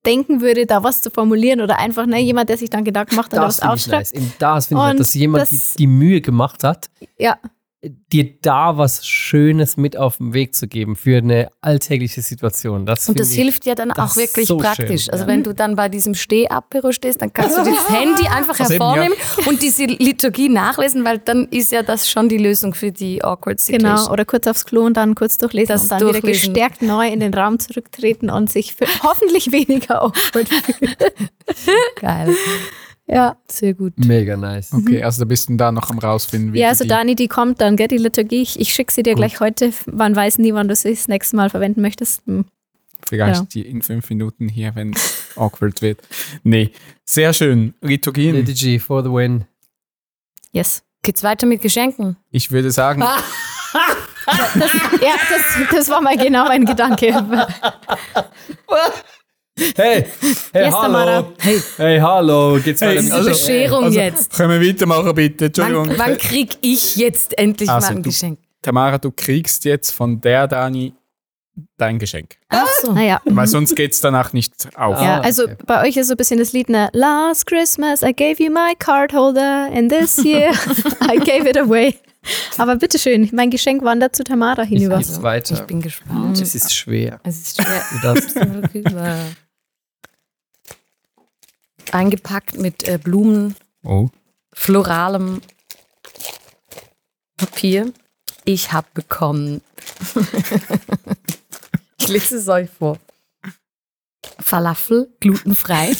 denken 0.06 0.40
würde, 0.40 0.64
da 0.64 0.82
was 0.82 1.02
zu 1.02 1.10
formulieren 1.10 1.60
oder 1.60 1.78
einfach 1.78 2.06
ne, 2.06 2.20
jemand, 2.20 2.48
der 2.48 2.56
sich 2.56 2.70
dann 2.70 2.84
Gedanken 2.84 3.16
macht 3.16 3.32
Das 3.34 3.40
was 3.40 3.56
finde 3.60 3.74
ich 3.76 3.82
aufschreibt. 3.82 4.00
nice. 4.00 4.12
Eben 4.14 4.32
Das 4.38 4.66
finde 4.66 4.80
ich, 4.80 4.82
Und 4.82 4.86
halt, 4.88 5.00
dass 5.00 5.14
jemand 5.14 5.50
die, 5.50 5.56
das- 5.56 5.74
die 5.74 5.86
Mühe 5.86 6.20
gemacht 6.22 6.64
hat, 6.64 6.88
Ja, 7.18 7.36
dir 7.82 8.34
da 8.42 8.76
was 8.76 9.06
Schönes 9.06 9.78
mit 9.78 9.96
auf 9.96 10.18
den 10.18 10.34
Weg 10.34 10.54
zu 10.54 10.68
geben 10.68 10.96
für 10.96 11.16
eine 11.16 11.48
alltägliche 11.62 12.20
Situation. 12.20 12.84
Das 12.84 13.08
Und 13.08 13.18
das 13.18 13.30
ich- 13.30 13.36
hilft 13.38 13.64
ja 13.64 13.74
dann 13.74 13.88
das 13.88 13.98
auch 13.98 14.16
wirklich 14.16 14.46
so 14.46 14.58
praktisch. 14.58 15.04
schön, 15.04 15.12
also 15.14 15.24
ja. 15.24 15.28
wenn 15.28 15.42
du 15.42 15.54
dann 15.54 15.76
bei 15.76 15.88
diesem 15.88 16.14
Steh-Apero 16.14 16.92
stehst, 16.92 17.22
dann 17.22 17.32
kannst 17.32 17.56
du 17.56 17.62
das 17.64 17.88
Handy 17.88 18.26
einfach 18.28 18.60
Also 18.60 18.74
eben, 18.74 18.84
hervornehmen 18.84 19.16
und 19.46 19.62
diese 19.62 19.84
Liturgie 19.86 20.50
nachlesen, 20.50 21.04
weil 21.06 21.20
dann 21.20 21.48
ist 21.48 21.72
ja 21.72 21.82
das 21.82 22.10
schon 22.10 22.28
die 22.28 22.36
Lösung 22.36 22.74
für 22.74 22.92
die 22.92 23.24
awkward 23.24 23.60
situation. 23.60 23.96
genau. 23.96 24.12
Oder 24.12 24.26
kurz 24.26 24.46
aufs 24.46 24.66
Klo 24.66 24.82
und 24.84 24.98
dann 24.98 25.14
kurz 25.14 25.38
durchlesen 25.38 25.68
Das 25.68 25.82
und 25.84 25.90
dann 25.92 26.00
wieder 26.00 26.12
durchlesen. 26.12 26.52
gestärkt 26.52 26.82
neu 26.82 27.08
in 27.08 27.20
den 27.20 27.32
Raum 27.32 27.58
zurücktreten 27.58 28.28
und 28.28 28.50
sich 28.52 28.74
für 28.74 28.84
hoffentlich 29.02 29.52
weniger 29.52 30.02
awkward 30.02 30.48
fühlen. 30.50 30.96
Geil. 31.98 32.34
Ja. 33.12 33.36
Sehr 33.50 33.74
gut. 33.74 33.98
mega 33.98 34.36
nice. 34.36 34.72
Okay, 34.72 35.02
also 35.02 35.20
da 35.20 35.24
bist 35.24 35.48
du 35.48 35.56
da 35.56 35.72
noch 35.72 35.90
am 35.90 35.98
rausfinden, 35.98 36.52
wie 36.52 36.60
ja, 36.60 36.68
also 36.68 36.84
die, 36.84 36.88
Dani, 36.88 37.16
die 37.16 37.26
kommt 37.26 37.60
dann, 37.60 37.76
gell, 37.76 37.88
die 37.88 37.98
Liturgie. 37.98 38.42
Ich, 38.42 38.60
ich 38.60 38.72
schicke 38.72 38.92
sie 38.92 39.02
dir 39.02 39.14
gleich 39.14 39.40
heute. 39.40 39.72
Man 39.90 40.14
weiß 40.14 40.38
nie, 40.38 40.54
wann 40.54 40.68
du 40.68 40.76
sie 40.76 40.90
das 40.90 41.08
nächste 41.08 41.36
Mal 41.36 41.50
verwenden 41.50 41.80
möchtest. 41.80 42.24
Hm. 42.26 42.44
vielleicht 43.08 43.40
ja. 43.40 43.46
die 43.52 43.62
in 43.62 43.82
fünf 43.82 44.08
Minuten 44.10 44.48
hier, 44.48 44.74
wenn 44.76 44.92
es 44.92 45.28
awkward 45.36 45.82
wird. 45.82 46.00
Nee, 46.44 46.70
sehr 47.04 47.32
schön. 47.32 47.74
Liturgien. 47.80 48.36
Liturgy 48.36 48.78
for 48.78 49.02
the 49.02 49.10
win. 49.10 49.44
Yes. 50.52 50.82
Geht's 51.02 51.22
weiter 51.22 51.46
mit 51.46 51.62
Geschenken? 51.62 52.16
Ich 52.30 52.50
würde 52.50 52.70
sagen, 52.70 53.02
Das, 54.26 54.72
ja, 55.00 55.14
das, 55.28 55.70
das 55.70 55.88
war 55.88 56.00
mal 56.00 56.16
genau 56.16 56.44
mein 56.44 56.64
Gedanke. 56.64 57.08
Hey, 59.76 60.06
hey, 60.52 60.64
Yes, 60.64 60.74
Tamara. 60.74 61.26
Hey, 61.38 61.60
hey, 61.76 61.98
hallo. 62.00 62.58
Geht's 62.64 62.80
Hey, 62.80 62.96
also- 62.98 63.28
Bescherung 63.28 63.84
also, 63.84 63.98
jetzt. 64.00 64.32
können 64.36 64.60
wir 64.60 64.68
weitermachen, 64.68 65.14
bitte? 65.14 65.46
Entschuldigung. 65.46 65.88
Wann, 65.90 65.98
wann 65.98 66.18
krieg 66.18 66.56
ich 66.62 66.96
jetzt 66.96 67.36
endlich 67.38 67.68
Also, 67.68 67.88
mal 67.88 67.96
ein 67.96 68.02
du- 68.02 68.08
Geschenk? 68.08 68.38
Tamara, 68.62 68.98
du 68.98 69.10
kriegst 69.10 69.64
jetzt 69.64 69.90
von 69.90 70.20
der 70.20 70.46
Dani 70.48 70.92
dein 71.76 71.98
Geschenk. 71.98 72.36
Ach 72.48 72.66
so. 72.82 72.92
Naja. 72.92 73.20
Weil 73.24 73.46
sonst 73.46 73.74
geht 73.76 73.92
es 73.92 74.00
danach 74.00 74.32
nicht 74.32 74.52
auf. 74.76 75.00
Ja, 75.00 75.18
Ah, 75.18 75.20
also 75.20 75.44
okay. 75.44 75.56
bei 75.66 75.86
euch 75.88 75.96
ist 75.96 76.08
so 76.08 76.14
ein 76.14 76.16
bisschen 76.16 76.38
das 76.38 76.52
Lied, 76.52 76.68
ne? 76.68 76.88
Last 76.92 77.46
Christmas 77.46 78.02
I 78.02 78.12
gave 78.14 78.42
you 78.42 78.50
my 78.50 78.74
card 78.78 79.12
holder 79.12 79.68
and 79.74 79.90
this 79.92 80.18
year 80.24 80.52
I 81.10 81.18
gave 81.18 81.48
it 81.48 81.58
away. 81.58 81.94
Aber 82.58 82.76
bitteschön, 82.76 83.30
mein 83.32 83.48
Geschenk 83.50 83.82
wandert 83.82 84.14
zu 84.14 84.24
Tamara 84.24 84.62
hinüber. 84.62 84.98
Geht's 84.98 85.22
weiter. 85.22 85.54
Ich 85.54 85.62
bin 85.62 85.80
gespannt. 85.80 86.38
Es 86.40 86.54
ist 86.54 86.74
schwer. 86.74 87.18
Es 87.24 87.38
ist 87.40 87.62
schwer. 87.62 87.82
Du 87.92 87.98
darfst 88.02 88.36
Rüber. 88.74 89.16
Eingepackt 91.92 92.56
mit 92.58 92.86
äh, 92.88 92.98
Blumen, 92.98 93.56
Oh. 93.82 94.08
floralem 94.52 95.40
Papier. 97.36 97.92
Ich 98.44 98.72
habe 98.72 98.86
bekommen. 98.94 99.62
ich 101.98 102.08
lese 102.08 102.36
es 102.36 102.48
euch 102.48 102.68
vor. 102.70 102.98
Falafel, 104.38 105.14
glutenfrei. 105.20 105.92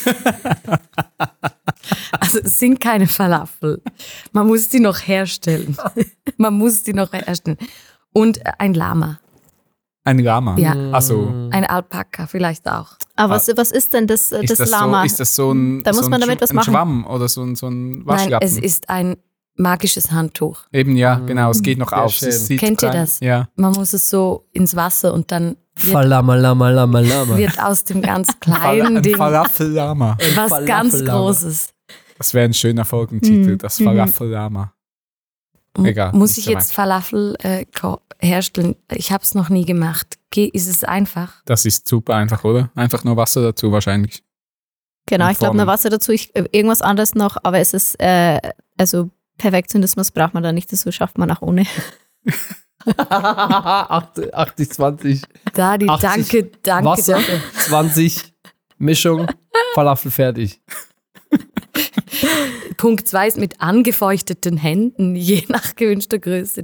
also 2.20 2.38
es 2.40 2.58
sind 2.58 2.80
keine 2.80 3.06
Falafel. 3.06 3.82
Man 4.32 4.46
muss 4.46 4.68
die 4.68 4.80
noch 4.80 4.98
herstellen. 5.06 5.76
Man 6.36 6.54
muss 6.54 6.82
die 6.82 6.92
noch 6.94 7.12
herstellen. 7.12 7.58
Und 8.12 8.40
ein 8.58 8.74
Lama, 8.74 9.20
Ein 10.04 10.18
Lama. 10.18 10.56
Ja. 10.58 10.74
Also, 10.92 11.28
ein 11.50 11.64
Alpaka 11.64 12.26
vielleicht 12.26 12.66
auch. 12.68 12.92
Aber 13.16 13.34
was, 13.34 13.48
was 13.54 13.70
ist 13.70 13.92
denn 13.92 14.06
das, 14.06 14.32
äh, 14.32 14.42
ist 14.42 14.50
das, 14.50 14.58
das, 14.58 14.70
Lama? 14.70 15.00
so, 15.00 15.06
ist 15.06 15.20
das 15.20 15.34
so 15.36 15.52
ein, 15.52 15.82
Da 15.82 15.92
muss 15.92 16.04
so 16.04 16.08
man 16.10 16.14
ein, 16.22 16.28
damit 16.28 16.40
was 16.40 16.50
ein 16.50 16.56
machen. 16.56 16.72
Schwamm 16.72 17.06
oder 17.06 17.28
so 17.28 17.42
ein, 17.42 17.54
so 17.54 17.66
ein 17.68 17.98
Nein, 17.98 18.06
Waschlappen? 18.06 18.46
es 18.48 18.56
ist 18.56 18.88
ein 18.88 19.16
magisches 19.56 20.10
Handtuch. 20.10 20.60
Eben, 20.72 20.96
ja, 20.96 21.16
genau. 21.18 21.50
Es 21.50 21.60
geht 21.62 21.76
noch 21.78 21.90
Sehr 21.90 21.98
auf. 22.02 22.58
Kennt 22.58 22.82
ihr 22.82 22.90
das? 22.90 23.20
Ja. 23.20 23.48
Man 23.56 23.72
muss 23.72 23.92
es 23.92 24.08
so 24.08 24.46
ins 24.52 24.74
Wasser 24.74 25.12
und 25.12 25.30
dann 25.32 25.56
wird, 25.76 25.92
Falama, 25.92 26.34
lama, 26.34 26.70
lama, 26.70 27.00
lama. 27.00 27.36
wird 27.36 27.62
aus 27.62 27.84
dem 27.84 28.00
ganz 28.00 28.28
Fal 28.28 28.36
kleinen 28.40 28.96
ein 28.98 29.02
Ding 29.02 29.16
Falafel-Lama. 29.16 30.16
was 30.34 30.48
Falafel 30.50 30.66
ganz. 30.66 31.04
Großes. 31.04 31.68
Das 32.16 32.32
wäre 32.34 32.46
ein 32.46 32.54
schöner 32.54 32.84
Folgentitel, 32.86 33.52
Mhm. 33.52 33.58
das 33.58 33.78
Mhm. 33.80 33.84
Falafel-Lama. 33.84 34.72
Egal, 35.78 36.12
Muss 36.12 36.36
ich 36.36 36.46
jetzt 36.46 36.72
Falafel 36.72 37.36
äh, 37.40 37.64
herstellen? 38.18 38.76
Ich 38.92 39.12
habe 39.12 39.22
es 39.22 39.34
noch 39.34 39.48
nie 39.48 39.64
gemacht. 39.64 40.18
Ge 40.30 40.46
ist 40.52 40.68
es 40.68 40.84
einfach? 40.84 41.32
Das 41.44 41.64
ist 41.64 41.88
super 41.88 42.14
einfach, 42.16 42.44
oder? 42.44 42.70
Einfach 42.74 43.04
nur 43.04 43.16
Wasser 43.16 43.42
dazu 43.42 43.70
wahrscheinlich. 43.72 44.22
genau, 45.06 45.26
und 45.26 45.32
ich 45.32 45.38
glaube, 45.38 45.56
noch 45.56 45.66
Wasser 45.66 45.90
dazu, 45.90 46.12
ich, 46.12 46.34
äh, 46.34 46.44
irgendwas 46.52 46.82
anderes 46.82 47.14
noch, 47.14 47.36
aber 47.42 47.58
es 47.58 47.72
ist, 47.72 48.00
äh, 48.00 48.40
also 48.76 49.10
Perfektionismus 49.38 50.10
braucht 50.10 50.34
man 50.34 50.42
da 50.42 50.52
nicht, 50.52 50.72
das 50.72 50.82
so 50.82 50.90
schafft 50.92 51.18
man 51.18 51.30
auch 51.30 51.42
ohne. 51.42 51.66
80, 52.86 54.70
20, 54.70 55.22
Da 55.54 55.78
die 55.78 55.88
80 55.88 56.10
danke, 56.10 56.50
danke 56.62 56.86
Wasser, 56.86 57.14
dafür. 57.14 57.40
20, 57.58 58.34
Mischung, 58.78 59.26
Falafel 59.74 60.10
fertig. 60.10 60.60
Punkt 62.76 63.06
2 63.08 63.28
ist 63.28 63.38
mit 63.38 63.60
angefeuchteten 63.60 64.56
Händen, 64.56 65.14
je 65.14 65.42
nach 65.48 65.76
gewünschter 65.76 66.18
Größe. 66.18 66.62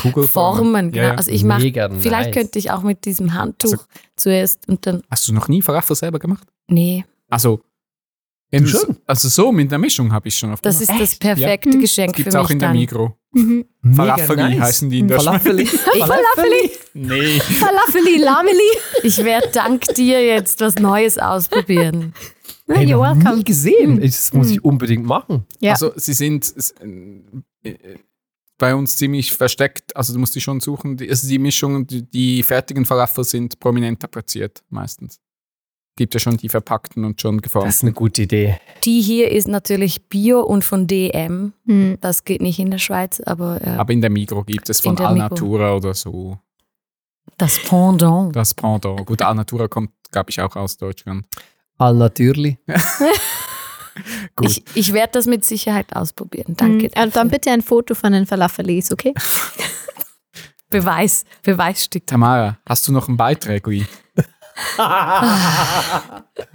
Kugelformen. 0.00 0.28
Formen, 0.28 0.90
genau. 0.92 1.02
Ja, 1.04 1.10
ja. 1.12 1.16
Also 1.16 1.30
ich 1.30 1.44
mache, 1.44 1.60
vielleicht 1.98 2.10
nice. 2.10 2.34
könnte 2.34 2.58
ich 2.58 2.70
auch 2.70 2.82
mit 2.82 3.04
diesem 3.04 3.34
Handtuch 3.34 3.72
Also- 3.72 3.84
zuerst 4.16 4.68
und 4.68 4.86
dann, 4.86 5.02
Hast 5.10 5.28
du 5.28 5.32
noch 5.32 5.48
nie 5.48 5.62
Falafel 5.62 5.96
selber 5.96 6.18
gemacht? 6.18 6.46
nee, 6.68 7.04
Also, 7.30 7.60
schon? 8.64 8.96
also 9.06 9.28
so 9.28 9.52
mit 9.52 9.70
einer 9.70 9.78
Mischung 9.78 10.12
habe 10.12 10.28
ich 10.28 10.38
schon 10.38 10.52
oft 10.52 10.64
das 10.64 10.78
gemacht. 10.80 11.02
ist 11.02 11.12
das 11.12 11.18
perfekte 11.18 11.68
Mhm. 11.70 11.80
Geschenk 11.80 12.14
Gibt 12.16 12.28
es 12.28 12.34
für 12.34 12.38
mich 12.40 12.46
auch 12.46 12.50
in 12.50 12.58
der. 12.58 12.72
Migro. 12.72 13.14
Mhm. 13.32 13.66
Falafeli 13.94 14.56
heißen 14.56 14.88
die 14.88 15.00
in 15.00 15.08
der 15.08 15.18
Falafeli. 15.20 15.66
Falafeli, 15.66 16.70
Nee. 16.94 17.38
Falafeli, 17.40 18.16
Lameli. 18.22 18.58
Ich 19.02 19.22
werde 19.22 19.48
dank 19.52 19.82
dir 19.94 20.24
jetzt 20.24 20.60
was 20.62 20.76
Neues 20.76 21.18
ausprobieren. 21.18 22.14
Hey, 22.68 22.86
You're 22.86 22.96
noch 22.98 23.16
welcome. 23.16 23.36
nie 23.36 23.44
gesehen. 23.44 24.00
Das 24.00 24.32
muss 24.32 24.50
ich 24.50 24.62
unbedingt 24.64 25.04
machen. 25.06 25.46
Ja. 25.60 25.72
Also 25.72 25.92
sie 25.96 26.12
sind 26.12 26.52
äh, 27.62 27.70
äh, 27.70 27.98
bei 28.58 28.74
uns 28.74 28.96
ziemlich 28.96 29.32
versteckt. 29.32 29.94
Also 29.96 30.12
du 30.12 30.18
musst 30.18 30.34
die 30.34 30.40
schon 30.40 30.60
suchen. 30.60 30.96
Die, 30.96 31.08
also 31.08 31.26
die 31.28 31.38
Mischungen, 31.38 31.86
die, 31.86 32.02
die 32.02 32.42
fertigen 32.42 32.84
Falafel 32.84 33.24
sind 33.24 33.58
prominenter 33.60 34.08
platziert 34.08 34.62
meistens. 34.68 35.18
Gibt 35.96 36.14
ja 36.14 36.20
schon 36.20 36.36
die 36.36 36.48
verpackten 36.48 37.04
und 37.04 37.20
schon 37.20 37.38
Das 37.38 37.42
geformten. 37.42 37.70
ist 37.70 37.82
eine 37.82 37.92
gute 37.92 38.22
Idee. 38.22 38.58
Die 38.84 39.00
hier 39.00 39.32
ist 39.32 39.48
natürlich 39.48 40.06
Bio 40.08 40.40
und 40.42 40.64
von 40.64 40.86
DM. 40.86 41.52
Hm. 41.66 41.98
Das 42.00 42.22
geht 42.24 42.40
nicht 42.40 42.58
in 42.60 42.70
der 42.70 42.78
Schweiz, 42.78 43.20
aber 43.20 43.60
äh, 43.64 43.70
Aber 43.70 43.92
in 43.92 44.00
der 44.00 44.10
Migro 44.10 44.44
gibt 44.44 44.68
es 44.70 44.80
von. 44.80 44.96
Alnatura 44.98 45.74
oder 45.74 45.94
so. 45.94 46.38
das 47.36 47.58
Pendant. 47.60 48.34
Das 48.36 48.54
Pendant. 48.54 49.06
Gut, 49.06 49.22
Alnatura 49.22 49.66
kommt, 49.66 49.90
glaube 50.12 50.30
ich, 50.30 50.40
auch 50.40 50.54
aus 50.54 50.76
Deutschland. 50.76 51.26
All 51.78 51.94
natürlich. 51.94 52.56
Gut. 54.36 54.48
Ich, 54.48 54.62
ich 54.74 54.92
werde 54.92 55.12
das 55.12 55.26
mit 55.26 55.44
Sicherheit 55.44 55.94
ausprobieren. 55.96 56.54
Danke. 56.56 56.84
Mhm. 56.86 56.90
Also 56.94 57.10
dann 57.14 57.28
bitte 57.30 57.50
ein 57.50 57.62
Foto 57.62 57.94
von 57.94 58.12
den 58.12 58.26
Falafelis, 58.26 58.92
okay? 58.92 59.14
Beweis, 60.70 61.24
Beweisstück. 61.42 62.06
Tamara, 62.06 62.58
hast 62.68 62.86
du 62.86 62.92
noch 62.92 63.08
ein 63.08 63.16
Beiträgli 63.16 63.86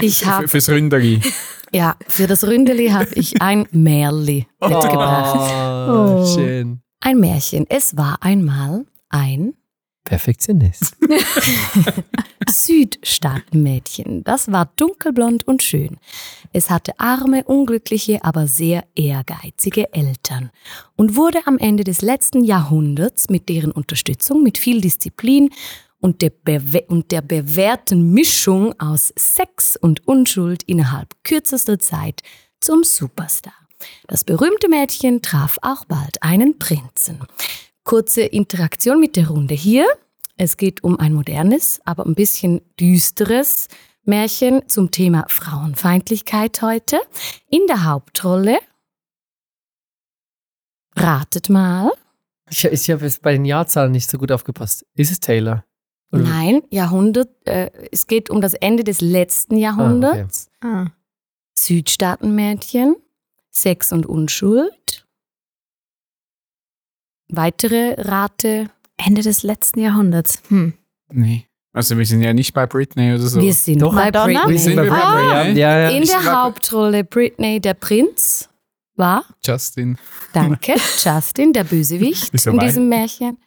Ich 0.01 0.19
für, 0.19 0.25
habe, 0.27 0.47
fürs 0.47 0.69
Ründeri? 0.69 1.19
ja, 1.71 1.95
für 2.07 2.27
das 2.27 2.43
Ründeli 2.45 2.89
habe 2.89 3.09
ich 3.15 3.41
ein 3.41 3.67
Märli 3.71 4.45
mitgebracht. 4.61 5.39
Oh, 5.89 6.21
Oh. 6.21 6.25
schön. 6.35 6.81
Ein 7.01 7.19
Märchen. 7.19 7.65
Es 7.69 7.97
war 7.97 8.17
einmal 8.21 8.85
ein 9.09 9.53
Perfektionist. 10.05 10.95
Südstaatenmädchen. 12.49 14.23
Das 14.23 14.51
war 14.51 14.71
dunkelblond 14.75 15.47
und 15.47 15.63
schön. 15.63 15.97
Es 16.51 16.69
hatte 16.69 16.99
arme, 16.99 17.43
unglückliche, 17.43 18.23
aber 18.23 18.47
sehr 18.47 18.85
ehrgeizige 18.95 19.93
Eltern 19.93 20.51
und 20.95 21.15
wurde 21.15 21.39
am 21.45 21.57
Ende 21.57 21.83
des 21.83 22.01
letzten 22.01 22.43
Jahrhunderts 22.43 23.29
mit 23.29 23.49
deren 23.49 23.71
Unterstützung, 23.71 24.43
mit 24.43 24.57
viel 24.57 24.81
Disziplin 24.81 25.49
und 25.99 26.21
der, 26.21 26.31
bewe 26.31 26.83
und 26.87 27.11
der 27.11 27.21
bewährten 27.21 28.11
Mischung 28.13 28.77
aus 28.79 29.13
Sex 29.17 29.77
und 29.77 30.05
Unschuld 30.07 30.63
innerhalb 30.63 31.15
kürzester 31.23 31.79
Zeit 31.79 32.21
zum 32.59 32.83
Superstar. 32.83 33.53
Das 34.07 34.23
berühmte 34.23 34.69
Mädchen 34.69 35.21
traf 35.21 35.57
auch 35.61 35.85
bald 35.85 36.21
einen 36.21 36.59
Prinzen. 36.59 37.19
Kurze 37.83 38.21
Interaktion 38.21 38.99
mit 38.99 39.15
der 39.15 39.29
Runde 39.29 39.55
hier. 39.55 39.85
Es 40.35 40.57
geht 40.57 40.83
um 40.83 40.99
ein 40.99 41.13
modernes, 41.13 41.79
aber 41.85 42.05
ein 42.05 42.15
bisschen 42.15 42.61
düsteres 42.79 43.67
Märchen 44.03 44.67
zum 44.67 44.91
Thema 44.91 45.25
Frauenfeindlichkeit 45.29 46.61
heute. 46.61 46.99
In 47.49 47.67
der 47.67 47.85
Hauptrolle, 47.85 48.59
ratet 50.95 51.49
mal, 51.49 51.91
Ich, 52.49 52.63
ich 52.65 52.89
habe 52.91 53.05
jetzt 53.05 53.21
bei 53.21 53.33
den 53.33 53.45
Jahrzahlen 53.45 53.91
nicht 53.91 54.09
so 54.09 54.17
gut 54.17 54.31
aufgepasst. 54.31 54.85
Ist 54.95 55.11
es 55.11 55.19
Taylor? 55.19 55.65
Oder- 56.11 56.23
nein, 56.23 56.61
Jahrhundert, 56.69 57.29
äh, 57.47 57.71
es 57.91 58.05
geht 58.07 58.29
um 58.29 58.41
das 58.41 58.53
Ende 58.53 58.83
des 58.83 59.01
letzten 59.01 59.57
Jahrhunderts. 59.57 60.49
Ah. 60.61 60.87
Südstaatenmädchen, 61.57 62.95
Sex 63.49 63.91
und 63.91 64.05
Unschuld. 64.05 65.07
Weitere 67.29 67.95
Rate. 67.99 68.69
Ende 68.97 69.21
des 69.21 69.43
letzten 69.43 69.79
Jahrhunderts. 69.79 70.41
Hm. 70.49 70.73
Nee. 71.11 71.47
Also 71.73 71.97
wir 71.97 72.05
sind 72.05 72.21
ja 72.21 72.33
nicht 72.33 72.53
bei 72.53 72.67
Britney 72.67 73.13
oder 73.13 73.23
so. 73.23 73.41
Wir 73.41 73.53
sind 73.53 73.81
Doch. 73.81 73.93
bei 73.95 74.05
Madonna? 74.05 74.43
Britney. 74.45 74.59
Sind 74.59 74.75
wir 74.75 74.89
bei 74.89 74.97
ja, 74.97 75.43
Britney? 75.43 75.59
ja, 75.59 75.79
ja. 75.79 75.89
In 75.89 76.05
der 76.05 76.23
Hauptrolle 76.43 77.03
Britney 77.03 77.59
der 77.59 77.73
Prinz 77.73 78.49
war, 78.95 79.25
Justin, 79.43 79.97
danke, 80.33 80.75
Justin, 81.03 81.51
der 81.51 81.63
Bösewicht 81.63 82.31
in 82.45 82.59
diesem 82.59 82.89
Märchen. 82.89 83.39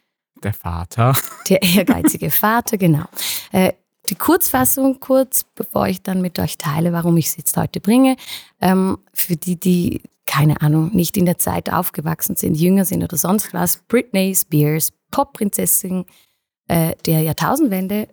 der 0.43 0.53
Vater. 0.53 1.13
Der 1.47 1.63
ehrgeizige 1.63 2.29
Vater, 2.29 2.77
genau. 2.77 3.05
Äh, 3.53 3.71
die 4.09 4.15
Kurzfassung 4.15 4.99
kurz, 4.99 5.45
bevor 5.55 5.87
ich 5.87 6.01
dann 6.01 6.21
mit 6.21 6.39
euch 6.39 6.57
teile, 6.57 6.93
warum 6.93 7.17
ich 7.17 7.27
es 7.27 7.37
jetzt 7.37 7.55
heute 7.57 7.79
bringe. 7.79 8.15
Ähm, 8.61 8.97
für 9.13 9.35
die, 9.35 9.57
die, 9.57 10.01
keine 10.27 10.61
Ahnung, 10.61 10.91
nicht 10.93 11.17
in 11.17 11.25
der 11.25 11.39
Zeit 11.39 11.71
aufgewachsen 11.73 12.35
sind, 12.35 12.55
jünger 12.55 12.85
sind 12.85 13.03
oder 13.03 13.17
sonst 13.17 13.53
was. 13.53 13.77
Britney 13.87 14.35
Spears, 14.35 14.91
Popprinzessin 15.09 16.05
äh, 16.67 16.93
der 17.05 17.21
Jahrtausendwende, 17.21 18.09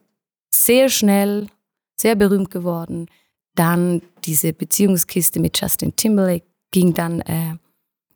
sehr 0.54 0.88
schnell, 0.88 1.48
sehr 1.96 2.14
berühmt 2.14 2.50
geworden. 2.50 3.06
Dann 3.54 4.00
diese 4.24 4.52
Beziehungskiste 4.52 5.40
mit 5.40 5.60
Justin 5.60 5.94
Timberlake 5.96 6.46
ging 6.70 6.94
dann 6.94 7.20
äh, 7.20 7.56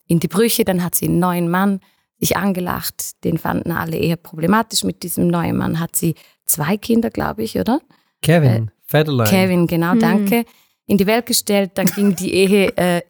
in 0.07 0.21
die 0.21 0.29
Brüche. 0.29 0.65
Dann 0.65 0.83
hat 0.83 0.95
sie 0.95 1.07
einen 1.07 1.19
neuen 1.19 1.49
Mann 1.51 1.81
sich 2.19 2.37
angelacht. 2.37 3.23
Den 3.25 3.39
fanden 3.39 3.71
alle 3.73 3.97
eher 3.97 4.17
problematisch. 4.17 4.83
Mit 4.85 5.03
diesem 5.03 5.29
neuen 5.29 5.57
Mann 5.57 5.79
hat 5.79 5.95
sie 5.97 6.15
zwei 6.45 6.77
Kinder, 6.77 7.11
glaube 7.11 7.43
ich, 7.43 7.59
oder? 7.59 7.81
Kevin, 8.23 8.71
Federline. 8.85 9.29
Kevin, 9.31 9.67
genau, 9.67 9.93
Hm. 9.93 10.01
danke. 10.01 10.45
In 10.89 10.97
die 10.97 11.07
Welt 11.07 11.27
gestellt, 11.27 11.73
dann 11.75 11.85
ging 11.85 12.17
die 12.17 12.33
Ehe 12.33 12.77
äh, 12.79 13.03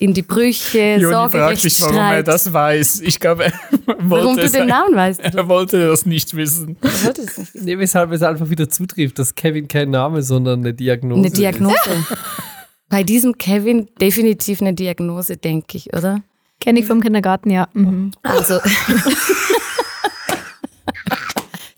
in 0.00 0.12
die 0.12 0.22
Brüche, 0.22 0.96
Joni 0.96 1.30
fragt 1.30 1.60
sich, 1.60 1.80
warum 1.80 1.96
er 1.96 2.24
das 2.24 2.52
weiß. 2.52 3.00
Ich 3.00 3.20
glaube, 3.20 3.44
er 3.44 3.52
Warum 3.86 4.10
wollte, 4.10 4.40
du 4.40 4.46
es, 4.46 4.52
den 4.52 4.66
Namen 4.66 4.96
weißt. 4.96 5.20
er 5.20 5.48
wollte 5.48 5.86
das 5.86 6.04
nicht 6.04 6.34
wissen. 6.34 6.76
Ich 6.82 7.04
wollte 7.04 7.22
es 7.22 7.38
nicht. 7.38 7.54
Nee, 7.54 7.78
weshalb 7.78 8.10
es 8.10 8.24
einfach 8.24 8.50
wieder 8.50 8.68
zutrifft, 8.68 9.20
dass 9.20 9.36
Kevin 9.36 9.68
kein 9.68 9.90
Name, 9.90 10.22
sondern 10.22 10.60
eine 10.60 10.74
Diagnose 10.74 11.20
Eine 11.20 11.30
Diagnose. 11.30 11.76
Bei 12.88 13.04
diesem 13.04 13.38
Kevin 13.38 13.88
definitiv 14.00 14.60
eine 14.60 14.74
Diagnose, 14.74 15.36
denke 15.36 15.76
ich, 15.78 15.94
oder? 15.94 16.22
Kenne 16.58 16.80
ich 16.80 16.86
vom 16.86 17.00
Kindergarten, 17.00 17.50
ja. 17.50 17.68
Mhm. 17.72 18.10
Also. 18.24 18.58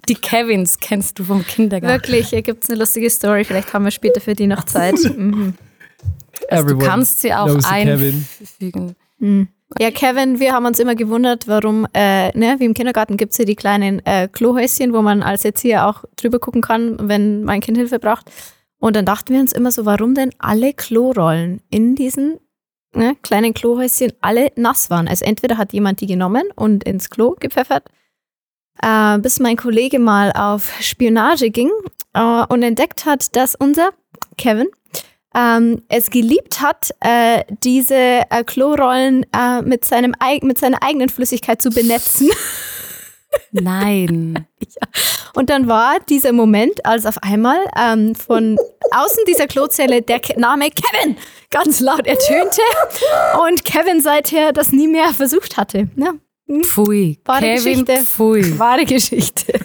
die 0.09 0.15
Kevins 0.15 0.79
kennst 0.79 1.19
du 1.19 1.25
vom 1.25 1.45
Kindergarten. 1.45 1.95
Wirklich, 1.95 2.29
hier 2.29 2.43
gibt 2.43 2.65
es 2.65 2.71
eine 2.71 2.79
lustige 2.79 3.11
Story. 3.11 3.45
Vielleicht 3.45 3.73
haben 3.73 3.85
wir 3.85 3.91
später 3.91 4.21
für 4.21 4.35
die 4.35 4.47
noch 4.47 4.65
Zeit. 4.65 4.97
Mhm. 5.17 5.55
Du 6.41 6.57
Everyone 6.57 6.85
kannst 6.85 7.21
sie 7.21 7.33
auch 7.33 7.49
einfügen. 7.65 8.97
Mhm. 9.19 9.49
Ja, 9.79 9.91
Kevin, 9.91 10.41
wir 10.41 10.53
haben 10.53 10.67
uns 10.67 10.79
immer 10.79 10.95
gewundert, 10.95 11.49
warum, 11.49 11.87
äh, 11.95 12.37
ne, 12.37 12.57
wie 12.59 12.65
im 12.65 12.75
Kindergarten 12.75 13.17
gibt 13.17 13.33
es 13.33 13.37
hier 13.37 13.47
die 13.47 13.57
kleinen 13.57 14.05
äh, 14.05 14.29
Klohäuschen, 14.29 14.93
wo 14.93 15.03
man 15.03 15.23
als 15.23 15.45
Erzieher 15.45 15.89
auch 15.89 16.05
drüber 16.17 16.39
gucken 16.39 16.63
kann, 16.63 16.97
wenn 17.09 17.45
mein 17.45 17.61
Kind 17.61 17.77
Hilfe 17.77 17.99
braucht. 17.99 18.31
Und 18.79 18.97
dann 18.97 19.07
dachten 19.07 19.33
wir 19.33 19.41
uns 19.41 19.53
immer 19.53 19.73
so, 19.73 19.85
warum 19.85 20.15
denn 20.15 20.31
alle 20.39 20.75
Klorollen 20.75 21.61
in 21.71 21.95
diesen 21.95 22.39
ne, 22.95 23.17
kleinen 23.23 23.55
Klohäuschen 23.55 24.13
alle 24.21 24.53
nass 24.57 24.91
waren. 24.91 25.09
Also 25.09 25.25
entweder 25.25 25.59
hat 25.59 25.73
jemand 25.73 26.01
die 26.01 26.07
genommen 26.07 26.45
und 26.55 26.85
ins 26.85 27.11
Klo 27.11 27.35
gepfeffert, 27.39 27.89
äh, 28.83 29.19
bis 29.19 29.41
mein 29.41 29.57
Kollege 29.57 29.99
mal 29.99 30.33
auf 30.33 30.73
Spionage 30.81 31.51
ging 31.51 31.71
äh, 32.13 32.45
und 32.49 32.63
entdeckt 32.63 33.05
hat, 33.05 33.35
dass 33.37 33.55
unser 33.55 33.91
Kevin 34.37 34.69
ähm, 35.35 35.83
es 35.89 36.11
geliebt 36.11 36.61
hat, 36.61 36.95
äh, 37.01 37.43
diese 37.63 37.95
äh, 37.95 38.45
Klorollen 38.45 39.27
äh, 39.37 39.63
mit, 39.63 39.85
seinem, 39.85 40.15
mit 40.43 40.59
seiner 40.59 40.83
eigenen 40.83 41.09
Flüssigkeit 41.09 41.61
zu 41.61 41.71
benetzen. 41.71 42.31
Nein. 43.51 44.47
Und 45.35 45.51
dann 45.51 45.67
war 45.67 45.99
dieser 46.09 46.33
Moment, 46.33 46.87
als 46.87 47.05
auf 47.05 47.21
einmal 47.23 47.59
ähm, 47.77 48.15
von 48.15 48.57
außen 48.93 49.25
dieser 49.27 49.49
Klozelle 49.49 50.03
der 50.03 50.21
Ke 50.21 50.39
Name 50.39 50.71
Kevin 50.71 51.17
ganz 51.51 51.81
laut 51.81 52.07
ertönte 52.07 52.63
und 53.45 53.65
Kevin 53.65 54.01
seither 54.01 54.53
das 54.53 54.71
nie 54.71 54.87
mehr 54.87 55.13
versucht 55.13 55.57
hatte. 55.57 55.89
Ja, 55.97 56.13
Pfui. 56.63 57.19
Wahre 57.25 57.41
Kevin, 57.41 57.85
Geschichte. 57.85 58.05
pfui. 58.07 58.59
wahre 58.59 58.85
Geschichte. 58.85 59.61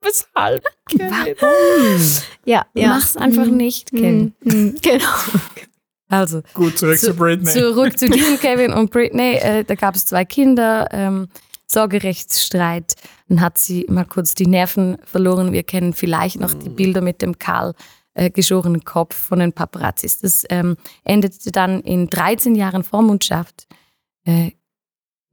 Weshalb? 0.00 0.64
Ja, 2.44 2.66
ja. 2.74 2.88
Mach's 2.88 3.16
einfach 3.16 3.46
Mhm. 3.46 3.56
nicht, 3.56 3.90
Kevin. 3.90 4.34
Mhm. 4.42 4.52
Mhm. 4.54 4.74
Genau. 4.82 5.04
Also, 6.10 6.40
Gut, 6.54 6.78
zurück 6.78 6.98
zu, 6.98 7.12
Britney. 7.12 7.50
Zurück 7.52 7.98
zu 7.98 8.08
diesem 8.08 8.38
Kevin 8.40 8.72
und 8.72 8.90
Britney. 8.90 9.34
Äh, 9.36 9.64
da 9.64 9.74
gab 9.74 9.94
es 9.94 10.06
zwei 10.06 10.24
Kinder, 10.24 10.88
ähm, 10.90 11.28
Sorgerechtsstreit. 11.70 12.94
Dann 13.28 13.42
hat 13.42 13.58
sie 13.58 13.84
mal 13.90 14.06
kurz 14.06 14.32
die 14.34 14.46
Nerven 14.46 14.96
verloren. 15.04 15.52
Wir 15.52 15.64
kennen 15.64 15.92
vielleicht 15.92 16.40
noch 16.40 16.54
die 16.54 16.70
Bilder 16.70 17.02
mit 17.02 17.20
dem 17.20 17.38
kahl 17.38 17.74
äh, 18.14 18.30
geschorenen 18.30 18.84
Kopf 18.84 19.14
von 19.14 19.38
den 19.40 19.52
Paparazzis. 19.52 20.20
Das 20.20 20.44
ähm, 20.48 20.76
endete 21.04 21.52
dann 21.52 21.80
in 21.82 22.08
13 22.08 22.54
Jahren 22.54 22.84
Vormundschaft. 22.84 23.66
Äh, 24.28 24.52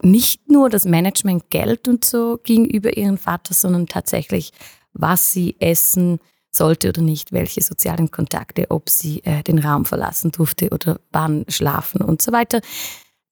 nicht 0.02 0.50
nur 0.50 0.70
das 0.70 0.86
Management 0.86 1.50
Geld 1.50 1.88
und 1.88 2.06
so 2.06 2.40
gegenüber 2.44 2.96
ihrem 2.96 3.18
Vater, 3.18 3.54
sondern 3.54 3.88
tatsächlich, 3.88 4.52
was 4.94 5.34
sie 5.34 5.56
essen, 5.60 6.20
sollte 6.50 6.90
oder 6.90 7.02
nicht, 7.02 7.34
welche 7.34 7.62
sozialen 7.62 8.12
Kontakte, 8.12 8.68
ob 8.70 8.90
sie 8.90 9.22
äh, 9.26 9.44
den 9.44 9.60
Raum 9.60 9.84
verlassen 9.84 10.32
durfte 10.32 10.70
oder 10.70 11.02
wann 11.12 11.44
schlafen 11.50 12.02
und 12.02 12.22
so 12.22 12.32
weiter. 12.32 12.62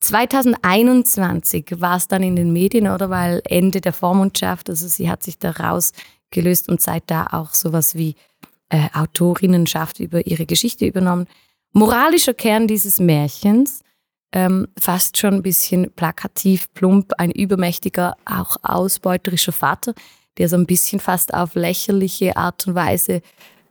2021 0.02 1.80
war 1.80 1.96
es 1.96 2.10
dann 2.10 2.24
in 2.24 2.36
den 2.36 2.52
Medien, 2.52 2.90
oder? 2.90 3.10
Weil 3.10 3.42
Ende 3.46 3.80
der 3.80 3.94
Vormundschaft, 3.94 4.70
also 4.70 4.88
sie 4.90 5.10
hat 5.10 5.24
sich 5.24 5.40
da 5.40 5.52
rausgelöst 5.52 6.68
und 6.68 6.82
seit 6.82 7.04
da 7.08 7.28
auch 7.32 7.54
sowas 7.54 7.96
wie 7.96 8.16
äh, 8.68 8.90
Autorinnenschaft 8.94 10.02
über 10.02 10.28
ihre 10.28 10.46
Geschichte 10.46 10.86
übernommen. 10.86 11.28
Moralischer 11.72 12.34
Kern 12.34 12.68
dieses 12.68 13.00
Märchens, 13.00 13.82
ähm, 14.34 14.68
fast 14.78 15.18
schon 15.18 15.36
ein 15.36 15.44
bisschen 15.44 15.92
plakativ, 15.92 16.74
plump, 16.74 17.14
ein 17.18 17.32
übermächtiger, 17.32 18.16
auch 18.26 18.58
ausbeuterischer 18.64 19.52
Vater, 19.52 19.94
der 20.38 20.50
so 20.50 20.56
ein 20.56 20.66
bisschen 20.66 21.00
fast 21.00 21.34
auf 21.34 21.56
lächerliche 21.56 22.36
Art 22.36 22.68
und 22.68 22.76
Weise 22.76 23.22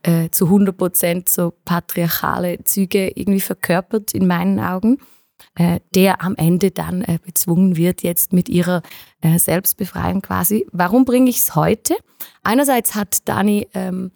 äh, 0.03 0.29
zu 0.29 0.45
100 0.45 0.75
Prozent 0.75 1.29
so 1.29 1.53
patriarchale 1.65 2.63
Züge 2.63 3.11
irgendwie 3.15 3.41
verkörpert 3.41 4.13
in 4.13 4.25
meinen 4.25 4.59
Augen, 4.59 4.99
äh, 5.55 5.81
der 5.93 6.21
am 6.21 6.35
Ende 6.37 6.71
dann 6.71 7.01
äh, 7.03 7.19
bezwungen 7.23 7.75
wird 7.75 8.01
jetzt 8.01 8.31
mit 8.31 8.47
ihrer 8.47 8.81
äh, 9.21 9.37
Selbstbefreiung 9.37 10.21
quasi. 10.21 10.65
Warum 10.71 11.03
bringe 11.03 11.29
ich 11.29 11.39
es 11.39 11.55
heute? 11.55 11.95
Einerseits 12.43 12.95
hat 12.95 13.27
Dani 13.27 13.67
ähm, 13.73 14.11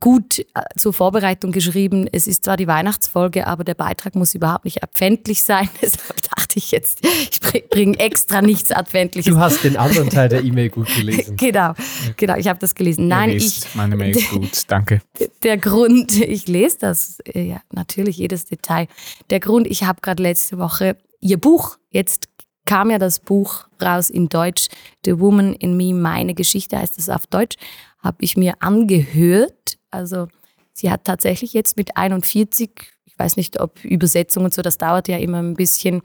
gut 0.00 0.38
äh, 0.38 0.44
zur 0.76 0.92
Vorbereitung 0.92 1.52
geschrieben, 1.52 2.08
es 2.10 2.26
ist 2.26 2.44
zwar 2.44 2.56
die 2.56 2.66
Weihnachtsfolge, 2.66 3.46
aber 3.46 3.64
der 3.64 3.74
Beitrag 3.74 4.14
muss 4.14 4.34
überhaupt 4.34 4.64
nicht 4.64 4.82
adventlich 4.82 5.42
sein. 5.42 5.68
Deshalb 5.82 6.22
dachte 6.34 6.58
ich 6.58 6.70
jetzt, 6.70 7.06
ich 7.30 7.40
bringe 7.68 7.98
extra 7.98 8.42
nichts 8.42 8.72
Adventliches. 8.72 9.32
Du 9.32 9.38
hast 9.38 9.62
den 9.62 9.76
anderen 9.76 10.10
Teil 10.10 10.28
der 10.28 10.42
E-Mail 10.42 10.70
gut 10.70 10.88
gelesen. 10.94 11.36
Genau, 11.50 11.74
genau, 12.16 12.36
ich 12.36 12.48
habe 12.48 12.58
das 12.58 12.74
gelesen. 12.74 13.08
Nein, 13.08 13.30
ich, 13.30 13.74
meine 13.74 13.96
Mails 13.96 14.28
gut, 14.30 14.64
danke. 14.68 15.00
der 15.42 15.56
Grund, 15.58 16.16
ich 16.20 16.48
lese 16.48 16.78
das, 16.80 17.18
äh, 17.20 17.42
ja, 17.42 17.60
natürlich 17.72 18.18
jedes 18.18 18.44
Detail. 18.44 18.88
Der 19.30 19.40
Grund, 19.40 19.66
ich 19.66 19.84
habe 19.84 20.00
gerade 20.00 20.22
letzte 20.22 20.58
Woche 20.58 20.96
ihr 21.20 21.38
Buch, 21.38 21.76
jetzt 21.90 22.28
kam 22.64 22.90
ja 22.90 22.98
das 22.98 23.20
Buch 23.20 23.66
raus 23.82 24.10
in 24.10 24.28
Deutsch, 24.28 24.68
The 25.04 25.18
Woman 25.18 25.54
in 25.54 25.76
Me, 25.76 25.94
meine 25.94 26.34
Geschichte 26.34 26.78
heißt 26.78 26.98
es 26.98 27.08
auf 27.08 27.26
Deutsch, 27.26 27.56
habe 28.02 28.18
ich 28.20 28.36
mir 28.36 28.54
angehört. 28.60 29.78
Also 29.90 30.28
sie 30.72 30.90
hat 30.90 31.04
tatsächlich 31.04 31.52
jetzt 31.52 31.76
mit 31.76 31.96
41, 31.96 32.70
ich 33.04 33.18
weiß 33.18 33.36
nicht, 33.36 33.60
ob 33.60 33.84
Übersetzung 33.84 34.44
und 34.44 34.54
so, 34.54 34.62
das 34.62 34.78
dauert 34.78 35.08
ja 35.08 35.18
immer 35.18 35.42
ein 35.42 35.54
bisschen. 35.54 36.02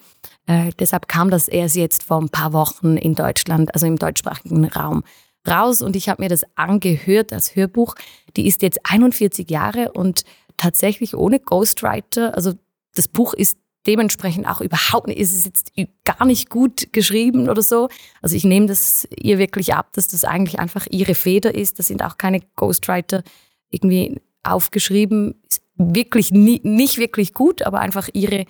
Äh, 0.48 0.72
deshalb 0.80 1.08
kam 1.08 1.30
das 1.30 1.48
erst 1.48 1.76
jetzt 1.76 2.04
vor 2.04 2.22
ein 2.22 2.30
paar 2.30 2.54
Wochen 2.54 2.98
in 2.98 3.16
Deutschland, 3.16 3.74
also 3.74 3.86
im 3.86 3.98
deutschsprachigen 3.98 4.66
Raum 4.66 5.04
raus 5.48 5.82
und 5.82 5.96
ich 5.96 6.10
habe 6.10 6.24
mir 6.24 6.30
das 6.30 6.44
angehört 6.56 7.32
als 7.32 7.56
Hörbuch. 7.56 7.96
Die 8.36 8.48
ist 8.48 8.62
jetzt 8.62 8.80
41 8.84 9.50
Jahre 9.50 9.92
und 9.92 10.24
tatsächlich 10.58 11.16
ohne 11.16 11.40
Ghostwriter. 11.40 12.36
Also 12.36 12.54
das 12.96 13.08
Buch 13.08 13.34
ist 13.34 13.58
dementsprechend 13.88 14.48
auch 14.48 14.62
überhaupt 14.62 15.08
nicht, 15.08 15.20
ist 15.20 15.46
jetzt 15.46 15.72
gar 16.04 16.26
nicht 16.26 16.50
gut 16.50 16.92
geschrieben 16.92 17.50
oder 17.50 17.62
so. 17.62 17.90
Also 18.22 18.36
ich 18.36 18.44
nehme 18.44 18.66
das 18.66 19.08
ihr 19.16 19.38
wirklich 19.38 19.74
ab, 19.74 19.90
dass 19.94 20.08
das 20.08 20.24
eigentlich 20.26 20.60
einfach 20.60 20.88
ihre 20.90 21.16
Feder 21.16 21.54
ist. 21.54 21.78
Das 21.80 21.88
sind 21.88 22.04
auch 22.04 22.18
keine 22.18 22.42
Ghostwriter 22.56 23.24
irgendwie 23.70 24.22
aufgeschrieben. 24.44 25.42
Wirklich 25.76 26.32
nie, 26.32 26.62
nicht 26.64 26.98
wirklich 26.98 27.34
gut, 27.34 27.62
aber 27.64 27.80
einfach 27.80 28.10
ihre, 28.14 28.46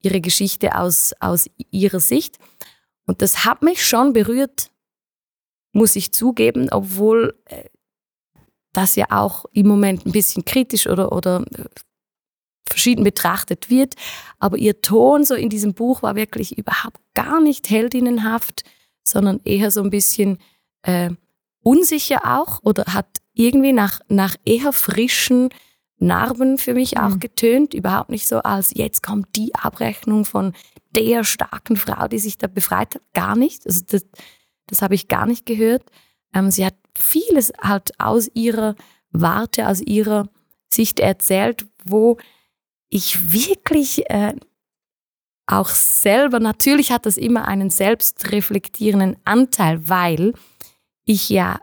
ihre 0.00 0.20
Geschichte 0.20 0.76
aus, 0.76 1.12
aus 1.20 1.50
ihrer 1.70 2.00
Sicht. 2.00 2.38
Und 3.06 3.22
das 3.22 3.44
hat 3.44 3.62
mich 3.62 3.84
schon 3.84 4.12
berührt, 4.12 4.70
muss 5.72 5.96
ich 5.96 6.12
zugeben, 6.12 6.68
obwohl 6.70 7.34
äh, 7.46 7.64
das 8.72 8.96
ja 8.96 9.06
auch 9.10 9.44
im 9.52 9.68
Moment 9.68 10.06
ein 10.06 10.12
bisschen 10.12 10.44
kritisch 10.44 10.86
oder, 10.86 11.12
oder 11.12 11.44
äh, 11.56 11.64
verschieden 12.66 13.04
betrachtet 13.04 13.70
wird. 13.70 13.94
Aber 14.38 14.56
ihr 14.56 14.80
Ton 14.80 15.24
so 15.24 15.34
in 15.34 15.50
diesem 15.50 15.74
Buch 15.74 16.02
war 16.02 16.16
wirklich 16.16 16.56
überhaupt 16.56 17.00
gar 17.14 17.40
nicht 17.40 17.68
heldinnenhaft, 17.70 18.64
sondern 19.04 19.40
eher 19.44 19.70
so 19.70 19.82
ein 19.82 19.90
bisschen 19.90 20.38
äh, 20.82 21.10
unsicher 21.62 22.20
auch 22.24 22.60
oder 22.62 22.84
hat 22.86 23.21
irgendwie 23.34 23.72
nach, 23.72 24.00
nach 24.08 24.36
eher 24.44 24.72
frischen 24.72 25.50
Narben 25.98 26.58
für 26.58 26.74
mich 26.74 26.98
auch 26.98 27.10
mhm. 27.10 27.20
getönt. 27.20 27.74
Überhaupt 27.74 28.10
nicht 28.10 28.26
so 28.26 28.38
als 28.38 28.72
jetzt 28.74 29.02
kommt 29.02 29.36
die 29.36 29.54
Abrechnung 29.54 30.24
von 30.24 30.52
der 30.90 31.24
starken 31.24 31.76
Frau, 31.76 32.08
die 32.08 32.18
sich 32.18 32.38
da 32.38 32.48
befreit 32.48 32.96
hat. 32.96 33.02
Gar 33.14 33.36
nicht. 33.36 33.66
Also 33.66 33.82
das, 33.86 34.04
das 34.66 34.82
habe 34.82 34.94
ich 34.94 35.08
gar 35.08 35.26
nicht 35.26 35.46
gehört. 35.46 35.84
Ähm, 36.34 36.50
sie 36.50 36.66
hat 36.66 36.74
vieles 36.98 37.52
halt 37.60 37.98
aus 37.98 38.30
ihrer 38.34 38.74
Warte, 39.10 39.68
aus 39.68 39.80
ihrer 39.80 40.28
Sicht 40.68 41.00
erzählt, 41.00 41.66
wo 41.84 42.18
ich 42.88 43.32
wirklich 43.32 44.10
äh, 44.10 44.34
auch 45.46 45.68
selber, 45.68 46.40
natürlich 46.40 46.92
hat 46.92 47.06
das 47.06 47.16
immer 47.16 47.46
einen 47.46 47.70
selbstreflektierenden 47.70 49.16
Anteil, 49.24 49.88
weil 49.88 50.34
ich 51.04 51.28
ja 51.28 51.60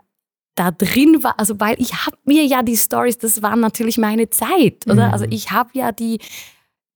da 0.54 0.70
drin 0.70 1.22
war, 1.22 1.38
also 1.38 1.58
weil 1.60 1.76
ich 1.78 2.06
habe 2.06 2.16
mir 2.24 2.44
ja 2.44 2.62
die 2.62 2.76
Stories, 2.76 3.18
das 3.18 3.42
war 3.42 3.56
natürlich 3.56 3.98
meine 3.98 4.30
Zeit, 4.30 4.86
oder? 4.86 5.08
Mhm. 5.08 5.12
Also 5.12 5.26
ich 5.30 5.50
habe 5.50 5.70
ja 5.74 5.92
die, 5.92 6.20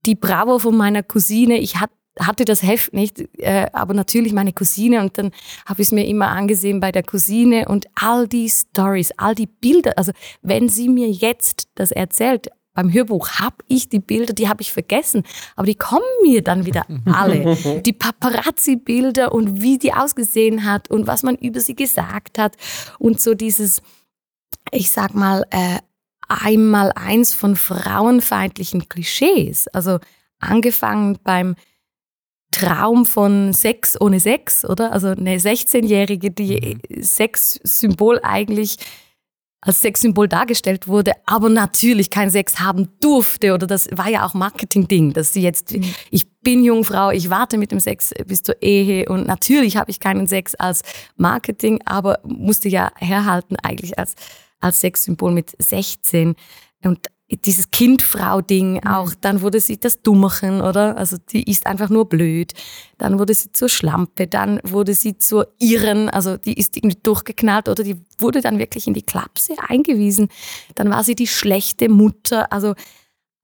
die 0.07 0.15
Bravo 0.15 0.59
von 0.59 0.77
meiner 0.77 1.03
Cousine, 1.03 1.59
ich 1.59 1.77
hatte 1.77 1.95
hatte 2.21 2.45
das 2.45 2.63
Heft 2.63 2.93
nicht, 2.93 3.25
äh, 3.39 3.67
aber 3.73 3.95
natürlich 3.95 4.33
meine 4.33 4.53
Cousine 4.53 5.01
und 5.01 5.19
dann 5.19 5.33
habe 5.67 5.83
ich 5.83 5.89
es 5.89 5.93
mir 5.93 6.07
immer 6.07 6.29
angesehen 6.29 6.79
bei 6.79 6.93
der 6.93 7.03
Cousine 7.03 7.67
und 7.69 7.87
all 7.97 8.29
die 8.29 8.49
Stories, 8.49 9.11
all 9.17 9.35
die 9.35 9.49
Bilder. 9.49 9.95
Also 9.97 10.13
wenn 10.41 10.69
sie 10.69 10.89
mir 10.89 11.11
jetzt 11.11 11.69
das 11.75 11.91
erzählt, 11.91 12.51
beim 12.75 12.93
Hörbuch 12.93 13.31
habe 13.39 13.57
ich 13.69 13.89
die 13.89 14.01
Bilder, 14.01 14.35
die 14.35 14.49
habe 14.49 14.61
ich 14.61 14.73
vergessen, 14.73 15.23
aber 15.57 15.67
die 15.67 15.77
kommen 15.77 16.03
mir 16.23 16.43
dann 16.43 16.67
wieder 16.67 16.85
alle. 17.07 17.57
Die 17.83 17.93
Paparazzi-Bilder 17.93 19.33
und 19.33 19.63
wie 19.63 19.79
die 19.79 19.95
ausgesehen 19.95 20.65
hat 20.65 20.91
und 20.91 21.07
was 21.07 21.23
man 21.23 21.37
über 21.37 21.61
sie 21.61 21.77
gesagt 21.77 22.39
hat 22.39 22.57
und 22.99 23.21
so 23.21 23.35
dieses, 23.35 23.81
ich 24.73 24.91
sag 24.91 25.15
mal, 25.15 25.45
äh, 25.51 25.79
einmal 26.29 26.93
eins 26.95 27.33
von 27.33 27.55
frauenfeindlichen 27.55 28.89
Klischees. 28.89 29.69
Also 29.69 29.99
angefangen 30.41 31.19
beim 31.23 31.55
Traum 32.51 33.05
von 33.05 33.53
Sex 33.53 34.01
ohne 34.01 34.21
Sex, 34.21 34.65
oder? 34.65 34.93
Also 34.93 35.09
eine 35.09 35.37
16-Jährige, 35.39 36.31
die 36.31 36.79
mhm. 36.89 37.03
Sexsymbol 37.03 38.21
eigentlich 38.23 38.79
als 39.65 39.81
Sexsymbol 39.81 40.29
dargestellt 40.29 40.87
wurde, 40.87 41.13
aber 41.27 41.49
natürlich 41.49 42.11
kein 42.11 42.31
Sex 42.31 42.61
haben 42.61 42.91
durfte 43.01 43.55
oder 43.55 43.67
das 43.67 43.89
war 43.93 44.09
ja 44.09 44.27
auch 44.27 44.35
Marketing-Ding, 44.35 45.15
dass 45.15 45.33
sie 45.33 45.43
jetzt, 45.43 45.73
mhm. 45.73 45.85
ich 46.11 46.31
bin 46.43 46.63
Jungfrau, 46.63 47.11
ich 47.11 47.31
warte 47.31 47.57
mit 47.57 47.73
dem 47.73 47.81
Sex 47.81 48.13
bis 48.27 48.43
zur 48.43 48.61
Ehe 48.63 49.09
und 49.09 49.27
natürlich 49.27 49.77
habe 49.77 49.91
ich 49.91 50.01
keinen 50.01 50.27
Sex 50.27 50.55
als 50.55 50.83
Marketing, 51.17 51.81
aber 51.87 52.19
musste 52.25 52.69
ja 52.69 52.93
herhalten 52.97 53.57
eigentlich 53.63 53.99
als, 53.99 54.15
als 54.61 54.81
Sexsymbol 54.81 55.33
mit 55.33 55.55
16 55.59 56.35
und 56.85 57.07
dieses 57.37 57.71
Kind-Frau-Ding 57.71 58.75
mhm. 58.75 58.87
auch, 58.87 59.15
dann 59.21 59.41
wurde 59.41 59.61
sie 59.61 59.79
das 59.79 60.03
Dummerchen, 60.03 60.61
oder? 60.61 60.97
Also 60.97 61.17
die 61.17 61.49
ist 61.51 61.67
einfach 61.67 61.91
nur 61.91 62.09
blöd. 62.09 62.53
Dann 62.99 63.19
wurde 63.19 63.35
sie 63.35 63.53
zur 63.53 63.69
Schlampe, 63.69 64.27
dann 64.27 64.61
wurde 64.65 64.95
sie 64.95 65.19
zur 65.19 65.53
Irren, 65.59 66.09
also 66.09 66.37
die 66.37 66.55
ist 66.55 66.77
irgendwie 66.77 66.99
durchgeknallt 67.03 67.69
oder 67.69 67.83
die 67.83 67.97
wurde 68.19 68.41
dann 68.41 68.59
wirklich 68.59 68.87
in 68.87 68.95
die 68.95 69.03
Klapse 69.03 69.55
eingewiesen. 69.69 70.29
Dann 70.75 70.91
war 70.91 71.05
sie 71.05 71.15
die 71.15 71.27
schlechte 71.27 71.89
Mutter. 71.89 72.53
Also 72.53 72.75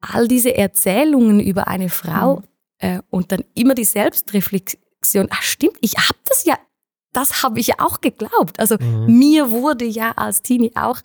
all 0.01 0.29
diese 0.29 0.55
Erzählungen 0.55 1.41
über 1.41 1.69
eine 1.69 1.89
Frau 1.89 2.37
mhm. 2.37 2.43
äh, 2.79 3.01
und 3.11 3.33
dann 3.33 3.45
immer 3.55 3.75
die 3.75 3.85
Selbstreflexion, 3.85 5.29
ach 5.31 5.43
stimmt, 5.43 5.77
ich 5.81 5.97
habe 5.97 6.19
das 6.27 6.45
ja, 6.45 6.59
das 7.13 7.43
habe 7.43 7.61
ich 7.61 7.69
ja 7.69 7.75
auch 7.79 8.01
geglaubt. 8.01 8.59
Also 8.59 8.77
mhm. 8.81 9.19
mir 9.19 9.51
wurde 9.51 9.85
ja 9.85 10.13
als 10.13 10.43
Teenie 10.43 10.73
auch 10.75 11.01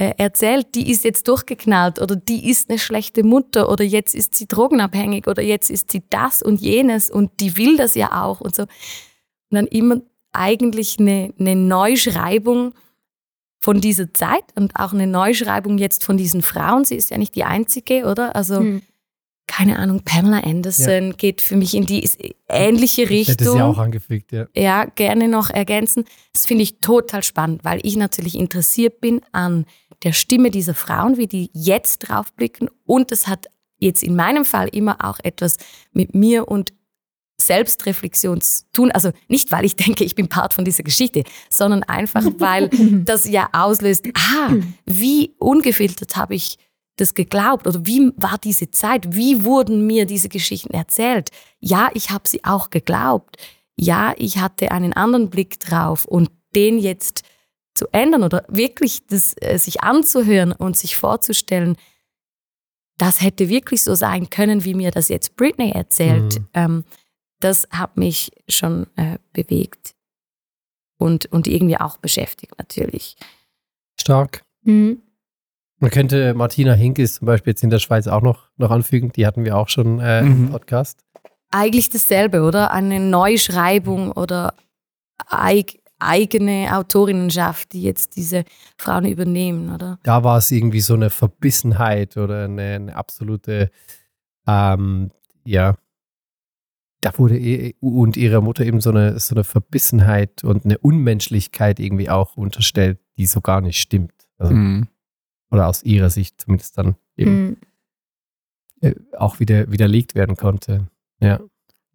äh, 0.00 0.14
erzählt, 0.16 0.74
die 0.74 0.90
ist 0.90 1.04
jetzt 1.04 1.28
durchgeknallt 1.28 2.00
oder 2.00 2.16
die 2.16 2.48
ist 2.48 2.70
eine 2.70 2.78
schlechte 2.78 3.22
Mutter 3.22 3.68
oder 3.68 3.84
jetzt 3.84 4.14
ist 4.14 4.34
sie 4.34 4.48
drogenabhängig 4.48 5.26
oder 5.26 5.42
jetzt 5.42 5.68
ist 5.68 5.92
sie 5.92 6.02
das 6.08 6.40
und 6.40 6.58
jenes 6.58 7.10
und 7.10 7.30
die 7.38 7.58
will 7.58 7.76
das 7.76 7.94
ja 7.94 8.24
auch 8.24 8.40
und 8.40 8.54
so. 8.54 8.62
Und 8.62 8.70
dann 9.50 9.66
immer 9.66 10.00
eigentlich 10.32 10.98
eine, 10.98 11.34
eine 11.38 11.54
Neuschreibung 11.54 12.72
von 13.58 13.82
dieser 13.82 14.14
Zeit 14.14 14.44
und 14.54 14.74
auch 14.74 14.94
eine 14.94 15.06
Neuschreibung 15.06 15.76
jetzt 15.76 16.02
von 16.02 16.16
diesen 16.16 16.40
Frauen. 16.40 16.86
Sie 16.86 16.96
ist 16.96 17.10
ja 17.10 17.18
nicht 17.18 17.34
die 17.34 17.44
einzige, 17.44 18.06
oder? 18.06 18.34
Also 18.34 18.56
hm. 18.56 18.80
keine 19.46 19.78
Ahnung, 19.78 20.00
Pamela 20.02 20.38
Anderson 20.38 21.08
ja. 21.08 21.12
geht 21.12 21.42
für 21.42 21.56
mich 21.56 21.74
in 21.74 21.84
die 21.84 22.08
ähnliche 22.48 23.10
Richtung. 23.10 23.34
Hätte 23.34 23.52
sie 23.52 23.60
auch 23.60 23.76
angefügt, 23.76 24.32
ja. 24.32 24.46
Ja, 24.56 24.86
gerne 24.86 25.28
noch 25.28 25.50
ergänzen. 25.50 26.06
Das 26.32 26.46
finde 26.46 26.62
ich 26.62 26.78
total 26.78 27.22
spannend, 27.22 27.66
weil 27.66 27.80
ich 27.82 27.96
natürlich 27.96 28.38
interessiert 28.38 29.02
bin 29.02 29.20
an 29.32 29.66
der 30.02 30.12
Stimme 30.12 30.50
dieser 30.50 30.74
Frauen, 30.74 31.16
wie 31.16 31.26
die 31.26 31.50
jetzt 31.52 31.98
draufblicken. 31.98 32.70
Und 32.84 33.12
es 33.12 33.28
hat 33.28 33.46
jetzt 33.78 34.02
in 34.02 34.16
meinem 34.16 34.44
Fall 34.44 34.68
immer 34.68 35.04
auch 35.04 35.18
etwas 35.22 35.56
mit 35.92 36.14
mir 36.14 36.48
und 36.48 36.72
Selbstreflexion 37.40 38.40
zu 38.40 38.64
tun. 38.72 38.90
Also 38.92 39.10
nicht, 39.28 39.50
weil 39.52 39.64
ich 39.64 39.76
denke, 39.76 40.04
ich 40.04 40.14
bin 40.14 40.28
Part 40.28 40.54
von 40.54 40.64
dieser 40.64 40.82
Geschichte, 40.82 41.24
sondern 41.48 41.82
einfach, 41.82 42.24
weil 42.38 42.68
das 43.04 43.28
ja 43.28 43.48
auslöst, 43.52 44.06
ah, 44.14 44.54
wie 44.86 45.34
ungefiltert 45.38 46.16
habe 46.16 46.34
ich 46.34 46.58
das 46.96 47.14
geglaubt 47.14 47.66
oder 47.66 47.86
wie 47.86 48.12
war 48.16 48.36
diese 48.38 48.70
Zeit, 48.70 49.16
wie 49.16 49.44
wurden 49.44 49.86
mir 49.86 50.04
diese 50.04 50.28
Geschichten 50.28 50.74
erzählt. 50.74 51.30
Ja, 51.58 51.88
ich 51.94 52.10
habe 52.10 52.28
sie 52.28 52.44
auch 52.44 52.68
geglaubt. 52.68 53.36
Ja, 53.76 54.12
ich 54.18 54.38
hatte 54.38 54.70
einen 54.70 54.92
anderen 54.92 55.30
Blick 55.30 55.58
drauf 55.60 56.04
und 56.04 56.30
den 56.54 56.78
jetzt 56.78 57.22
zu 57.74 57.86
ändern 57.92 58.22
oder 58.22 58.44
wirklich 58.48 59.06
das, 59.06 59.34
äh, 59.40 59.58
sich 59.58 59.82
anzuhören 59.82 60.52
und 60.52 60.76
sich 60.76 60.96
vorzustellen, 60.96 61.76
das 62.98 63.22
hätte 63.22 63.48
wirklich 63.48 63.82
so 63.82 63.94
sein 63.94 64.28
können, 64.28 64.64
wie 64.64 64.74
mir 64.74 64.90
das 64.90 65.08
jetzt 65.08 65.36
Britney 65.36 65.70
erzählt, 65.70 66.40
mhm. 66.40 66.48
ähm, 66.54 66.84
das 67.40 67.66
hat 67.70 67.96
mich 67.96 68.30
schon 68.48 68.86
äh, 68.96 69.18
bewegt 69.32 69.94
und, 70.98 71.26
und 71.32 71.46
irgendwie 71.46 71.78
auch 71.78 71.96
beschäftigt 71.96 72.58
natürlich. 72.58 73.16
Stark. 73.98 74.44
Mhm. 74.62 75.02
Man 75.78 75.90
könnte 75.90 76.34
Martina 76.34 76.74
Hinkes 76.74 77.14
zum 77.14 77.26
Beispiel 77.26 77.52
jetzt 77.52 77.64
in 77.64 77.70
der 77.70 77.78
Schweiz 77.78 78.06
auch 78.06 78.20
noch, 78.20 78.50
noch 78.58 78.70
anfügen, 78.70 79.12
die 79.12 79.26
hatten 79.26 79.44
wir 79.44 79.56
auch 79.56 79.70
schon 79.70 79.98
äh, 79.98 80.22
mhm. 80.22 80.30
im 80.30 80.50
Podcast. 80.50 81.02
Eigentlich 81.50 81.88
dasselbe, 81.88 82.42
oder? 82.42 82.70
Eine 82.70 83.00
Neuschreibung 83.00 84.12
oder 84.12 84.54
eigene 86.00 86.76
Autorinnenschaft, 86.76 87.72
die 87.72 87.82
jetzt 87.82 88.16
diese 88.16 88.44
Frauen 88.76 89.04
übernehmen, 89.04 89.74
oder? 89.74 89.98
Da 90.02 90.24
war 90.24 90.38
es 90.38 90.50
irgendwie 90.50 90.80
so 90.80 90.94
eine 90.94 91.10
Verbissenheit 91.10 92.16
oder 92.16 92.44
eine, 92.44 92.74
eine 92.74 92.96
absolute, 92.96 93.70
ähm, 94.46 95.10
ja, 95.44 95.76
da 97.00 97.16
wurde 97.18 97.38
e 97.38 97.74
und 97.80 98.16
ihrer 98.16 98.40
Mutter 98.40 98.64
eben 98.64 98.80
so 98.80 98.90
eine, 98.90 99.18
so 99.18 99.34
eine 99.34 99.44
Verbissenheit 99.44 100.44
und 100.44 100.64
eine 100.64 100.78
Unmenschlichkeit 100.78 101.80
irgendwie 101.80 102.10
auch 102.10 102.36
unterstellt, 102.36 102.98
die 103.16 103.26
so 103.26 103.40
gar 103.40 103.60
nicht 103.60 103.80
stimmt. 103.80 104.12
Also, 104.38 104.54
mhm. 104.54 104.88
Oder 105.50 105.66
aus 105.66 105.82
ihrer 105.82 106.10
Sicht 106.10 106.40
zumindest 106.40 106.78
dann 106.78 106.96
eben 107.16 107.42
mhm. 107.42 107.56
Äh, 108.82 108.94
auch 109.18 109.40
wieder 109.40 109.70
widerlegt 109.70 110.14
werden 110.14 110.36
konnte. 110.36 110.88
Ja. 111.20 111.40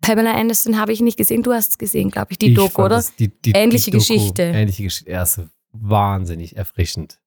Pamela 0.06 0.36
Anderson 0.36 0.78
habe 0.78 0.94
ich 0.94 1.02
nicht 1.02 1.18
gesehen. 1.18 1.42
Du 1.42 1.52
hast 1.52 1.72
es 1.72 1.78
gesehen, 1.78 2.12
glaube 2.12 2.28
ich, 2.32 2.38
die 2.38 2.50
ich 2.50 2.56
Doku, 2.56 2.84
oder? 2.84 3.04
Die, 3.18 3.30
die, 3.30 3.52
ähnliche 3.52 3.86
die 3.86 3.98
Doku, 3.98 4.14
Geschichte. 4.14 4.44
Ähnliche 4.44 4.84
Geschichte. 4.84 5.18
Also 5.18 5.46
wahnsinnig 5.72 6.56
erfrischend. 6.56 7.20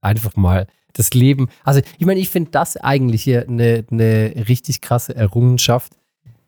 Einfach 0.00 0.34
mal 0.34 0.66
das 0.94 1.12
Leben. 1.12 1.48
Also, 1.64 1.80
ich 1.98 2.06
meine, 2.06 2.20
ich 2.20 2.30
finde 2.30 2.50
das 2.50 2.76
eigentlich 2.76 3.22
hier 3.22 3.46
eine, 3.48 3.84
eine 3.90 4.46
richtig 4.48 4.80
krasse 4.80 5.14
Errungenschaft. 5.14 5.92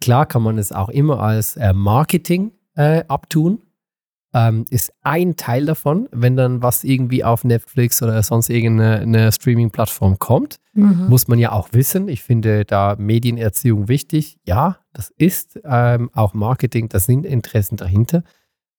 Klar 0.00 0.26
kann 0.26 0.42
man 0.42 0.56
es 0.58 0.72
auch 0.72 0.88
immer 0.88 1.20
als 1.20 1.56
äh, 1.56 1.72
Marketing 1.72 2.52
äh, 2.74 3.04
abtun. 3.08 3.62
Ähm, 4.34 4.64
ist 4.70 4.92
ein 5.02 5.36
Teil 5.36 5.64
davon, 5.66 6.08
wenn 6.12 6.36
dann 6.36 6.60
was 6.62 6.84
irgendwie 6.84 7.24
auf 7.24 7.44
Netflix 7.44 8.02
oder 8.02 8.22
sonst 8.22 8.50
irgendeine 8.50 9.32
Streaming-Plattform 9.32 10.18
kommt, 10.18 10.58
Mhm. 10.74 11.08
muss 11.08 11.26
man 11.26 11.38
ja 11.38 11.52
auch 11.52 11.68
wissen. 11.72 12.06
Ich 12.08 12.22
finde 12.22 12.66
da 12.66 12.96
Medienerziehung 12.98 13.88
wichtig. 13.88 14.38
Ja, 14.44 14.78
das 14.92 15.10
ist 15.16 15.58
ähm, 15.64 16.10
auch 16.12 16.34
Marketing, 16.34 16.90
da 16.90 17.00
sind 17.00 17.24
Interessen 17.24 17.78
dahinter. 17.78 18.22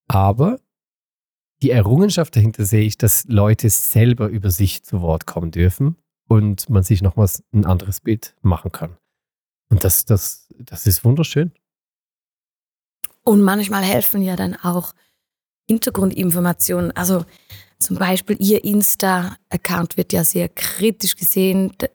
Aber 0.07 0.59
die 1.63 1.71
Errungenschaft 1.71 2.35
dahinter 2.35 2.65
sehe 2.65 2.83
ich, 2.85 2.99
dass 2.99 3.25
Leute 3.27 3.67
selber 3.71 4.27
über 4.27 4.51
sich 4.51 4.83
zu 4.83 5.01
Wort 5.01 5.25
kommen 5.25 5.49
dürfen 5.49 5.95
und 6.27 6.69
man 6.69 6.83
sich 6.83 7.01
nochmals 7.01 7.43
ein 7.51 7.65
anderes 7.65 7.99
Bild 8.01 8.35
machen 8.43 8.71
kann. 8.71 8.95
Und 9.69 9.83
das, 9.83 10.05
das, 10.05 10.53
das 10.59 10.85
ist 10.85 11.03
wunderschön. 11.03 11.51
Und 13.23 13.41
manchmal 13.41 13.83
helfen 13.83 14.21
ja 14.21 14.35
dann 14.35 14.55
auch 14.55 14.93
Hintergrundinformationen. 15.67 16.91
Also 16.95 17.25
zum 17.79 17.97
Beispiel 17.97 18.37
Ihr 18.39 18.63
Insta-Account 18.63 19.97
wird 19.97 20.13
ja 20.13 20.23
sehr 20.23 20.49
kritisch 20.49 21.15
gesehen. 21.15 21.73
Da, 21.77 21.87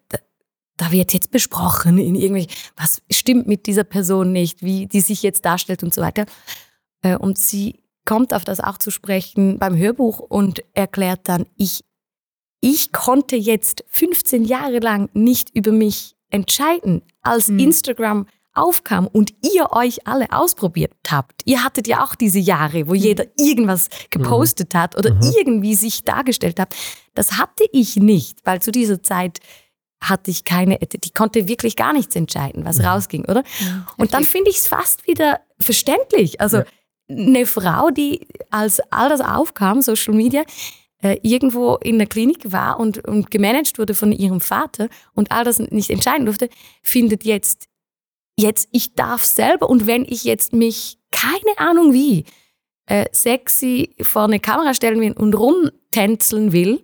da, 0.77 0.93
wird 0.93 1.12
jetzt 1.12 1.31
besprochen 1.31 1.99
in 1.99 2.14
irgendwie, 2.14 2.49
was 2.77 3.03
stimmt 3.11 3.47
mit 3.47 3.66
dieser 3.66 3.85
Person 3.85 4.33
nicht, 4.33 4.62
wie 4.62 4.87
die 4.87 5.01
sich 5.01 5.23
jetzt 5.23 5.45
darstellt 5.45 5.83
und 5.83 5.93
so 5.95 6.01
weiter. 6.03 6.27
Äh, 7.03 7.16
Und 7.16 7.39
sie 7.39 7.81
kommt 8.05 8.35
auf 8.35 8.45
das 8.45 8.61
auch 8.61 8.79
zu 8.79 8.91
sprechen 8.91 9.59
beim 9.59 9.77
Hörbuch 9.77 10.18
und 10.20 10.62
erklärt 10.75 11.20
dann, 11.29 11.47
ich, 11.57 11.85
ich 12.61 12.93
konnte 12.93 13.37
jetzt 13.37 13.85
15 13.89 14.45
Jahre 14.45 14.79
lang 14.81 15.09
nicht 15.14 15.51
über 15.55 15.73
mich 15.73 16.14
entscheiden, 16.31 17.03
als 17.23 17.49
Mhm. 17.49 17.59
Instagram 17.59 18.27
aufkam 18.55 19.07
und 19.07 19.32
ihr 19.55 19.72
euch 19.72 20.07
alle 20.07 20.30
ausprobiert 20.32 20.92
habt. 21.11 21.42
Ihr 21.44 21.64
hattet 21.64 21.86
ja 21.86 22.05
auch 22.05 22.14
diese 22.14 22.38
Jahre, 22.38 22.88
wo 22.88 22.94
jeder 22.94 23.24
irgendwas 23.38 23.88
gepostet 24.11 24.74
hat 24.74 24.96
oder 24.96 25.14
Mhm. 25.14 25.32
irgendwie 25.38 25.74
sich 25.74 26.05
dargestellt 26.05 26.61
hat. 26.61 26.74
Das 27.14 27.38
hatte 27.38 27.64
ich 27.72 27.96
nicht, 27.96 28.40
weil 28.44 28.61
zu 28.61 28.70
dieser 28.70 29.03
Zeit 29.03 29.40
hatte 30.03 30.30
ich 30.30 30.44
keine, 30.44 30.78
die 30.78 31.11
konnte 31.11 31.46
wirklich 31.48 31.76
gar 31.76 31.92
nichts 31.92 32.16
entscheiden, 32.16 32.64
was 32.64 32.80
rausging, 32.82 33.24
oder? 33.26 33.44
Und 33.96 34.14
dann 34.14 34.24
finde 34.24 34.50
ich 34.50 34.59
es 34.59 34.66
fast 34.66 35.07
wieder 35.07 35.40
verständlich. 35.61 36.40
Also 36.40 36.59
Ja. 36.59 36.64
eine 37.09 37.46
Frau, 37.46 37.90
die 37.90 38.26
als 38.50 38.80
all 38.90 39.09
das 39.09 39.20
aufkam, 39.20 39.80
Social 39.80 40.12
Media, 40.14 40.42
äh, 41.03 41.18
irgendwo 41.22 41.76
in 41.76 41.98
der 41.98 42.07
Klinik 42.09 42.50
war 42.53 42.78
und, 42.80 43.07
und 43.07 43.30
gemanagt 43.30 43.78
wurde 43.78 43.94
von 43.94 44.12
ihrem 44.12 44.40
Vater 44.40 44.88
und 45.14 45.30
all 45.32 45.44
das 45.44 45.59
nicht 45.59 45.90
entscheiden 45.90 46.26
durfte, 46.26 46.48
findet 46.82 47.24
jetzt, 47.24 47.66
jetzt 48.43 48.68
ich 48.72 48.95
darf 48.95 49.24
selber 49.24 49.70
und 49.70 49.86
wenn 49.86 50.05
ich 50.05 50.24
jetzt 50.24 50.53
mich, 50.53 50.99
keine 51.11 51.57
Ahnung 51.59 51.93
wie, 51.93 52.24
äh, 52.86 53.07
sexy 53.12 53.95
vor 54.03 54.24
eine 54.24 54.40
Kamera 54.40 54.74
stellen 54.74 55.01
will 55.01 55.12
und 55.12 55.34
rumtänzeln 55.34 56.53
will, 56.53 56.82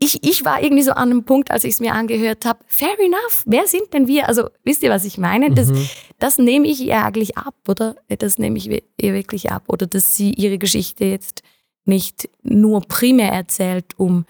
ich, 0.00 0.22
ich 0.22 0.44
war 0.44 0.62
irgendwie 0.62 0.84
so 0.84 0.92
an 0.92 1.10
einem 1.10 1.24
Punkt, 1.24 1.50
als 1.50 1.64
ich 1.64 1.72
es 1.74 1.80
mir 1.80 1.92
angehört 1.92 2.44
habe, 2.44 2.60
fair 2.68 2.96
enough, 3.00 3.42
wer 3.46 3.66
sind 3.66 3.92
denn 3.92 4.06
wir? 4.06 4.28
Also 4.28 4.48
wisst 4.62 4.84
ihr, 4.84 4.90
was 4.90 5.04
ich 5.04 5.18
meine? 5.18 5.50
Das, 5.50 5.68
Mhm. 5.70 5.88
das 6.20 6.38
nehme 6.38 6.68
ich 6.68 6.80
ihr 6.80 7.02
eigentlich 7.04 7.36
ab, 7.36 7.56
oder? 7.66 7.96
Das 8.06 8.38
nehme 8.38 8.58
ich 8.58 8.68
ihr 8.68 8.82
wirklich 9.14 9.50
ab. 9.50 9.64
Oder 9.66 9.88
dass 9.88 10.14
sie 10.14 10.32
ihre 10.32 10.58
Geschichte 10.58 11.04
jetzt 11.04 11.42
nicht 11.84 12.28
nur 12.42 12.80
primär 12.82 13.32
erzählt, 13.32 13.98
um, 13.98 14.24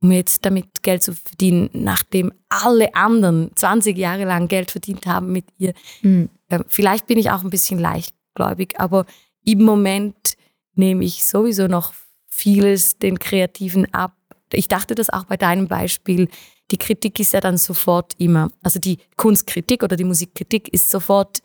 um 0.00 0.12
jetzt 0.12 0.44
damit 0.44 0.82
Geld 0.82 1.02
zu 1.02 1.14
verdienen, 1.14 1.70
nachdem 1.72 2.32
alle 2.48 2.94
anderen 2.94 3.50
20 3.54 3.96
Jahre 3.96 4.24
lang 4.24 4.48
Geld 4.48 4.70
verdient 4.70 5.06
haben 5.06 5.32
mit 5.32 5.46
ihr. 5.58 5.74
Mhm. 6.02 6.28
Ähm, 6.50 6.64
Vielleicht 6.68 7.06
bin 7.06 7.18
ich 7.18 7.30
auch 7.30 7.42
ein 7.42 7.50
bisschen 7.50 7.78
leichtgläubig, 7.78 8.78
aber 8.78 9.06
im 9.44 9.62
Moment 9.62 10.36
nehme 10.74 11.04
ich 11.04 11.24
sowieso 11.24 11.66
noch 11.66 11.94
vieles 12.28 12.98
den 12.98 13.18
Kreativen 13.18 13.92
ab. 13.94 14.14
Ich 14.52 14.68
dachte 14.68 14.94
das 14.94 15.10
auch 15.10 15.24
bei 15.24 15.36
deinem 15.36 15.68
Beispiel. 15.68 16.28
Die 16.70 16.76
Kritik 16.76 17.18
ist 17.20 17.32
ja 17.32 17.40
dann 17.40 17.56
sofort 17.56 18.14
immer, 18.18 18.50
also 18.62 18.78
die 18.78 18.98
Kunstkritik 19.16 19.82
oder 19.82 19.96
die 19.96 20.04
Musikkritik 20.04 20.68
ist 20.72 20.90
sofort, 20.90 21.40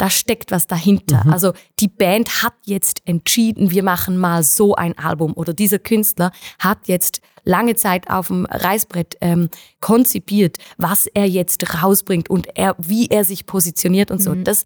da 0.00 0.08
steckt 0.08 0.50
was 0.50 0.66
dahinter. 0.66 1.22
Mhm. 1.24 1.32
Also 1.32 1.52
die 1.78 1.88
Band 1.88 2.42
hat 2.42 2.54
jetzt 2.64 3.02
entschieden, 3.04 3.70
wir 3.70 3.82
machen 3.82 4.16
mal 4.16 4.42
so 4.42 4.74
ein 4.74 4.96
Album 4.98 5.34
oder 5.34 5.52
dieser 5.52 5.78
Künstler 5.78 6.32
hat 6.58 6.88
jetzt 6.88 7.20
lange 7.44 7.74
Zeit 7.76 8.08
auf 8.08 8.28
dem 8.28 8.46
Reißbrett 8.46 9.16
ähm, 9.20 9.48
konzipiert, 9.80 10.56
was 10.78 11.06
er 11.06 11.26
jetzt 11.26 11.82
rausbringt 11.82 12.30
und 12.30 12.48
er, 12.56 12.76
wie 12.78 13.08
er 13.08 13.24
sich 13.24 13.44
positioniert 13.44 14.10
und 14.10 14.22
so. 14.22 14.34
Mhm. 14.34 14.44
Das, 14.44 14.64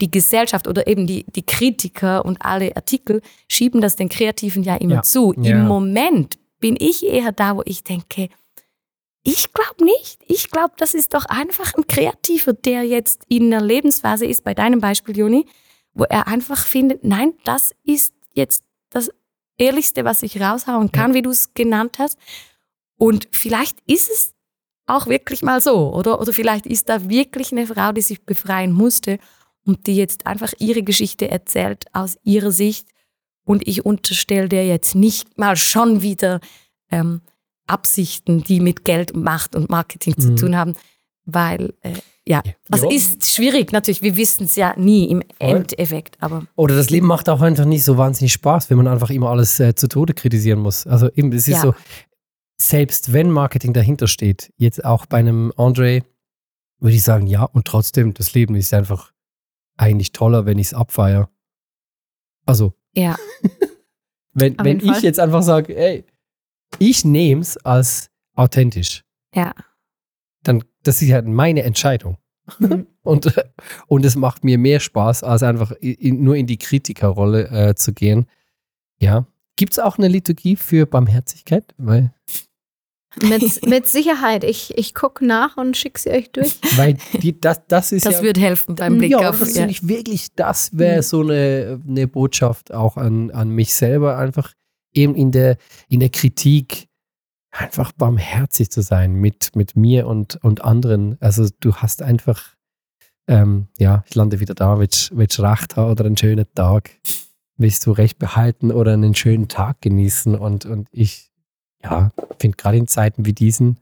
die 0.00 0.10
Gesellschaft 0.10 0.66
oder 0.66 0.86
eben 0.86 1.06
die, 1.06 1.26
die 1.34 1.44
Kritiker 1.44 2.24
und 2.24 2.38
alle 2.40 2.74
Artikel 2.74 3.20
schieben 3.48 3.82
das 3.82 3.96
den 3.96 4.08
Kreativen 4.08 4.62
ja 4.62 4.76
immer 4.76 4.96
Ja. 4.96 5.02
zu. 5.02 5.34
Ja. 5.42 5.52
Im 5.52 5.66
Moment 5.66 6.38
bin 6.58 6.76
ich 6.78 7.06
eher 7.06 7.32
da, 7.32 7.56
wo 7.56 7.62
ich 7.66 7.84
denke, 7.84 8.28
ich 9.22 9.52
glaube 9.52 9.84
nicht. 9.84 10.22
Ich 10.26 10.50
glaube, 10.50 10.74
das 10.76 10.94
ist 10.94 11.14
doch 11.14 11.26
einfach 11.26 11.74
ein 11.74 11.86
Kreativer, 11.86 12.52
der 12.52 12.84
jetzt 12.84 13.24
in 13.28 13.52
einer 13.52 13.64
Lebensphase 13.64 14.26
ist, 14.26 14.44
bei 14.44 14.54
deinem 14.54 14.80
Beispiel, 14.80 15.16
Juni, 15.16 15.46
wo 15.92 16.04
er 16.04 16.26
einfach 16.26 16.64
findet, 16.64 17.04
nein, 17.04 17.34
das 17.44 17.74
ist 17.84 18.14
jetzt 18.32 18.64
das 18.90 19.10
Ehrlichste, 19.58 20.04
was 20.04 20.22
ich 20.22 20.40
raushauen 20.40 20.90
kann, 20.90 21.12
wie 21.14 21.22
du 21.22 21.30
es 21.30 21.52
genannt 21.52 21.98
hast. 21.98 22.18
Und 22.96 23.28
vielleicht 23.30 23.78
ist 23.86 24.10
es 24.10 24.34
auch 24.86 25.06
wirklich 25.06 25.42
mal 25.42 25.60
so, 25.60 25.94
oder? 25.94 26.20
Oder 26.20 26.32
vielleicht 26.32 26.66
ist 26.66 26.88
da 26.88 27.08
wirklich 27.08 27.52
eine 27.52 27.66
Frau, 27.66 27.92
die 27.92 28.00
sich 28.00 28.24
befreien 28.24 28.72
musste 28.72 29.18
und 29.64 29.86
die 29.86 29.96
jetzt 29.96 30.26
einfach 30.26 30.52
ihre 30.58 30.82
Geschichte 30.82 31.30
erzählt 31.30 31.84
aus 31.92 32.18
ihrer 32.24 32.50
Sicht. 32.50 32.88
Und 33.44 33.66
ich 33.68 33.84
unterstelle 33.84 34.48
der 34.48 34.66
jetzt 34.66 34.94
nicht 34.94 35.38
mal 35.38 35.56
schon 35.56 36.02
wieder 36.02 36.40
ähm, 36.90 37.20
Absichten, 37.70 38.42
die 38.44 38.60
mit 38.60 38.84
Geld 38.84 39.12
und 39.12 39.22
Macht 39.24 39.54
und 39.56 39.70
Marketing 39.70 40.18
zu 40.18 40.32
Mhm. 40.32 40.36
tun 40.36 40.56
haben, 40.56 40.74
weil, 41.24 41.72
äh, 41.82 41.94
ja, 42.26 42.42
also 42.70 42.90
Ja. 42.90 42.96
ist 42.96 43.30
schwierig 43.30 43.72
natürlich, 43.72 44.02
wir 44.02 44.16
wissen 44.16 44.44
es 44.44 44.56
ja 44.56 44.74
nie 44.76 45.10
im 45.10 45.22
Endeffekt, 45.38 46.16
aber 46.22 46.46
Oder 46.56 46.76
das 46.76 46.90
Leben 46.90 47.06
macht 47.06 47.28
auch 47.28 47.40
einfach 47.40 47.64
nicht 47.64 47.84
so 47.84 47.96
wahnsinnig 47.96 48.32
Spaß, 48.32 48.68
wenn 48.70 48.76
man 48.76 48.88
einfach 48.88 49.10
immer 49.10 49.30
alles 49.30 49.58
äh, 49.60 49.74
zu 49.74 49.88
Tode 49.88 50.12
kritisieren 50.14 50.60
muss. 50.60 50.86
Also 50.86 51.08
eben, 51.14 51.32
es 51.32 51.48
ist 51.48 51.54
Ja. 51.56 51.60
so, 51.62 51.74
selbst 52.60 53.12
wenn 53.12 53.30
Marketing 53.30 53.72
dahinter 53.72 54.06
steht, 54.06 54.52
jetzt 54.56 54.84
auch 54.84 55.06
bei 55.06 55.18
einem 55.18 55.52
Andre, 55.56 56.02
würde 56.78 56.96
ich 56.96 57.02
sagen, 57.02 57.26
ja, 57.26 57.44
und 57.44 57.66
trotzdem, 57.66 58.12
das 58.14 58.34
Leben 58.34 58.54
ist 58.54 58.72
einfach 58.74 59.12
eigentlich 59.76 60.12
toller, 60.12 60.44
wenn 60.46 60.58
ich 60.58 60.68
es 60.68 60.74
abfeiere. 60.74 61.30
Also, 62.46 62.74
ja, 62.94 63.16
wenn, 64.34 64.56
wenn 64.62 64.80
ich 64.80 65.02
jetzt 65.02 65.18
einfach 65.20 65.42
sage, 65.42 65.74
ey, 65.76 66.04
ich 66.78 67.04
nehme 67.04 67.40
es 67.42 67.56
als 67.58 68.10
authentisch, 68.34 69.02
ja. 69.34 69.52
dann 70.42 70.64
das 70.82 71.02
ist 71.02 71.08
ja 71.08 71.20
meine 71.22 71.62
Entscheidung. 71.62 72.16
Mhm. 72.58 72.86
Und, 73.02 73.34
und 73.86 74.04
es 74.04 74.14
macht 74.14 74.44
mir 74.44 74.58
mehr 74.58 74.78
Spaß, 74.78 75.22
als 75.24 75.42
einfach 75.42 75.72
i- 75.80 75.92
in, 75.94 76.22
nur 76.22 76.36
in 76.36 76.46
die 76.46 76.58
Kritikerrolle 76.58 77.48
äh, 77.70 77.74
zu 77.74 77.94
gehen. 77.94 78.26
Ja. 79.00 79.26
Gibt 79.56 79.72
es 79.72 79.78
auch 79.78 79.96
eine 79.96 80.06
Liturgie 80.08 80.54
für 80.54 80.84
Barmherzigkeit? 80.84 81.64
Weil, 81.78 82.12
Mit, 83.22 83.66
mit 83.66 83.86
Sicherheit. 83.86 84.44
Ich, 84.44 84.76
ich 84.76 84.94
gucke 84.94 85.24
nach 85.24 85.56
und 85.56 85.78
schicke 85.78 85.98
sie 85.98 86.10
euch 86.10 86.30
durch. 86.30 86.58
weil 86.76 86.98
die, 87.22 87.40
das, 87.40 87.62
das 87.68 87.90
ist 87.92 88.04
Das 88.04 88.16
ja. 88.16 88.22
wird 88.22 88.38
helfen 88.38 88.74
beim 88.74 88.98
Blick 88.98 89.12
ja, 89.12 89.30
auf. 89.30 89.38
das 89.40 89.54
Ja. 89.56 89.66
ich 89.66 89.88
wirklich, 89.88 90.34
das 90.34 90.76
wäre 90.76 91.02
so 91.02 91.22
eine, 91.22 91.80
eine 91.88 92.06
Botschaft 92.06 92.70
auch 92.72 92.98
an, 92.98 93.30
an 93.30 93.48
mich 93.48 93.72
selber, 93.72 94.18
einfach 94.18 94.52
eben 94.92 95.14
in 95.14 95.32
der, 95.32 95.56
in 95.88 96.00
der 96.00 96.10
Kritik 96.10 96.88
einfach 97.50 97.92
barmherzig 97.92 98.70
zu 98.70 98.82
sein 98.82 99.14
mit, 99.14 99.56
mit 99.56 99.76
mir 99.76 100.06
und, 100.06 100.36
und 100.44 100.62
anderen. 100.64 101.16
Also 101.20 101.48
du 101.60 101.74
hast 101.76 102.02
einfach, 102.02 102.54
ähm, 103.26 103.68
ja, 103.78 104.04
ich 104.06 104.14
lande 104.14 104.40
wieder 104.40 104.54
da, 104.54 104.78
willst 104.78 105.10
du 105.10 105.42
Recht 105.42 105.76
haben 105.76 105.90
oder 105.90 106.04
einen 106.04 106.16
schönen 106.16 106.46
Tag? 106.54 106.90
Willst 107.56 107.86
du 107.86 107.92
Recht 107.92 108.18
behalten 108.18 108.70
oder 108.70 108.92
einen 108.92 109.14
schönen 109.14 109.48
Tag 109.48 109.82
genießen? 109.82 110.34
Und, 110.34 110.64
und 110.64 110.88
ich, 110.92 111.30
ja, 111.82 112.10
finde 112.38 112.56
gerade 112.56 112.78
in 112.78 112.86
Zeiten 112.86 113.26
wie 113.26 113.32
diesen 113.32 113.78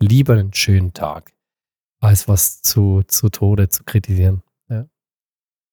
lieber 0.00 0.34
einen 0.34 0.52
schönen 0.52 0.92
Tag, 0.92 1.32
als 2.00 2.28
was 2.28 2.62
zu, 2.62 3.02
zu 3.06 3.28
Tode 3.28 3.68
zu 3.68 3.84
kritisieren. 3.84 4.42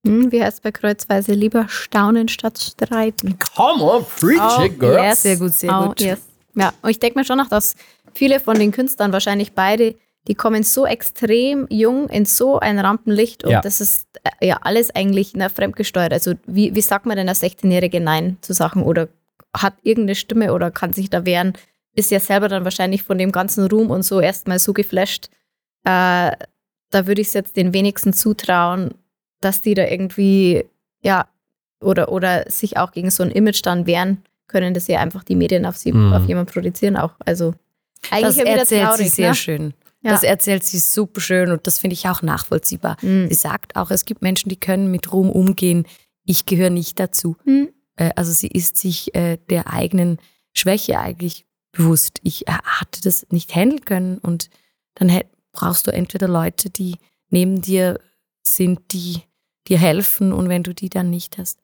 Hm, 0.06 0.32
wie 0.32 0.42
heißt 0.42 0.58
es 0.60 0.62
bei 0.62 0.72
Kreuzweise? 0.72 1.34
Lieber 1.34 1.68
staunen 1.68 2.28
statt 2.30 2.58
streiten. 2.60 3.38
Come 3.56 3.84
on, 3.84 4.06
preach 4.20 4.40
Oh, 4.60 4.64
it, 4.64 4.80
girl. 4.80 5.04
yes. 5.04 5.24
Sehr 5.24 5.38
gut, 5.38 5.54
sehr 5.54 5.72
Oh, 5.78 5.88
gut. 5.88 6.00
yes. 6.02 6.20
Ja, 6.56 6.74
und 6.82 6.90
ich 6.90 7.00
denke 7.00 7.20
mir 7.20 7.26
schon 7.26 7.38
noch, 7.38 7.50
dass 7.50 7.76
viele 8.14 8.40
von 8.40 8.58
den 8.58 8.72
Künstlern, 8.72 9.12
wahrscheinlich 9.14 9.54
beide, 9.54 9.96
die 10.28 10.36
kommen 10.36 10.64
so 10.64 10.86
extrem 10.86 11.68
jung 11.70 12.08
in 12.10 12.26
so 12.26 12.60
ein 12.60 12.80
Rampenlicht 12.80 13.44
und 13.44 13.52
Ja. 13.52 13.62
das 13.62 13.82
ist 13.82 14.08
äh, 14.40 14.48
ja 14.48 14.60
alles 14.62 14.94
eigentlich 14.94 15.34
na, 15.36 15.50
fremdgesteuert. 15.50 16.14
Also 16.14 16.34
wie, 16.46 16.74
wie 16.76 16.82
sagt 16.82 17.06
man 17.06 17.18
denn 17.18 17.30
als 17.30 17.42
16-Jährige 17.44 18.00
Nein 18.00 18.38
zu 18.42 18.54
Sachen 18.54 18.84
oder 18.84 19.10
hat 19.56 19.74
irgendeine 19.84 20.16
Stimme 20.16 20.54
oder 20.54 20.72
kann 20.72 20.94
sich 20.94 21.10
da 21.10 21.26
wehren, 21.26 21.54
ist 21.96 22.12
ja 22.12 22.20
selber 22.20 22.48
dann 22.48 22.64
wahrscheinlich 22.64 23.04
von 23.04 23.18
dem 23.18 23.32
ganzen 23.32 23.66
Ruhm 23.68 23.90
und 23.92 24.04
so 24.04 24.20
erstmal 24.22 24.60
so 24.60 24.74
geflasht. 24.74 25.30
Äh, 25.84 26.32
da 26.92 27.06
würde 27.08 27.22
ich 27.22 27.28
es 27.28 27.34
jetzt 27.34 27.56
den 27.58 27.74
wenigsten 27.74 28.14
zutrauen, 28.14 28.94
dass 29.42 29.62
die 29.62 29.74
da 29.74 29.86
irgendwie, 29.86 30.66
ja, 31.02 31.28
oder, 31.82 32.12
oder 32.12 32.50
sich 32.50 32.78
auch 32.78 32.92
gegen 32.92 33.10
so 33.10 33.24
ein 33.24 33.32
Image 33.32 33.62
dann 33.66 33.86
wehren 33.88 34.24
können, 34.48 34.74
dass 34.74 34.88
ja 34.88 35.00
einfach 35.00 35.24
die 35.24 35.36
Medien 35.36 35.66
auf 35.66 35.78
sie, 35.78 35.94
Mhm. 35.94 36.14
auf 36.14 36.26
jemanden 36.28 36.52
produzieren 36.52 36.98
auch. 36.98 37.14
Also 37.26 37.54
eigentlich 38.12 38.38
Das 38.38 38.46
erzählt 38.46 38.84
traurig, 38.88 39.10
sie 39.10 39.16
sehr 39.16 39.30
ne? 39.30 39.36
schön. 39.36 39.74
Ja. 40.02 40.12
Das 40.12 40.24
erzählt 40.24 40.64
sie 40.64 40.80
super 40.80 41.20
schön 41.22 41.52
und 41.52 41.68
das 41.68 41.78
finde 41.80 41.94
ich 41.94 42.08
auch 42.08 42.22
nachvollziehbar. 42.22 42.98
Mhm. 43.02 43.28
Sie 43.30 43.36
sagt 43.36 43.76
auch, 43.76 43.92
es 43.92 44.06
gibt 44.06 44.22
Menschen, 44.22 44.50
die 44.50 44.56
können 44.60 44.90
mit 44.92 45.12
Ruhm 45.12 45.30
umgehen. 45.30 45.86
Ich 46.26 46.46
gehöre 46.46 46.70
nicht 46.70 47.00
dazu. 47.00 47.36
Mhm. 47.46 47.70
Äh, 47.98 48.12
also 48.16 48.32
sie 48.32 48.48
ist 48.48 48.78
sich 48.78 49.14
äh, 49.16 49.38
der 49.50 49.72
eigenen 49.72 50.18
Schwäche 50.54 51.00
eigentlich 51.00 51.46
bewusst. 51.72 52.20
Ich 52.24 52.48
äh, 52.48 52.52
hatte 52.64 53.02
das 53.04 53.28
nicht 53.30 53.54
handeln 53.56 53.82
können 53.82 54.18
und 54.20 54.50
dann 54.96 55.12
brauchst 55.52 55.86
du 55.88 55.92
entweder 55.92 56.28
Leute, 56.28 56.70
die 56.70 56.96
neben 57.30 57.62
dir 57.62 58.00
sind, 58.42 58.80
die 58.94 59.22
dir 59.70 59.78
helfen 59.80 60.34
und 60.34 60.50
wenn 60.50 60.64
du 60.64 60.74
die 60.74 60.90
dann 60.90 61.10
nicht 61.10 61.38
hast. 61.38 61.60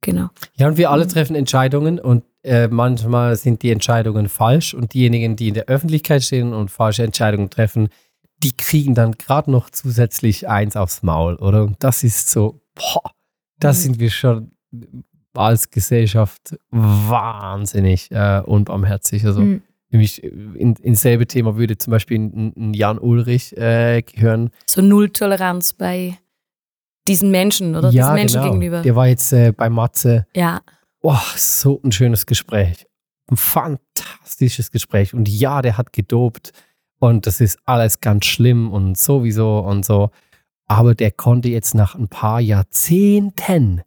Genau. 0.00 0.28
Ja, 0.56 0.66
und 0.68 0.76
wir 0.76 0.90
alle 0.90 1.06
treffen 1.06 1.34
Entscheidungen 1.34 1.98
und 1.98 2.24
äh, 2.42 2.68
manchmal 2.68 3.36
sind 3.36 3.62
die 3.62 3.70
Entscheidungen 3.70 4.28
falsch 4.28 4.74
und 4.74 4.92
diejenigen, 4.92 5.34
die 5.36 5.48
in 5.48 5.54
der 5.54 5.64
Öffentlichkeit 5.66 6.22
stehen 6.22 6.52
und 6.52 6.70
falsche 6.70 7.02
Entscheidungen 7.04 7.48
treffen, 7.48 7.88
die 8.42 8.52
kriegen 8.52 8.94
dann 8.94 9.12
gerade 9.12 9.50
noch 9.50 9.70
zusätzlich 9.70 10.46
eins 10.48 10.76
aufs 10.76 11.02
Maul, 11.02 11.36
oder? 11.36 11.62
Und 11.64 11.76
das 11.82 12.04
ist 12.04 12.28
so, 12.30 12.60
boah, 12.74 13.12
da 13.58 13.68
Mhm. 13.68 13.72
sind 13.74 13.98
wir 14.00 14.10
schon 14.10 14.50
als 15.32 15.70
Gesellschaft 15.70 16.54
wahnsinnig 16.70 18.10
äh, 18.10 18.42
unbarmherzig. 18.44 19.24
Also 19.24 19.40
Mhm. 19.40 19.62
nämlich 19.90 20.22
in, 20.22 20.74
in 20.76 20.94
selbe 20.94 21.26
Thema 21.26 21.56
würde 21.56 21.78
zum 21.78 21.90
Beispiel 21.92 22.18
ein, 22.18 22.52
ein 22.56 22.74
Jan 22.74 22.98
Ulrich 22.98 23.56
äh, 23.56 24.02
gehören. 24.02 24.50
So 24.66 24.82
Nulltoleranz 24.82 25.72
bei 25.72 26.18
diesen 27.06 27.30
Menschen 27.30 27.76
oder 27.76 27.90
diesen 27.90 28.14
Menschen 28.14 28.42
gegenüber. 28.42 28.82
Der 28.82 28.96
war 28.96 29.06
jetzt 29.06 29.32
äh, 29.32 29.52
bei 29.52 29.68
Matze 29.68 30.26
Ja, 30.34 30.60
Oh, 31.06 31.18
so 31.36 31.82
ein 31.84 31.92
schönes 31.92 32.24
Gespräch. 32.24 32.86
Ein 33.30 33.36
fantastisches 33.36 34.70
Gespräch. 34.70 35.12
Und 35.12 35.28
ja, 35.28 35.60
der 35.60 35.76
hat 35.76 35.92
gedopt. 35.92 36.52
Und 36.98 37.26
das 37.26 37.42
ist 37.42 37.58
alles 37.66 38.00
ganz 38.00 38.24
schlimm 38.24 38.72
und 38.72 38.96
sowieso 38.96 39.58
und 39.58 39.84
so. 39.84 40.08
Aber 40.66 40.94
der 40.94 41.10
konnte 41.10 41.50
jetzt 41.50 41.74
nach 41.74 41.94
ein 41.94 42.08
paar 42.08 42.40
Jahrzehnten 42.40 43.82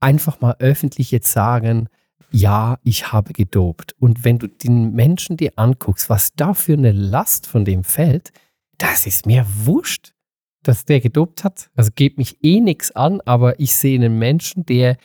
einfach 0.00 0.40
mal 0.40 0.56
öffentlich 0.58 1.10
jetzt 1.10 1.30
sagen, 1.30 1.90
ja, 2.30 2.78
ich 2.82 3.12
habe 3.12 3.34
gedopt. 3.34 3.94
Und 3.98 4.24
wenn 4.24 4.38
du 4.38 4.46
den 4.46 4.92
Menschen 4.92 5.36
dir 5.36 5.52
anguckst, 5.56 6.08
was 6.08 6.32
da 6.34 6.54
für 6.54 6.72
eine 6.72 6.92
Last 6.92 7.46
von 7.46 7.66
dem 7.66 7.84
fällt, 7.84 8.32
das 8.78 9.06
ist 9.06 9.26
mir 9.26 9.44
wurscht, 9.64 10.14
dass 10.62 10.84
der 10.84 11.00
gedopt 11.00 11.44
hat. 11.44 11.70
Also 11.74 11.90
geht 11.94 12.18
mich 12.18 12.38
eh 12.42 12.60
nichts 12.60 12.90
an, 12.92 13.20
aber 13.22 13.58
ich 13.60 13.74
sehe 13.74 13.98
einen 13.98 14.18
Menschen, 14.18 14.66
der 14.66 14.96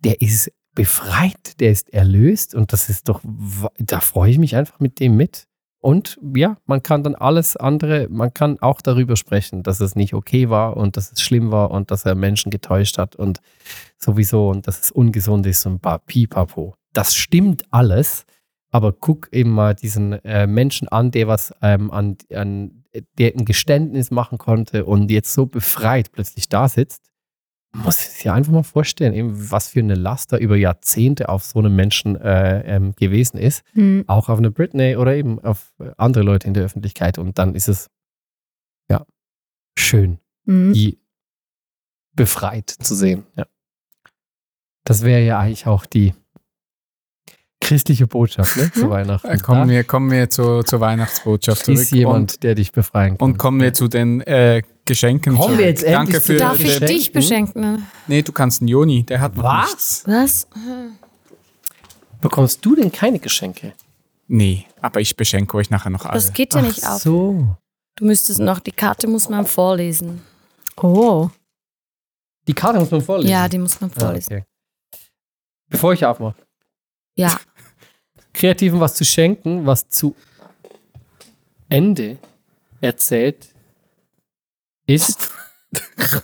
der 0.00 0.20
ist 0.20 0.52
befreit, 0.74 1.60
der 1.60 1.70
ist 1.70 1.92
erlöst 1.92 2.54
und 2.54 2.72
das 2.72 2.88
ist 2.88 3.08
doch, 3.08 3.20
da 3.78 4.00
freue 4.00 4.30
ich 4.30 4.38
mich 4.38 4.56
einfach 4.56 4.80
mit 4.80 5.00
dem 5.00 5.16
mit. 5.16 5.46
Und 5.80 6.18
ja, 6.34 6.56
man 6.64 6.82
kann 6.82 7.02
dann 7.02 7.14
alles 7.14 7.56
andere, 7.56 8.08
man 8.08 8.32
kann 8.32 8.58
auch 8.60 8.80
darüber 8.80 9.16
sprechen, 9.16 9.62
dass 9.62 9.80
es 9.80 9.94
nicht 9.94 10.14
okay 10.14 10.48
war 10.48 10.76
und 10.78 10.96
dass 10.96 11.12
es 11.12 11.20
schlimm 11.20 11.52
war 11.52 11.70
und 11.70 11.90
dass 11.90 12.06
er 12.06 12.14
Menschen 12.14 12.50
getäuscht 12.50 12.96
hat 12.96 13.16
und 13.16 13.40
sowieso 13.98 14.48
und 14.48 14.66
dass 14.66 14.80
es 14.80 14.90
ungesund 14.90 15.44
ist 15.46 15.66
und 15.66 15.82
pipapo. 16.06 16.74
Das 16.94 17.14
stimmt 17.14 17.64
alles, 17.70 18.24
aber 18.74 18.92
guck 18.92 19.32
eben 19.32 19.50
mal 19.50 19.74
diesen 19.74 20.12
äh, 20.24 20.46
Menschen 20.46 20.88
an, 20.88 21.10
der 21.10 21.28
was 21.28 21.54
ähm, 21.62 21.90
an, 21.90 22.16
an, 22.34 22.84
der 23.18 23.34
ein 23.34 23.44
Geständnis 23.44 24.10
machen 24.10 24.38
konnte 24.38 24.84
und 24.84 25.10
jetzt 25.10 25.32
so 25.32 25.46
befreit 25.46 26.10
plötzlich 26.12 26.48
da 26.48 26.68
sitzt 26.68 27.10
muss 27.74 28.14
sich 28.14 28.24
ja 28.24 28.34
einfach 28.34 28.52
mal 28.52 28.62
vorstellen, 28.62 29.14
eben, 29.14 29.50
was 29.50 29.68
für 29.68 29.80
eine 29.80 29.96
Last 29.96 30.32
da 30.32 30.38
über 30.38 30.56
Jahrzehnte 30.56 31.28
auf 31.28 31.44
so 31.44 31.58
einem 31.58 31.74
Menschen 31.74 32.16
äh, 32.16 32.60
ähm, 32.76 32.94
gewesen 32.94 33.36
ist. 33.36 33.64
Mhm. 33.74 34.04
Auch 34.06 34.28
auf 34.28 34.38
eine 34.38 34.50
Britney 34.50 34.96
oder 34.96 35.16
eben 35.16 35.40
auf 35.40 35.74
äh, 35.80 35.90
andere 35.96 36.22
Leute 36.22 36.46
in 36.46 36.54
der 36.54 36.64
Öffentlichkeit. 36.64 37.18
Und 37.18 37.38
dann 37.38 37.54
ist 37.54 37.68
es, 37.68 37.90
ja, 38.88 39.04
schön, 39.76 40.18
Mhm. 40.44 40.72
die 40.72 41.00
befreit 42.14 42.70
zu 42.70 42.94
sehen. 42.94 43.26
Ja. 43.34 43.46
Das 44.84 45.02
wäre 45.02 45.24
ja 45.24 45.40
eigentlich 45.40 45.66
auch 45.66 45.84
die 45.84 46.14
christliche 47.64 48.06
Botschaft 48.06 48.56
ne, 48.56 48.70
zu 48.72 48.90
Weihnachten. 48.90 49.26
Äh, 49.26 49.38
kommen 49.38 49.68
wir, 49.68 49.84
kommen 49.84 50.10
wir 50.10 50.30
zu, 50.30 50.62
zur 50.62 50.80
Weihnachtsbotschaft 50.80 51.64
zurück. 51.64 51.78
ist 51.80 51.90
jemand, 51.90 52.42
der 52.42 52.54
dich 52.54 52.72
befreien 52.72 53.16
kann. 53.18 53.24
und, 53.26 53.32
und 53.32 53.38
kommen 53.38 53.60
wir 53.60 53.72
zu 53.74 53.88
den 53.88 54.20
äh, 54.22 54.62
Geschenken. 54.84 55.34
Kommen 55.34 55.44
zurück. 55.46 55.58
wir 55.58 55.66
jetzt 55.66 55.82
Danke 55.84 56.16
endlich 56.16 56.16
für 56.22 56.32
zu 56.34 56.36
darf 56.36 56.54
ich 56.58 56.64
Geschenken? 56.64 56.86
dich 56.88 57.12
beschenken? 57.12 57.86
Nee, 58.06 58.22
du 58.22 58.32
kannst 58.32 58.60
einen 58.60 58.68
Joni, 58.68 59.02
der 59.04 59.20
hat 59.20 59.36
noch 59.36 59.44
Was? 59.44 59.66
nichts. 59.68 60.04
Was? 60.06 60.48
Bekommst 62.20 62.64
du 62.64 62.74
denn 62.76 62.90
keine 62.92 63.18
Geschenke? 63.18 63.72
Nee, 64.26 64.66
aber 64.80 65.00
ich 65.00 65.16
beschenke 65.16 65.56
euch 65.56 65.70
nachher 65.70 65.90
noch 65.90 66.04
alle. 66.06 66.14
Das 66.14 66.32
geht 66.32 66.54
ja 66.54 66.62
nicht 66.62 66.82
Ach 66.84 66.94
auf. 66.96 67.02
so. 67.02 67.56
Du 67.96 68.04
müsstest 68.06 68.40
noch, 68.40 68.60
die 68.60 68.72
Karte 68.72 69.06
muss 69.06 69.28
man 69.28 69.46
vorlesen. 69.46 70.22
Oh. 70.76 71.28
Die 72.48 72.54
Karte 72.54 72.80
muss 72.80 72.90
man 72.90 73.02
vorlesen. 73.02 73.30
Ja, 73.30 73.48
die 73.48 73.58
muss 73.58 73.80
man 73.80 73.90
Ah, 73.96 74.00
vorlesen. 74.00 74.32
okay. 74.32 74.44
Bevor 75.68 75.92
ich 75.92 76.04
aufmache. 76.04 76.36
Ja, 77.16 77.38
Kreativen 78.34 78.80
was 78.80 78.94
zu 78.94 79.04
schenken, 79.04 79.64
was 79.64 79.88
zu 79.88 80.14
Ende 81.68 82.18
erzählt, 82.80 83.48
ist. 84.86 85.30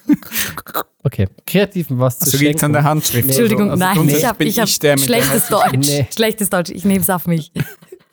Okay. 1.02 1.28
Kreativen 1.46 1.98
was 1.98 2.18
zu 2.18 2.26
Also 2.26 2.36
liegt 2.36 2.56
an 2.56 2.58
schenken. 2.58 2.72
der 2.74 2.84
Handschrift. 2.84 3.28
Entschuldigung, 3.28 3.70
also 3.70 3.82
nein, 3.82 4.06
ich 4.06 4.22
habe 4.24 4.36
bin 4.38 4.48
ich 4.48 4.58
hab 4.60 4.68
schlechtes 4.68 5.48
Deutsch. 5.48 5.72
Nee. 5.88 6.06
Schlechtes 6.14 6.50
Deutsch, 6.50 6.70
ich 6.70 6.84
nehme 6.84 7.00
es 7.00 7.08
auf 7.08 7.26
mich. 7.26 7.52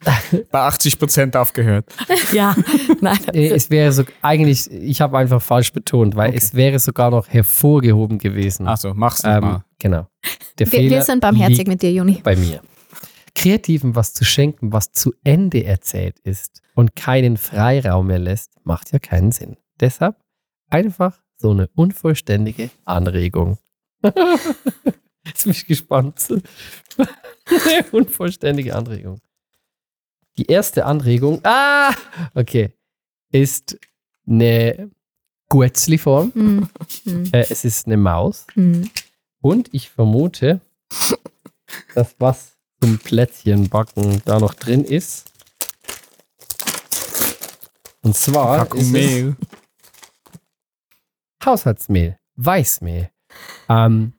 bei 0.51 0.59
80 0.59 0.97
Prozent 0.97 1.35
aufgehört. 1.35 1.85
Ja, 2.31 2.55
nein. 3.01 3.19
Es 3.33 3.69
wäre 3.69 3.91
so, 3.91 4.03
eigentlich, 4.21 4.71
ich 4.71 5.01
habe 5.01 5.17
einfach 5.17 5.41
falsch 5.41 5.73
betont, 5.73 6.15
weil 6.15 6.33
es 6.33 6.53
wäre 6.53 6.79
sogar 6.79 7.11
noch 7.11 7.27
hervorgehoben 7.27 8.19
gewesen. 8.19 8.67
Also, 8.69 8.93
mach's 8.95 9.21
ähm, 9.25 9.33
nochmal. 9.33 9.63
genau. 9.79 10.07
Der 10.57 10.71
Wir, 10.71 10.79
Fehler 10.79 10.95
wir 10.95 11.03
sind 11.03 11.19
barmherzig 11.19 11.67
mit 11.67 11.81
dir, 11.81 11.91
Juni. 11.91 12.21
bei 12.23 12.37
mir. 12.37 12.61
Kreativen 13.38 13.95
was 13.95 14.15
zu 14.15 14.25
schenken, 14.25 14.73
was 14.73 14.93
zu 14.93 15.13
Ende 15.23 15.63
erzählt 15.63 16.17
ist 16.21 16.63
und 16.73 16.95
keinen 16.95 17.38
Freiraum 17.38 18.07
mehr 18.07 18.17
lässt, 18.17 18.53
macht 18.65 18.91
ja 18.91 18.97
keinen 18.97 19.31
Sinn. 19.31 19.57
Deshalb 19.79 20.15
einfach 20.69 21.21
so 21.38 21.51
eine 21.51 21.69
unvollständige 21.75 22.71
Anregung. 22.83 23.59
Jetzt 25.23 25.43
bin 25.43 25.51
ich 25.51 25.67
gespannt. 25.67 26.27
eine 26.97 27.85
unvollständige 27.91 28.75
Anregung. 28.75 29.21
Die 30.39 30.47
erste 30.47 30.85
Anregung, 30.85 31.39
ah, 31.43 31.93
okay, 32.33 32.73
ist 33.31 33.77
eine 34.27 34.89
Guetzli-Form. 35.49 36.31
Mhm. 36.33 36.69
Mhm. 37.05 37.29
Äh, 37.33 37.45
es 37.51 37.63
ist 37.65 37.85
eine 37.85 37.97
Maus. 37.97 38.47
Mhm. 38.55 38.89
Und 39.41 39.71
ich 39.75 39.91
vermute, 39.91 40.59
dass 41.93 42.15
was 42.17 42.56
zum 42.82 42.97
Plätzchenbacken 42.99 44.21
da 44.25 44.39
noch 44.39 44.53
drin 44.53 44.84
ist. 44.84 45.25
Und 48.01 48.15
zwar 48.15 48.59
Packung 48.59 48.80
ist 48.80 48.86
es 48.88 48.91
Mehl. 48.93 49.36
Haushaltsmehl, 51.43 52.17
Weißmehl. 52.36 53.09
Ähm, 53.69 54.13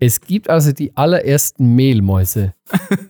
es 0.00 0.20
gibt 0.20 0.50
also 0.50 0.72
die 0.72 0.96
allerersten 0.96 1.74
Mehlmäuse. 1.74 2.54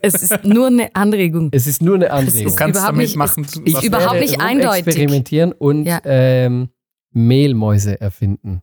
Es 0.01 0.13
ist 0.21 0.43
nur 0.43 0.67
eine 0.67 0.95
Anregung. 0.95 1.49
Es 1.51 1.67
ist 1.67 1.81
nur 1.81 1.95
eine 1.95 2.05
ist 2.05 2.11
Du 2.11 2.15
Anregung. 2.17 2.55
kannst 2.55 2.75
überhaupt 2.77 2.93
damit 2.93 3.07
nicht- 3.07 3.15
machen, 3.15 3.43
es- 3.45 3.55
was 3.61 3.65
ich 3.65 3.83
überhaupt 3.83 4.19
nicht 4.19 4.39
eindeutig. 4.41 4.87
Experimentieren 4.87 5.51
und 5.51 5.85
Ja. 5.85 5.99
ähm, 6.05 6.69
Mehlmäuse 7.11 7.99
erfinden. 7.99 8.61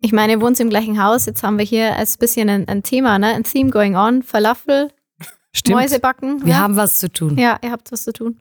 Ich 0.00 0.12
meine, 0.12 0.34
ihr 0.34 0.40
wohnt 0.40 0.58
im 0.60 0.70
gleichen 0.70 1.02
Haus. 1.02 1.26
Jetzt 1.26 1.42
haben 1.42 1.58
wir 1.58 1.64
hier 1.64 1.96
als 1.96 2.16
bisschen 2.16 2.48
ein, 2.48 2.66
ein 2.68 2.82
Thema, 2.82 3.18
ne? 3.18 3.34
ein 3.34 3.42
Theme 3.44 3.70
going 3.70 3.96
on. 3.96 4.22
Falafel, 4.22 4.90
Stimmt. 5.52 5.78
Mäuse 5.80 6.00
backen. 6.00 6.44
Wir 6.44 6.52
ja? 6.52 6.58
haben 6.58 6.76
was 6.76 6.98
zu 6.98 7.10
tun. 7.10 7.36
ja, 7.38 7.58
ihr 7.62 7.70
habt 7.72 7.90
was 7.92 8.04
zu 8.04 8.12
tun. 8.12 8.38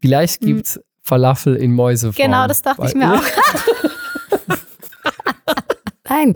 Vielleicht 0.00 0.42
Mhm. 0.42 0.46
gibt 0.46 0.66
es 0.66 0.80
Falafel 1.02 1.56
in 1.56 1.72
Mäuseform. 1.72 2.24
Genau, 2.26 2.46
das 2.46 2.62
dachte 2.62 2.86
ich 2.86 2.94
mir 2.94 3.14
auch. 3.14 3.22
Nein, 6.08 6.34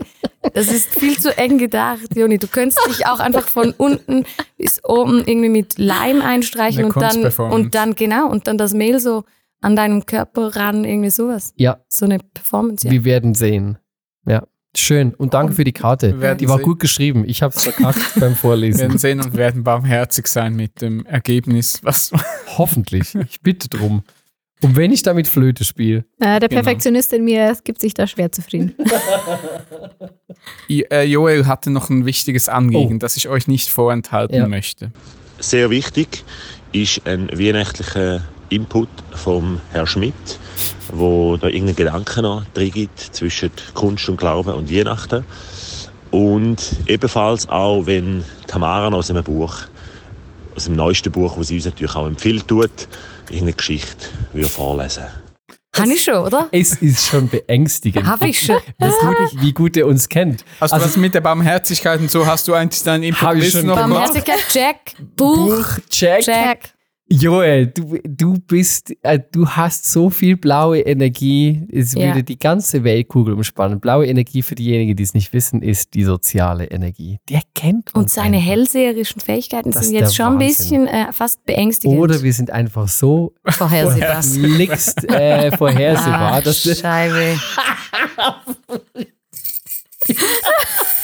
das 0.53 0.71
ist 0.71 0.99
viel 0.99 1.19
zu 1.19 1.37
eng 1.37 1.57
gedacht, 1.57 2.15
Joni. 2.15 2.37
Du 2.39 2.47
könntest 2.47 2.79
dich 2.87 3.05
auch 3.05 3.19
einfach 3.19 3.47
von 3.47 3.73
unten 3.77 4.25
bis 4.57 4.83
oben 4.83 5.23
irgendwie 5.25 5.49
mit 5.49 5.77
Leim 5.77 6.21
einstreichen 6.21 6.85
Eine 6.85 6.93
und 6.93 7.01
dann, 7.37 7.51
und 7.51 7.75
dann, 7.75 7.95
genau, 7.95 8.27
und 8.29 8.47
dann 8.47 8.57
das 8.57 8.73
Mehl 8.73 8.99
so 8.99 9.23
an 9.61 9.75
deinem 9.75 10.05
Körper 10.05 10.55
ran, 10.55 10.83
irgendwie 10.83 11.09
sowas. 11.09 11.53
Ja, 11.57 11.79
So 11.89 12.05
eine 12.05 12.19
Performance, 12.19 12.87
ja. 12.87 12.91
wir 12.91 13.03
werden 13.05 13.33
sehen. 13.35 13.77
Schön. 14.79 15.13
Und 15.15 15.33
danke 15.33 15.53
für 15.53 15.63
die 15.63 15.71
Karte. 15.73 16.13
Die 16.39 16.47
war 16.47 16.57
sehen. 16.57 16.63
gut 16.65 16.79
geschrieben. 16.79 17.23
Ich 17.27 17.41
habe 17.41 17.53
es 17.55 17.63
verkackt 17.63 17.99
beim 18.19 18.31
Wir 18.31 18.35
Vorlesen. 18.35 18.79
werden 18.81 18.97
sehen 18.97 19.21
und 19.21 19.35
werden 19.35 19.63
barmherzig 19.63 20.27
sein 20.27 20.55
mit 20.55 20.81
dem 20.81 21.05
Ergebnis. 21.05 21.79
Was 21.83 22.11
Hoffentlich. 22.57 23.15
Ich 23.15 23.41
bitte 23.41 23.69
drum. 23.69 24.03
Und 24.63 24.75
wenn 24.75 24.91
ich 24.91 25.03
damit 25.03 25.27
Flöte 25.27 25.63
spiele. 25.63 25.99
Äh, 26.19 26.39
der 26.39 26.49
Genau. 26.49 26.61
Perfektionist 26.61 27.13
in 27.13 27.23
mir 27.25 27.55
gibt 27.63 27.79
sich 27.81 27.93
da 27.93 28.07
schwer 28.07 28.31
zufrieden. 28.31 28.73
I- 30.69 30.85
äh, 30.91 31.03
Joel 31.03 31.45
hatte 31.45 31.69
noch 31.69 31.89
ein 31.89 32.05
wichtiges 32.05 32.49
Anliegen, 32.49 32.95
Oh. 32.95 32.99
das 32.99 33.17
ich 33.17 33.27
euch 33.29 33.47
nicht 33.47 33.69
vorenthalten 33.69 34.35
Ja. 34.35 34.47
möchte. 34.47 34.91
Sehr 35.39 35.69
wichtig 35.69 36.23
ist 36.71 37.05
ein 37.05 37.29
weihnachtlicher 37.29 38.23
Input 38.49 38.89
vom 39.13 39.59
Herrn 39.71 39.87
Schmidt, 39.87 40.13
wo 40.91 41.37
da 41.37 41.47
irgendeinen 41.47 41.75
Gedanken 41.75 42.21
noch 42.23 42.43
drin 42.53 42.71
gibt 42.71 42.99
zwischen 42.99 43.51
Kunst 43.73 44.07
und 44.09 44.17
Glauben 44.17 44.53
und 44.53 44.71
Weihnachten. 44.71 45.25
Und 46.11 46.57
ebenfalls 46.87 47.49
auch, 47.49 47.85
wenn 47.85 48.23
Tamara 48.47 48.93
aus 48.95 49.09
einem 49.09 49.23
Buch, 49.23 49.55
aus 50.55 50.65
dem 50.65 50.75
neuesten 50.75 51.11
Buch, 51.11 51.37
das 51.37 51.47
sie 51.47 51.55
uns 51.55 51.65
natürlich 51.65 51.95
auch 51.95 52.07
empfiehlt 52.07 52.47
tut, 52.47 52.71
irgendeine 53.29 53.53
Geschichte 53.53 54.07
würde 54.33 54.49
vorlesen. 54.49 55.03
Habe 55.75 55.93
ich 55.93 56.03
schon, 56.03 56.15
oder? 56.15 56.47
Es 56.51 56.73
ist 56.81 57.05
schon 57.05 57.29
beängstigend. 57.29 58.07
Habe 58.07 58.29
ich 58.29 58.39
schon. 58.39 58.57
wie, 58.79 58.85
gut, 58.87 59.41
wie 59.43 59.53
gut 59.53 59.77
er 59.77 59.85
uns 59.85 60.09
kennt. 60.09 60.43
Hast 60.59 60.73
du 60.73 60.81
was 60.81 60.97
mit 60.97 61.13
der 61.13 61.21
Barmherzigkeit 61.21 61.99
und 61.99 62.09
so? 62.09 62.25
Hast 62.25 62.47
du 62.47 62.55
eigentlich 62.55 62.81
deinen 62.81 63.03
Input 63.03 63.35
ich 63.35 63.53
noch 63.53 63.61
gemacht? 63.61 63.89
Barmherzigkeit, 63.89 64.39
Jack, 64.51 64.77
Buch, 65.15 65.65
Check. 65.89 66.25
Jack. 66.25 66.73
Joel, 67.09 67.67
du, 67.67 67.97
du 68.03 68.33
bist, 68.37 68.93
äh, 69.01 69.17
du 69.31 69.47
hast 69.47 69.89
so 69.89 70.09
viel 70.09 70.35
blaue 70.35 70.79
Energie. 70.81 71.65
Es 71.71 71.93
Ja. 71.93 72.07
würde 72.07 72.23
die 72.23 72.37
ganze 72.37 72.83
Weltkugel 72.83 73.33
umspannen. 73.33 73.79
Blaue 73.79 74.05
Energie 74.07 74.41
für 74.41 74.55
diejenigen, 74.55 74.93
die 74.97 75.03
es 75.03 75.13
nicht 75.13 75.31
wissen, 75.31 75.61
ist 75.61 75.93
die 75.93 76.03
soziale 76.03 76.65
Energie. 76.65 77.19
Der 77.29 77.41
kennt 77.55 77.95
uns 77.95 78.03
Und 78.03 78.09
seine 78.09 78.37
einfach. 78.37 78.49
hellseherischen 78.49 79.21
Fähigkeiten 79.21 79.71
Das 79.71 79.85
sind 79.85 79.95
jetzt 79.95 80.15
schon 80.17 80.25
ein 80.25 80.33
Wahnsinn. 80.39 80.47
bisschen 80.85 80.87
äh, 80.87 81.13
fast 81.13 81.45
beängstigend. 81.45 81.97
Oder 81.97 82.21
wir 82.21 82.33
sind 82.33 82.51
einfach 82.51 82.89
so 82.89 83.33
vorhersehbar. 83.45 84.21
lickst 84.35 85.09
äh, 85.09 85.55
vorhersehbar, 85.55 86.33
Ah, 86.33 86.41
dass 86.41 86.63
das 86.63 86.79
Scheibe. 86.79 87.39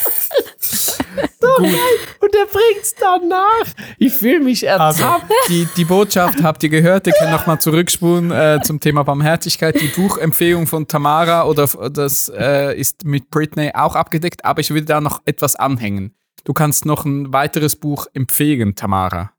und 2.19 2.35
er 2.35 2.45
bringt's 2.47 2.95
danach. 2.99 3.65
Ich 3.97 4.13
fühle 4.13 4.39
mich 4.39 4.69
Also, 4.69 5.03
ertappt. 5.03 5.31
die, 5.49 5.67
die 5.77 5.85
Botschaft 5.85 6.41
habt 6.43 6.63
ihr 6.63 6.69
gehört. 6.69 7.07
Ihr 7.07 7.13
könnt 7.13 7.31
nochmal 7.31 7.59
zurückspulen 7.59 8.31
äh, 8.31 8.59
zum 8.63 8.79
Thema 8.79 9.03
Barmherzigkeit. 9.03 9.79
Die 9.79 9.87
Buchempfehlung 9.87 10.67
von 10.67 10.87
Tamara 10.87 11.43
oder 11.45 11.67
das 11.91 12.29
äh, 12.35 12.77
ist 12.79 13.05
mit 13.05 13.29
Britney 13.29 13.71
auch 13.73 13.95
abgedeckt, 13.95 14.45
aber 14.45 14.61
ich 14.61 14.69
würde 14.71 14.85
da 14.85 15.01
noch 15.01 15.21
etwas 15.25 15.55
anhängen. 15.55 16.15
Du 16.43 16.53
kannst 16.53 16.85
noch 16.85 17.05
ein 17.05 17.31
weiteres 17.31 17.75
Buch 17.75 18.07
empfehlen, 18.13 18.75
Tamara. 18.75 19.31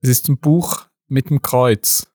Es 0.00 0.08
ist 0.08 0.28
ein 0.28 0.38
Buch 0.38 0.86
mit 1.08 1.28
einem 1.28 1.42
Kreuz. 1.42 2.06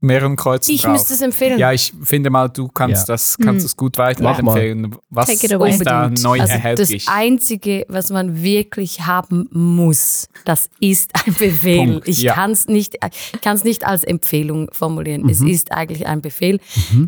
Mehreren 0.00 0.36
Kreuzen 0.36 0.72
Ich 0.72 0.82
drauf. 0.82 0.92
müsste 0.92 1.14
es 1.14 1.22
empfehlen. 1.22 1.58
Ja, 1.58 1.72
ich 1.72 1.92
finde 2.02 2.30
mal, 2.30 2.48
du 2.48 2.68
kannst 2.68 3.08
Ja. 3.08 3.14
das, 3.14 3.36
kannst 3.36 3.62
Hm. 3.62 3.66
es 3.66 3.76
gut 3.76 3.96
Mach 3.98 4.06
mal. 4.06 4.14
weiterempfehlen. 4.30 4.96
Was 5.10 5.28
ist 5.28 5.84
da 5.84 6.08
neu 6.08 6.40
also 6.40 6.52
erhältlich? 6.52 7.04
Das 7.06 7.14
Einzige, 7.14 7.84
was 7.88 8.10
man 8.10 8.40
wirklich 8.42 9.06
haben 9.06 9.48
muss, 9.50 10.28
das 10.44 10.70
ist 10.78 11.10
ein 11.26 11.34
Befehl. 11.34 11.78
Punkt, 11.86 12.08
Ich 12.08 12.22
ja. 12.22 12.34
kann 12.34 12.52
es 12.52 12.68
nicht, 12.68 12.96
kann's 13.42 13.64
nicht 13.64 13.84
als 13.86 14.04
Empfehlung 14.04 14.68
formulieren. 14.72 15.28
Es 15.28 15.40
ist 15.40 15.72
eigentlich 15.72 16.06
ein 16.06 16.20
Befehl. 16.20 16.60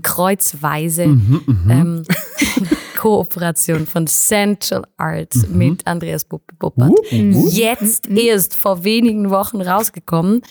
Kreuzweise 0.03 1.03
ähm, 1.05 2.03
Kooperation 2.99 3.87
von 3.87 4.07
Central 4.07 4.85
Arts 4.97 5.47
mit 5.49 5.87
Andreas 5.87 6.25
Puppe 6.25 6.55
Poppert. 6.59 6.93
Jetzt 7.11 8.09
erst 8.09 8.55
vor 8.55 8.85
wenigen 8.85 9.31
Wochen 9.31 9.63
rausgekommen. 9.63 10.43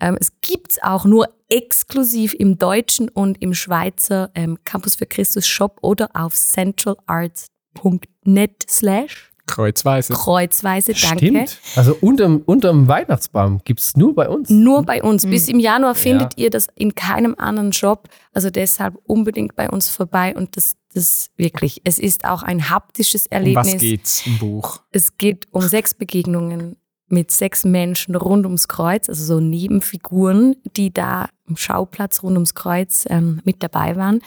Ähm, 0.00 0.16
es 0.20 0.32
gibt 0.40 0.72
es 0.72 0.82
auch 0.82 1.04
nur 1.04 1.28
exklusiv 1.48 2.34
im 2.34 2.58
deutschen 2.58 3.08
und 3.08 3.40
im 3.42 3.54
Schweizer 3.54 4.30
ähm, 4.34 4.58
Campus 4.64 4.96
für 4.96 5.06
Christus 5.06 5.46
Shop 5.46 5.78
oder 5.82 6.10
auf 6.14 6.34
centralarts.net 6.34 8.64
slash 8.68 9.30
Kreuzweise. 9.46 10.12
kreuzweise, 10.12 10.92
danke. 10.92 11.18
Stimmt. 11.26 11.58
Also 11.74 11.96
unterm, 12.02 12.42
unterm 12.44 12.86
Weihnachtsbaum 12.86 13.62
gibt 13.64 13.80
es 13.80 13.96
nur 13.96 14.14
bei 14.14 14.28
uns. 14.28 14.50
Nur 14.50 14.82
bei 14.82 15.02
uns. 15.02 15.24
Bis 15.24 15.48
im 15.48 15.58
Januar 15.58 15.92
Ja. 15.92 15.98
findet 15.98 16.36
ihr 16.36 16.50
das 16.50 16.68
in 16.74 16.94
keinem 16.94 17.34
anderen 17.38 17.72
Shop. 17.72 18.10
Also 18.34 18.50
deshalb 18.50 18.98
unbedingt 19.06 19.56
bei 19.56 19.70
uns 19.70 19.88
vorbei. 19.88 20.36
Und 20.36 20.58
das, 20.58 20.74
das 20.92 21.30
wirklich, 21.38 21.80
es 21.84 21.98
ist 21.98 22.26
auch 22.26 22.42
ein 22.42 22.68
haptisches 22.68 23.22
Um 23.24 23.28
Erlebnis. 23.32 23.72
was 23.72 23.78
geht's 23.80 24.26
im 24.26 24.38
Buch? 24.38 24.82
Es 24.92 25.16
geht 25.16 25.46
um 25.50 25.62
sechs 25.62 25.94
Begegnungen 25.94 26.76
mit 27.08 27.30
sechs 27.30 27.64
Menschen 27.64 28.14
rund 28.14 28.44
ums 28.44 28.68
Kreuz, 28.68 29.08
also 29.08 29.24
so 29.24 29.40
Nebenfiguren, 29.40 30.56
die 30.76 30.92
da 30.92 31.28
am 31.48 31.56
Schauplatz 31.56 32.22
rund 32.22 32.36
ums 32.36 32.54
Kreuz 32.54 33.06
ähm, 33.08 33.40
mit 33.44 33.62
dabei 33.62 33.96
waren. 33.96 34.20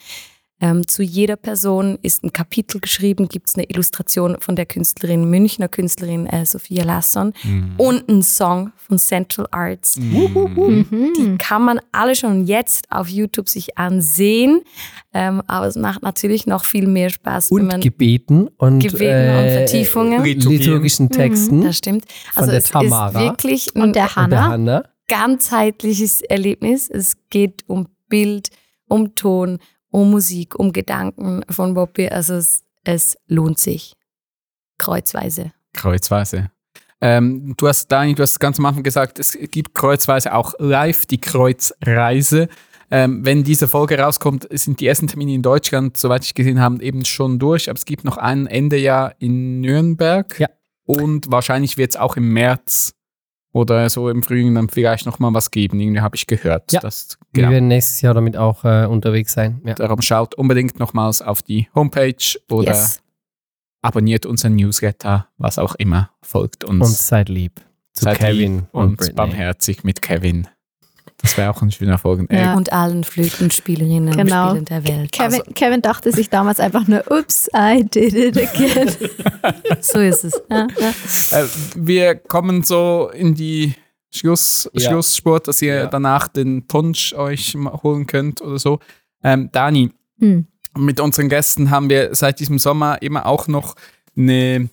Ähm, 0.61 0.87
zu 0.87 1.01
jeder 1.01 1.37
Person 1.37 1.97
ist 2.03 2.23
ein 2.23 2.31
Kapitel 2.33 2.79
geschrieben, 2.79 3.27
gibt 3.27 3.49
es 3.49 3.55
eine 3.55 3.65
Illustration 3.67 4.37
von 4.39 4.55
der 4.55 4.67
Künstlerin, 4.67 5.27
Münchner 5.29 5.67
Künstlerin 5.67 6.27
äh, 6.27 6.45
Sophia 6.45 6.83
Lasson 6.83 7.33
und 7.77 8.07
ein 8.07 8.21
Song 8.21 8.71
von 8.77 8.99
Central 8.99 9.47
Arts. 9.49 9.97
Mhm. 9.97 11.13
Die 11.17 11.37
kann 11.37 11.63
man 11.63 11.79
alle 11.91 12.15
schon 12.15 12.45
jetzt 12.45 12.91
auf 12.91 13.07
YouTube 13.09 13.49
sich 13.49 13.77
ansehen, 13.77 14.61
ähm, 15.13 15.41
aber 15.47 15.65
es 15.67 15.75
macht 15.75 16.03
natürlich 16.03 16.45
noch 16.45 16.63
viel 16.63 16.85
mehr 16.87 17.09
Spaß, 17.09 17.49
wenn 17.49 17.61
Und 17.61 17.67
man 17.67 17.81
Gebeten 17.81 18.47
und, 18.57 18.79
Gebeten 18.79 19.29
und 19.29 19.43
äh, 19.45 19.57
Vertiefungen. 19.65 20.23
Liturgien. 20.23 20.59
liturgischen 20.61 21.09
Texten 21.09 21.63
das 21.63 21.77
stimmt. 21.79 22.05
Von 22.33 22.41
Also 22.43 22.51
der 22.51 22.59
es 22.59 22.65
Tamara. 22.69 23.07
ist 23.19 23.25
wirklich 23.25 23.75
ein 23.75 23.81
Und 23.81 23.95
der 23.95 24.07
der. 24.07 24.15
Hanna. 24.47 24.83
ganzheitliches 25.07 26.21
Erlebnis. 26.21 26.89
Es 26.89 27.17
geht 27.29 27.63
um 27.67 27.87
Bild, 28.09 28.49
um 28.87 29.15
Ton, 29.15 29.59
um 29.91 30.09
Musik, 30.09 30.57
um 30.57 30.71
Gedanken 30.71 31.43
von 31.49 31.73
Bobby. 31.73 32.09
Also 32.09 32.35
es, 32.35 32.63
es 32.83 33.17
lohnt 33.27 33.59
sich. 33.59 33.93
Kreuzweise. 34.77 35.51
Kreuzweise. 35.73 36.49
Ähm, 37.01 37.55
du 37.57 37.67
hast, 37.67 37.91
Dani, 37.91 38.15
du 38.15 38.23
hast 38.23 38.39
ganz 38.39 38.59
am 38.59 38.65
Anfang 38.65 38.83
gesagt, 38.83 39.19
es 39.19 39.37
gibt 39.51 39.73
kreuzweise 39.73 40.33
auch 40.33 40.53
live 40.59 41.05
die 41.05 41.19
Kreuzreise. 41.19 42.47
Ähm, 42.91 43.25
wenn 43.25 43.43
diese 43.43 43.67
Folge 43.67 43.97
rauskommt, 43.97 44.47
sind 44.51 44.79
die 44.79 44.87
ersten 44.87 45.07
Termine 45.07 45.33
in 45.33 45.41
Deutschland, 45.41 45.97
soweit 45.97 46.25
ich 46.25 46.33
gesehen 46.33 46.59
habe, 46.59 46.83
eben 46.83 47.05
schon 47.05 47.39
durch. 47.39 47.69
Aber 47.69 47.77
es 47.77 47.85
gibt 47.85 48.03
noch 48.03 48.17
ein 48.17 48.47
Endejahr 48.47 49.15
in 49.19 49.61
Nürnberg. 49.61 50.39
Ja. 50.39 50.49
Und 50.85 51.31
wahrscheinlich 51.31 51.77
wird 51.77 51.91
es 51.91 51.97
auch 51.97 52.17
im 52.17 52.33
März 52.33 52.93
oder 53.53 53.89
so 53.89 54.09
im 54.09 54.23
Frühling 54.23 54.55
dann 54.55 54.69
vielleicht 54.69 55.05
noch 55.05 55.19
mal 55.19 55.33
was 55.33 55.51
geben. 55.51 55.79
Irgendwie 55.79 56.01
habe 56.01 56.15
ich 56.15 56.27
gehört. 56.27 56.71
Ja. 56.71 56.79
Das, 56.79 57.17
Wir 57.31 57.43
genau. 57.43 57.53
werden 57.53 57.67
nächstes 57.67 58.01
Jahr 58.01 58.13
damit 58.13 58.37
auch 58.37 58.63
äh, 58.63 58.85
unterwegs 58.85 59.33
sein. 59.33 59.61
Ja. 59.65 59.73
Darum 59.75 60.01
schaut 60.01 60.35
unbedingt 60.35 60.79
nochmals 60.79 61.21
auf 61.21 61.41
die 61.41 61.67
Homepage 61.75 62.15
oder 62.49 62.69
Yes. 62.71 63.01
abonniert 63.81 64.25
unseren 64.25 64.55
Newsletter, 64.55 65.27
was 65.37 65.59
auch 65.59 65.75
immer. 65.75 66.11
Folgt 66.21 66.63
uns. 66.63 66.87
Und 66.87 66.95
seid 66.95 67.29
lieb 67.29 67.61
zu 67.93 68.05
Seid 68.05 68.19
Kevin 68.19 68.55
lieb 68.55 68.67
und, 68.71 69.01
und, 69.01 69.15
barmherzig 69.15 69.83
mit 69.83 70.01
Kevin. 70.01 70.47
Das 71.21 71.37
wäre 71.37 71.49
auch 71.51 71.61
ein 71.61 71.71
schöner 71.71 71.97
Folgen. 71.97 72.27
Ja. 72.31 72.55
Und 72.55 72.71
allen 72.73 73.03
Flötenspielerinnen 73.03 74.15
Genau. 74.15 74.51
und 74.51 74.67
Spielern 74.69 74.83
der 74.83 74.87
Welt. 74.97 75.11
Kevin, 75.11 75.41
Kevin 75.53 75.81
dachte 75.81 76.11
sich 76.11 76.29
damals 76.29 76.59
einfach 76.59 76.87
nur, 76.87 77.03
ups, 77.11 77.47
I 77.55 77.83
did 77.83 78.13
it 78.13 78.37
again. 78.37 78.89
So 79.81 79.99
ist 79.99 80.23
es. 80.23 80.41
ja, 80.49 80.67
ja. 80.79 81.39
Äh, 81.39 81.45
wir 81.75 82.15
kommen 82.15 82.63
so 82.63 83.09
in 83.13 83.33
die 83.35 83.73
Schluss, 84.13 84.69
Ja. 84.73 84.89
Schlusssport, 84.89 85.47
dass 85.47 85.61
ihr 85.61 85.75
Ja. 85.75 85.85
danach 85.87 86.27
den 86.27 86.67
Punsch 86.67 87.13
euch 87.13 87.55
holen 87.83 88.05
könnt 88.07 88.41
oder 88.41 88.59
so. 88.59 88.79
Ähm, 89.23 89.49
Dani, 89.51 89.91
Hm. 90.19 90.47
mit 90.77 90.99
unseren 90.99 91.29
Gästen 91.29 91.69
haben 91.71 91.89
wir 91.89 92.13
seit 92.13 92.39
diesem 92.39 92.59
Sommer 92.59 93.01
immer 93.01 93.25
auch 93.25 93.47
noch 93.47 93.75
eine, 94.17 94.69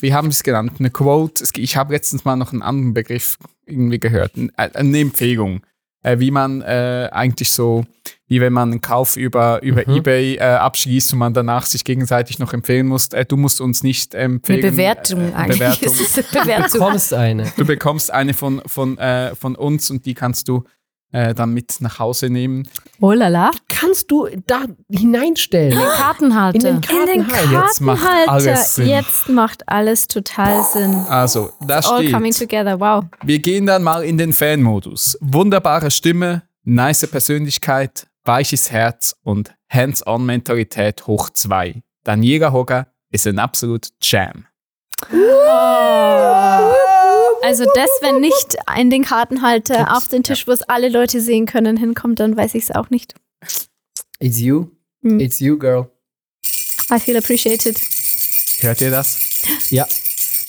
wie 0.00 0.14
haben 0.14 0.28
wir 0.28 0.32
es 0.32 0.42
genannt, 0.42 0.72
eine 0.78 0.90
Quote. 0.90 1.44
Ich 1.56 1.76
habe 1.76 1.92
letztens 1.94 2.24
mal 2.24 2.36
noch 2.36 2.52
einen 2.52 2.62
anderen 2.62 2.94
Begriff 2.94 3.38
irgendwie 3.66 3.98
gehört, 4.00 4.32
Ein- 4.36 4.50
eine 4.56 4.98
Empfehlung, 4.98 5.60
äh, 6.02 6.18
wie 6.18 6.30
man 6.30 6.62
äh, 6.62 7.08
eigentlich 7.12 7.50
so, 7.50 7.84
wie 8.26 8.40
wenn 8.40 8.52
man 8.52 8.70
einen 8.70 8.80
Kauf 8.80 9.16
über, 9.16 9.62
über 9.62 9.82
Mhm. 9.86 9.96
Ebay 9.96 10.34
äh, 10.36 10.40
abschließt 10.40 11.12
und 11.12 11.18
man 11.18 11.34
danach 11.34 11.66
sich 11.66 11.84
gegenseitig 11.84 12.38
noch 12.38 12.52
empfehlen 12.52 12.86
muss. 12.86 13.08
Äh, 13.08 13.24
du 13.26 13.36
musst 13.36 13.60
uns 13.60 13.82
nicht 13.82 14.14
Eine 14.14 14.24
empfehlen. 14.24 14.60
Bewertung 14.62 15.32
äh, 15.32 15.34
eigentlich. 15.34 15.58
Bewertung. 15.58 15.92
Eine 15.96 16.22
Du 16.32 16.40
Bewertung. 16.40 16.72
bekommst 16.80 17.14
eine. 17.14 17.52
Du 17.56 17.64
bekommst 17.66 18.10
eine 18.12 18.34
von, 18.34 18.62
von, 18.66 18.98
äh, 18.98 19.34
von 19.34 19.56
uns 19.56 19.90
und 19.90 20.06
die 20.06 20.14
kannst 20.14 20.48
du 20.48 20.64
äh, 21.12 21.34
dann 21.34 21.52
mit 21.52 21.76
nach 21.80 21.98
Hause 21.98 22.30
nehmen. 22.30 22.66
Oh 23.00 23.12
la 23.12 23.28
la. 23.28 23.50
Kannst 23.68 24.10
du 24.10 24.28
da 24.46 24.64
hineinstellen? 24.90 25.72
In 25.72 25.78
den 25.78 25.88
Kartenhalter. 25.88 26.56
In 26.56 26.62
den 26.62 26.74
In 26.76 26.80
den 26.80 27.26
Kartenhalter. 27.26 27.66
Jetzt 27.66 27.80
macht 27.80 28.02
Kartenhalter. 28.02 28.50
alles 28.50 28.74
Sinn. 28.74 28.86
Jetzt 28.88 29.28
macht 29.28 29.68
alles 29.68 30.06
total 30.08 30.62
Sinn. 30.64 30.94
Also, 31.08 31.50
da 31.66 31.80
All 31.80 32.10
coming 32.10 32.32
steht, 32.32 32.50
together, 32.50 32.78
wow. 32.78 33.04
wir 33.22 33.38
gehen 33.38 33.66
dann 33.66 33.82
mal 33.82 34.04
in 34.04 34.18
den 34.18 34.32
Fan-Modus. 34.32 35.18
Wunderbare 35.20 35.90
Stimme, 35.90 36.42
nice 36.64 37.06
Persönlichkeit, 37.06 38.06
weiches 38.24 38.70
Herz 38.70 39.14
und 39.22 39.52
Hands-on-Mentalität 39.70 41.06
hoch 41.06 41.30
zwei. 41.30 41.82
Daniela 42.04 42.52
Hoga 42.52 42.86
is 43.10 43.26
an 43.26 43.38
absolute 43.38 43.88
jam. 44.00 44.46
Also 47.50 47.64
das, 47.74 47.90
wenn 48.00 48.20
nicht 48.20 48.56
in 48.78 48.90
den 48.90 49.02
Kartenhalter 49.02 49.96
auf 49.96 50.06
den 50.06 50.22
Tisch, 50.22 50.46
wo 50.46 50.52
es 50.52 50.62
alle 50.62 50.88
Leute 50.88 51.20
sehen 51.20 51.46
können, 51.46 51.76
hinkommt, 51.76 52.20
dann 52.20 52.36
weiß 52.36 52.54
ich 52.54 52.62
es 52.62 52.70
auch 52.70 52.90
nicht. 52.90 53.16
It's 54.20 54.38
you. 54.38 54.68
Hm. 55.02 55.18
It's 55.18 55.40
you, 55.40 55.58
girl. 55.58 55.90
I 56.92 57.00
feel 57.00 57.16
appreciated. 57.16 57.80
Hört 58.60 58.80
ihr 58.80 58.92
das? 58.92 59.18
Ja. 59.70 59.88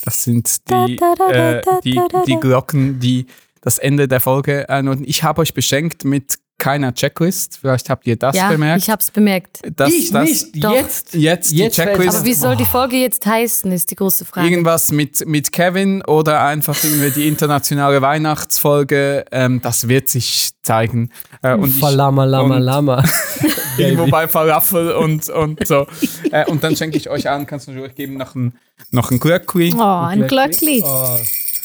Das 0.04 0.24
sind 0.24 0.70
die, 0.70 0.96
Da, 0.98 1.16
da, 1.16 1.16
da, 1.16 1.58
äh, 1.58 1.62
die, 1.84 2.00
die. 2.28 2.36
Glocken, 2.36 3.00
die 3.00 3.26
das 3.62 3.80
Ende 3.80 4.08
der 4.08 4.20
Folge 4.20 4.70
annoten. 4.70 5.04
Ich 5.04 5.24
habe 5.24 5.42
euch 5.42 5.56
beschenkt 5.56 6.04
mit 6.04 6.38
keiner 6.62 6.94
Checklist. 6.94 7.58
Vielleicht 7.60 7.90
habt 7.90 8.06
ihr 8.06 8.16
das 8.16 8.36
ja, 8.36 8.50
bemerkt. 8.50 8.84
ich 8.84 8.90
hab's 8.90 9.10
bemerkt. 9.10 9.62
dass 9.76 9.92
ich 9.92 10.12
das 10.12 10.24
nicht. 10.24 10.64
Doch. 10.64 10.74
Jetzt. 10.74 11.16
jetzt, 11.16 11.52
Jetzt 11.52 11.76
Checklist. 11.76 12.18
Aber 12.18 12.26
wie 12.26 12.34
soll 12.36 12.56
die 12.56 12.66
Folge 12.66 12.98
jetzt 12.98 13.26
heißen, 13.26 13.72
ist 13.72 13.90
die 13.90 13.96
große 13.96 14.26
Frage. 14.26 14.48
Irgendwas 14.48 14.92
mit, 14.92 15.26
mit 15.28 15.52
Kevin 15.52 16.04
oder 16.04 16.44
einfach 16.44 16.82
irgendwie 16.84 17.10
die 17.10 17.28
internationale 17.28 18.02
Weihnachtsfolge, 18.04 19.26
ähm, 19.32 19.60
das 19.62 19.88
wird 19.88 20.08
sich 20.08 20.52
zeigen. 20.62 21.10
Äh, 21.42 21.56
und 21.56 21.72
Falama, 21.72 22.26
lama, 22.26 22.58
und- 22.58 22.62
lama. 22.62 23.04
irgendwo 23.78 24.06
bei 24.06 24.28
Falafel 24.28 24.92
und, 24.92 25.30
und 25.30 25.66
so. 25.66 25.88
äh, 26.32 26.46
und 26.46 26.64
dann 26.64 26.76
schenke 26.76 26.96
ich 26.98 27.10
euch 27.10 27.28
an, 27.28 27.48
kannst 27.48 27.68
du 27.68 27.82
euch 27.82 27.96
geben, 27.96 28.18
noch 28.18 28.36
ein, 28.36 28.54
noch 28.92 29.10
ein 29.10 29.20
Glöckli. 29.20 29.74
Oh, 29.76 29.82
ein 29.82 30.28
Glöckli. 30.28 30.84
Oh, 30.86 31.18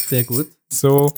sehr 0.08 0.24
gut. 0.24 0.48
So. 0.70 1.12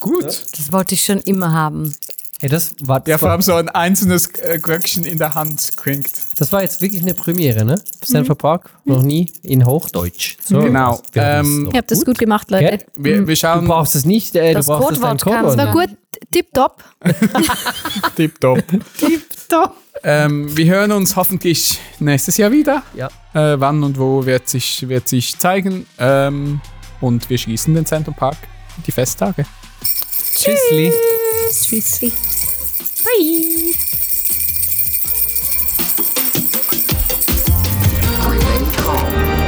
Gut. 0.00 0.24
Das 0.24 0.72
wollte 0.72 0.94
ich 0.94 1.02
schon 1.02 1.20
immer 1.20 1.52
haben. 1.52 1.94
Hey, 2.40 2.48
das 2.48 2.74
war, 2.82 2.98
Ja, 3.06 3.14
das, 3.14 3.20
vor 3.20 3.30
allem 3.30 3.42
so 3.42 3.54
ein 3.54 3.68
einzelnes 3.68 4.26
äh, 4.40 4.58
Glöckchen 4.60 5.04
in 5.04 5.18
der 5.18 5.34
Hand 5.34 5.76
klingt. 5.76 6.10
das 6.36 6.52
war 6.52 6.62
jetzt 6.62 6.82
wirklich 6.82 7.00
eine 7.00 7.14
Premiere, 7.14 7.64
ne? 7.64 7.80
Central 8.04 8.36
Park, 8.36 8.70
noch 8.84 9.02
nie 9.02 9.32
in 9.42 9.64
Hochdeutsch. 9.64 10.36
So, 10.44 10.58
Genau. 10.60 10.98
haben 10.98 11.00
es 11.14 11.46
Ähm, 11.46 11.70
Ihr 11.72 11.78
habt 11.78 11.90
das 11.90 12.04
gut 12.04 12.18
gemacht, 12.18 12.50
Leute. 12.50 12.64
Gell? 12.78 12.86
Wir, 12.96 13.18
wir 13.20 13.26
Du 13.26 13.36
schauen 13.36 13.66
brauchst 13.66 13.94
es 13.94 14.04
nicht, 14.04 14.34
äh, 14.34 14.52
Das 14.52 14.66
du 14.66 14.72
brauchst 14.72 14.90
es 14.92 15.00
Codewort 15.00 15.22
kam, 15.22 15.46
Codewort. 15.46 15.56
War 15.58 15.72
gut, 15.72 15.96
tipptopp. 16.32 16.84
tipptopp. 18.16 18.62
Tipptopp. 18.98 19.74
ähm, 20.02 20.56
wir 20.56 20.66
hören 20.66 20.92
uns 20.92 21.16
hoffentlich 21.16 21.80
nächstes 22.00 22.36
Jahr 22.36 22.50
wieder. 22.50 22.82
Ja. 22.94 23.08
Äh, 23.32 23.58
wann 23.60 23.82
und 23.84 23.98
wo 23.98 24.26
wird 24.26 24.48
sich, 24.48 24.88
wird 24.88 25.08
sich 25.08 25.38
zeigen. 25.38 25.86
Ähm, 25.98 26.60
und 27.00 27.30
wir 27.30 27.38
schließen 27.38 27.74
den 27.74 27.86
Central 27.86 28.14
Park 28.14 28.36
die 28.86 28.92
Festtage. 28.92 29.46
Tschüssli. 30.36 30.92
Tschüssli. 31.52 32.12
Bye. 33.04 33.74
Women 38.24 39.43